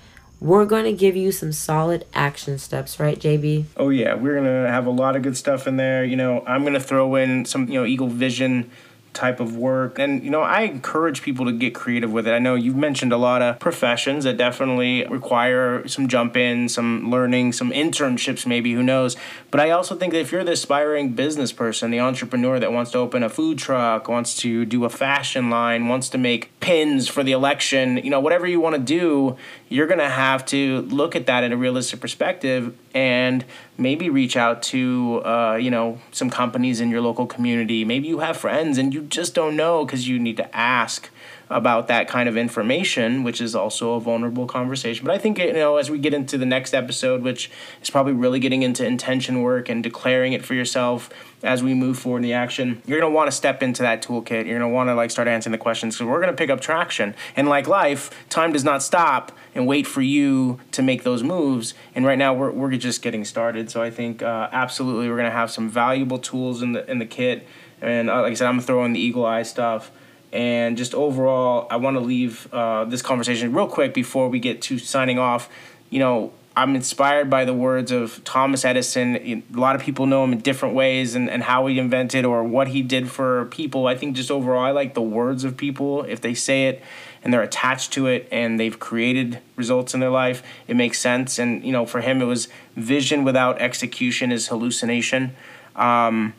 we're 0.41 0.65
going 0.65 0.85
to 0.85 0.93
give 0.93 1.15
you 1.15 1.31
some 1.31 1.53
solid 1.53 2.05
action 2.13 2.59
steps, 2.59 2.99
right, 2.99 3.21
JB? 3.21 3.67
Oh 3.77 3.91
yeah, 3.91 4.15
we're 4.15 4.35
gonna 4.35 4.67
have 4.69 4.87
a 4.87 4.91
lot 4.91 5.15
of 5.15 5.23
good 5.23 5.37
stuff 5.37 5.69
in 5.69 5.77
there. 5.77 6.05
You 6.05 6.17
know, 6.17 6.43
I'm 6.47 6.65
gonna 6.65 6.81
throw 6.81 7.15
in 7.15 7.45
some 7.45 7.69
you 7.69 7.75
know 7.75 7.85
Eagle 7.85 8.09
Vision 8.09 8.69
type 9.13 9.41
of 9.41 9.57
work, 9.57 9.99
and 9.99 10.23
you 10.23 10.31
know, 10.31 10.43
I 10.43 10.63
encourage 10.63 11.23
people 11.23 11.47
to 11.47 11.53
get 11.53 11.75
creative 11.75 12.13
with 12.13 12.27
it. 12.27 12.33
I 12.33 12.39
know 12.39 12.55
you've 12.55 12.77
mentioned 12.77 13.13
a 13.13 13.17
lot 13.17 13.43
of 13.43 13.59
professions 13.59 14.25
that 14.25 14.37
definitely 14.37 15.07
require 15.07 15.87
some 15.89 16.09
jump 16.09 16.37
in, 16.37 16.69
some 16.69 17.11
learning, 17.11 17.53
some 17.53 17.71
internships, 17.71 18.47
maybe 18.47 18.73
who 18.73 18.83
knows. 18.83 19.17
But 19.51 19.61
I 19.61 19.71
also 19.71 19.97
think 19.97 20.13
that 20.13 20.21
if 20.21 20.33
you're 20.33 20.45
the 20.45 20.53
aspiring 20.53 21.11
business 21.11 21.53
person, 21.53 21.91
the 21.91 22.01
entrepreneur 22.01 22.61
that 22.61 22.73
wants 22.73 22.93
to 22.93 22.99
open 22.99 23.23
a 23.23 23.29
food 23.29 23.59
truck, 23.59 24.09
wants 24.09 24.37
to 24.39 24.65
do 24.65 24.85
a 24.85 24.91
fashion 24.91 25.51
line, 25.51 25.89
wants 25.89 26.09
to 26.11 26.19
make 26.19 26.51
pins 26.61 27.09
for 27.09 27.23
the 27.23 27.33
election, 27.33 27.97
you 27.99 28.11
know, 28.11 28.21
whatever 28.21 28.47
you 28.47 28.61
want 28.61 28.77
to 28.77 28.83
do, 28.83 29.37
you're 29.71 29.87
going 29.87 30.01
to 30.01 30.09
have 30.09 30.45
to 30.47 30.83
look 30.83 31.15
at 31.17 31.27
that 31.27 31.45
in 31.45 31.53
a 31.53 31.57
realistic 31.57 32.01
perspective 32.01 32.77
and 32.93 33.45
maybe 33.79 34.11
reach 34.11 34.37
out 34.37 34.63
to 34.65 35.23
uh, 35.25 35.55
you 35.55 35.71
know 35.71 35.99
some 36.11 36.29
companies 36.29 36.81
in 36.81 36.91
your 36.91 37.01
local 37.01 37.25
community. 37.25 37.85
Maybe 37.85 38.09
you 38.09 38.19
have 38.19 38.37
friends 38.37 38.77
and 38.77 38.93
you 38.93 39.03
just 39.03 39.35
don't 39.35 39.57
know 39.57 39.87
because 39.87 40.07
you 40.07 40.19
need 40.19 40.37
to 40.37 40.55
ask 40.55 41.09
about 41.51 41.89
that 41.89 42.09
kind 42.09 42.29
of 42.29 42.37
information 42.37 43.25
which 43.25 43.41
is 43.41 43.55
also 43.55 43.95
a 43.95 44.01
vulnerable 44.01 44.47
conversation. 44.47 45.05
But 45.05 45.15
i 45.15 45.19
think 45.19 45.39
you 45.39 45.53
know 45.53 45.77
as 45.77 45.91
we 45.91 45.99
get 45.99 46.15
into 46.15 46.39
the 46.39 46.47
next 46.47 46.75
episode 46.75 47.23
which 47.23 47.51
is 47.83 47.91
probably 47.91 48.13
really 48.13 48.39
getting 48.39 48.63
into 48.63 48.87
intention 48.87 49.43
work 49.43 49.69
and 49.69 49.83
declaring 49.83 50.33
it 50.33 50.45
for 50.45 50.55
yourself 50.55 51.11
as 51.43 51.63
we 51.63 51.75
move 51.75 51.99
forward 51.99 52.19
in 52.19 52.23
the 52.23 52.33
action 52.35 52.83
you're 52.87 53.01
going 53.01 53.11
to 53.11 53.15
want 53.15 53.29
to 53.29 53.37
step 53.37 53.63
into 53.63 53.83
that 53.83 54.03
toolkit. 54.03 54.47
You're 54.47 54.59
going 54.59 54.61
to 54.61 54.69
want 54.69 54.89
to 54.89 54.95
like 54.95 55.11
start 55.11 55.29
answering 55.29 55.53
the 55.53 55.59
questions 55.59 55.97
because 55.97 56.09
we're 56.09 56.21
going 56.21 56.33
to 56.33 56.37
pick 56.37 56.51
up 56.51 56.61
traction. 56.61 57.15
And 57.37 57.49
like 57.49 57.67
life 57.67 58.11
time 58.29 58.53
does 58.53 58.65
not 58.65 58.83
stop 58.83 59.33
and 59.55 59.67
wait 59.67 59.87
for 59.87 60.03
you 60.03 60.61
to 60.73 60.83
make 60.83 61.03
those 61.03 61.23
moves. 61.23 61.75
And 61.95 62.05
right 62.05 62.19
now 62.19 62.35
we're, 62.35 62.51
we're 62.51 62.71
just 62.77 63.03
getting 63.03 63.25
started. 63.25 63.71
So 63.71 63.83
i 63.83 63.91
think 63.91 64.23
uh, 64.23 64.49
absolutely 64.53 65.09
we're 65.09 65.17
going 65.17 65.31
to 65.31 65.37
have 65.37 65.51
some 65.51 65.69
valuable 65.69 66.19
tools 66.19 66.63
in 66.63 66.73
the 66.73 66.89
in 66.91 66.99
the 66.99 67.07
kit. 67.07 67.47
And 67.81 68.11
uh, 68.11 68.23
like 68.23 68.33
i 68.33 68.35
said 68.35 68.49
i'm 68.49 68.61
throwing 68.61 68.93
the 68.93 69.01
eagle 69.01 69.25
eye 69.25 69.43
stuff 69.43 69.91
and 70.33 70.77
just 70.77 70.95
overall 70.95 71.67
i 71.71 71.77
want 71.77 71.97
to 71.97 72.01
leave 72.01 72.53
uh, 72.53 72.85
this 72.85 73.03
conversation 73.03 73.53
real 73.53 73.67
quick 73.67 73.95
before 73.95 74.29
we 74.29 74.39
get 74.39 74.63
to 74.63 74.79
signing 74.79 75.19
off. 75.19 75.49
You 75.91 75.99
know 75.99 76.33
i'm 76.57 76.75
inspired 76.75 77.31
by 77.31 77.45
the 77.45 77.55
words 77.55 77.91
of 77.91 78.23
thomas 78.25 78.65
edison. 78.65 79.17
A 79.17 79.43
lot 79.53 79.77
of 79.77 79.83
people 79.83 80.07
know 80.07 80.25
him 80.25 80.33
in 80.33 80.41
different 80.41 80.75
ways 80.75 81.15
and, 81.15 81.29
and 81.29 81.43
how 81.43 81.67
he 81.67 81.79
invented 81.79 82.25
or 82.25 82.45
what 82.45 82.69
he 82.69 82.83
did 82.83 83.11
for 83.11 83.47
people. 83.47 83.87
I 83.87 83.97
think 83.97 84.17
just 84.17 84.31
overall 84.31 84.63
i 84.63 84.71
like 84.71 84.95
the 84.95 85.03
words 85.03 85.45
of 85.45 85.57
people. 85.57 86.05
If 86.05 86.21
they 86.21 86.35
say 86.35 86.69
it 86.69 86.83
and 87.23 87.35
they're 87.35 87.43
attached 87.43 87.93
to 87.93 88.07
it 88.07 88.27
and 88.33 88.59
they've 88.59 88.79
created 88.79 89.41
results 89.57 89.95
in 89.95 90.01
their 90.01 90.11
life 90.11 90.43
it 90.69 90.77
makes 90.77 90.99
sense. 90.99 91.39
And 91.39 91.65
you 91.65 91.73
know 91.73 91.87
for 91.87 92.01
him 92.01 92.23
it 92.23 92.27
was 92.27 92.49
vision 92.77 93.25
without 93.25 93.61
execution 93.61 94.31
is 94.31 94.49
hallucination. 94.49 95.35
Um, 95.77 96.35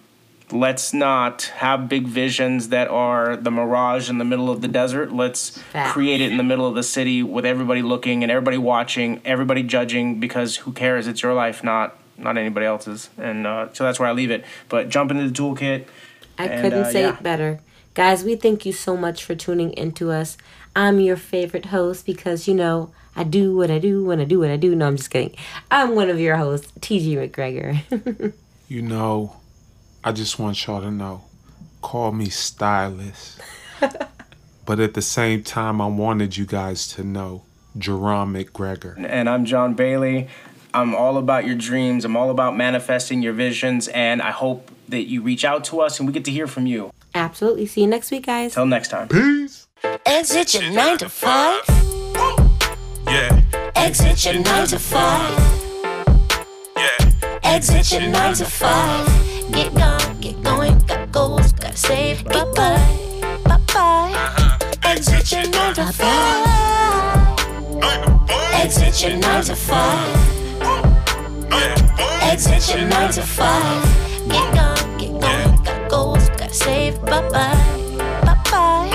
let's 0.54 0.94
not 0.94 1.44
have 1.58 1.88
big 1.90 2.08
visions 2.08 2.70
that 2.70 2.88
are 2.90 3.36
the 3.36 3.52
mirage 3.52 4.10
in 4.10 4.18
the 4.18 4.26
middle 4.26 4.50
of 4.50 4.62
the 4.62 4.68
desert 4.68 5.12
let's 5.12 5.58
Fact. 5.60 5.92
create 5.94 6.22
it 6.22 6.32
in 6.32 6.38
the 6.38 6.44
middle 6.44 6.66
of 6.66 6.76
the 6.76 6.84
city 6.84 7.22
with 7.24 7.46
everybody 7.46 7.82
looking 7.82 8.24
and 8.24 8.32
everybody 8.32 8.58
watching 8.58 9.22
everybody 9.26 9.64
judging 9.64 10.20
because 10.20 10.58
who 10.58 10.72
cares 10.72 11.08
it's 11.08 11.22
your 11.24 11.34
life 11.34 11.64
not 11.64 11.96
not 12.18 12.38
anybody 12.38 12.66
else's 12.66 13.10
and 13.18 13.48
uh, 13.48 13.68
so 13.74 13.84
that's 13.84 14.00
where 14.00 14.10
i 14.10 14.12
leave 14.12 14.32
it 14.32 14.44
but 14.70 14.90
jump 14.90 15.12
into 15.12 15.28
the 15.28 15.34
toolkit 15.34 15.86
I 16.38 16.46
And, 16.46 16.62
couldn't 16.64 16.84
uh, 16.86 16.92
say 16.92 17.02
yeah. 17.02 17.10
it 17.18 17.22
better. 17.24 17.60
Guys, 17.94 18.24
we 18.24 18.36
thank 18.36 18.66
you 18.66 18.72
so 18.72 18.96
much 18.98 19.24
for 19.24 19.36
tuning 19.36 19.74
into 19.74 20.12
us. 20.12 20.38
I'm 20.76 21.00
your 21.02 21.18
favorite 21.18 21.66
host 21.66 22.06
because, 22.06 22.48
you 22.48 22.56
know, 22.56 22.90
I 23.16 23.26
do 23.26 23.56
what 23.56 23.70
I 23.70 23.78
do 23.80 24.06
when 24.06 24.20
I 24.22 24.24
do 24.24 24.40
what 24.40 24.50
I 24.50 24.56
do. 24.56 24.74
No, 24.74 24.88
I'm 24.88 24.96
just 24.96 25.12
kidding. 25.12 25.36
I'm 25.70 25.94
one 25.94 26.10
of 26.10 26.20
your 26.20 26.38
hosts, 26.38 26.72
TG 26.80 27.16
McGregor. 27.30 28.34
You 28.70 28.82
know, 28.82 29.36
I 30.04 30.12
just 30.12 30.40
want 30.40 30.66
y'all 30.66 30.82
to 30.82 30.90
know 30.90 31.22
call 31.82 32.12
me 32.12 32.30
stylist. 32.30 33.40
but 34.66 34.80
at 34.80 34.94
the 34.94 35.02
same 35.02 35.44
time, 35.44 35.80
I 35.80 35.88
wanted 35.88 36.38
you 36.38 36.46
guys 36.46 36.88
to 36.90 37.04
know 37.04 37.44
Jerome 37.78 38.34
McGregor. 38.34 38.96
And 38.98 39.30
I'm 39.30 39.46
John 39.46 39.74
Bailey. 39.76 40.28
I'm 40.74 40.96
all 40.96 41.18
about 41.18 41.46
your 41.46 41.56
dreams. 41.56 42.06
I'm 42.06 42.16
all 42.16 42.32
about 42.32 42.56
manifesting 42.56 43.22
your 43.22 43.34
visions. 43.34 43.90
And 43.90 44.22
I 44.22 44.32
hope 44.32 44.72
that 44.90 45.04
you 45.04 45.22
reach 45.22 45.46
out 45.46 45.66
to 45.66 45.82
us 45.82 46.00
and 46.00 46.08
we 46.08 46.14
get 46.14 46.26
to 46.26 46.32
hear 46.32 46.48
from 46.48 46.66
you. 46.66 46.92
Absolutely. 47.14 47.66
See 47.66 47.82
you 47.82 47.88
next 47.88 48.10
week, 48.10 48.26
guys. 48.26 48.54
Till 48.54 48.66
next 48.66 48.88
time. 48.88 49.08
Peace. 49.08 49.68
Exit 50.06 50.54
your 50.54 50.72
nine 50.72 50.98
to 50.98 51.10
five. 51.10 51.62
Yeah. 53.06 53.44
Exit 53.76 54.26
your 54.26 54.42
nine 54.42 54.68
to 54.68 54.80
five. 54.80 56.38
Yeah. 56.76 57.40
Exit 57.44 57.92
your 57.92 58.10
nine 58.10 58.34
to 58.36 58.46
five. 58.46 59.32
Get 59.52 59.74
gone, 59.74 59.82
get 59.82 59.91
going, 60.44 60.78
got 60.80 61.12
goals, 61.12 61.52
gotta 61.54 61.78
save. 61.78 62.24
Bye 62.26 62.46
bye, 62.56 63.20
bye 63.46 63.60
bye. 63.74 64.12
Uh-huh. 64.16 64.58
Exit 64.84 65.32
your 65.32 65.48
nine 65.50 65.74
to 65.76 65.86
five. 65.94 66.48
Exit 68.54 69.04
your 69.04 69.18
nine 69.18 69.44
to 69.44 69.56
five. 69.56 70.18
Exit 72.24 72.76
your 72.76 72.88
nine 72.88 73.12
to 73.12 73.22
five. 73.22 73.84
Get 74.30 74.54
gone, 74.56 74.98
get 74.98 75.12
going, 75.12 75.64
got 75.64 75.90
goals, 75.90 76.30
gotta 76.30 76.54
save. 76.54 77.02
Bye 77.02 77.28
bye, 77.30 77.56
bye 78.24 78.42
bye. 78.52 78.90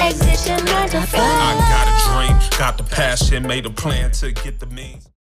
Exit 0.00 0.46
your 0.48 0.62
nine 0.64 0.88
to 0.90 1.00
five. 1.00 1.20
I 1.20 1.54
got 1.72 1.86
a 1.88 2.28
dream, 2.28 2.58
got 2.58 2.78
the 2.78 2.84
passion, 2.84 3.46
made 3.46 3.66
a 3.66 3.70
plan 3.70 4.10
to 4.12 4.32
get 4.32 4.58
the 4.60 4.66
means. 4.66 5.08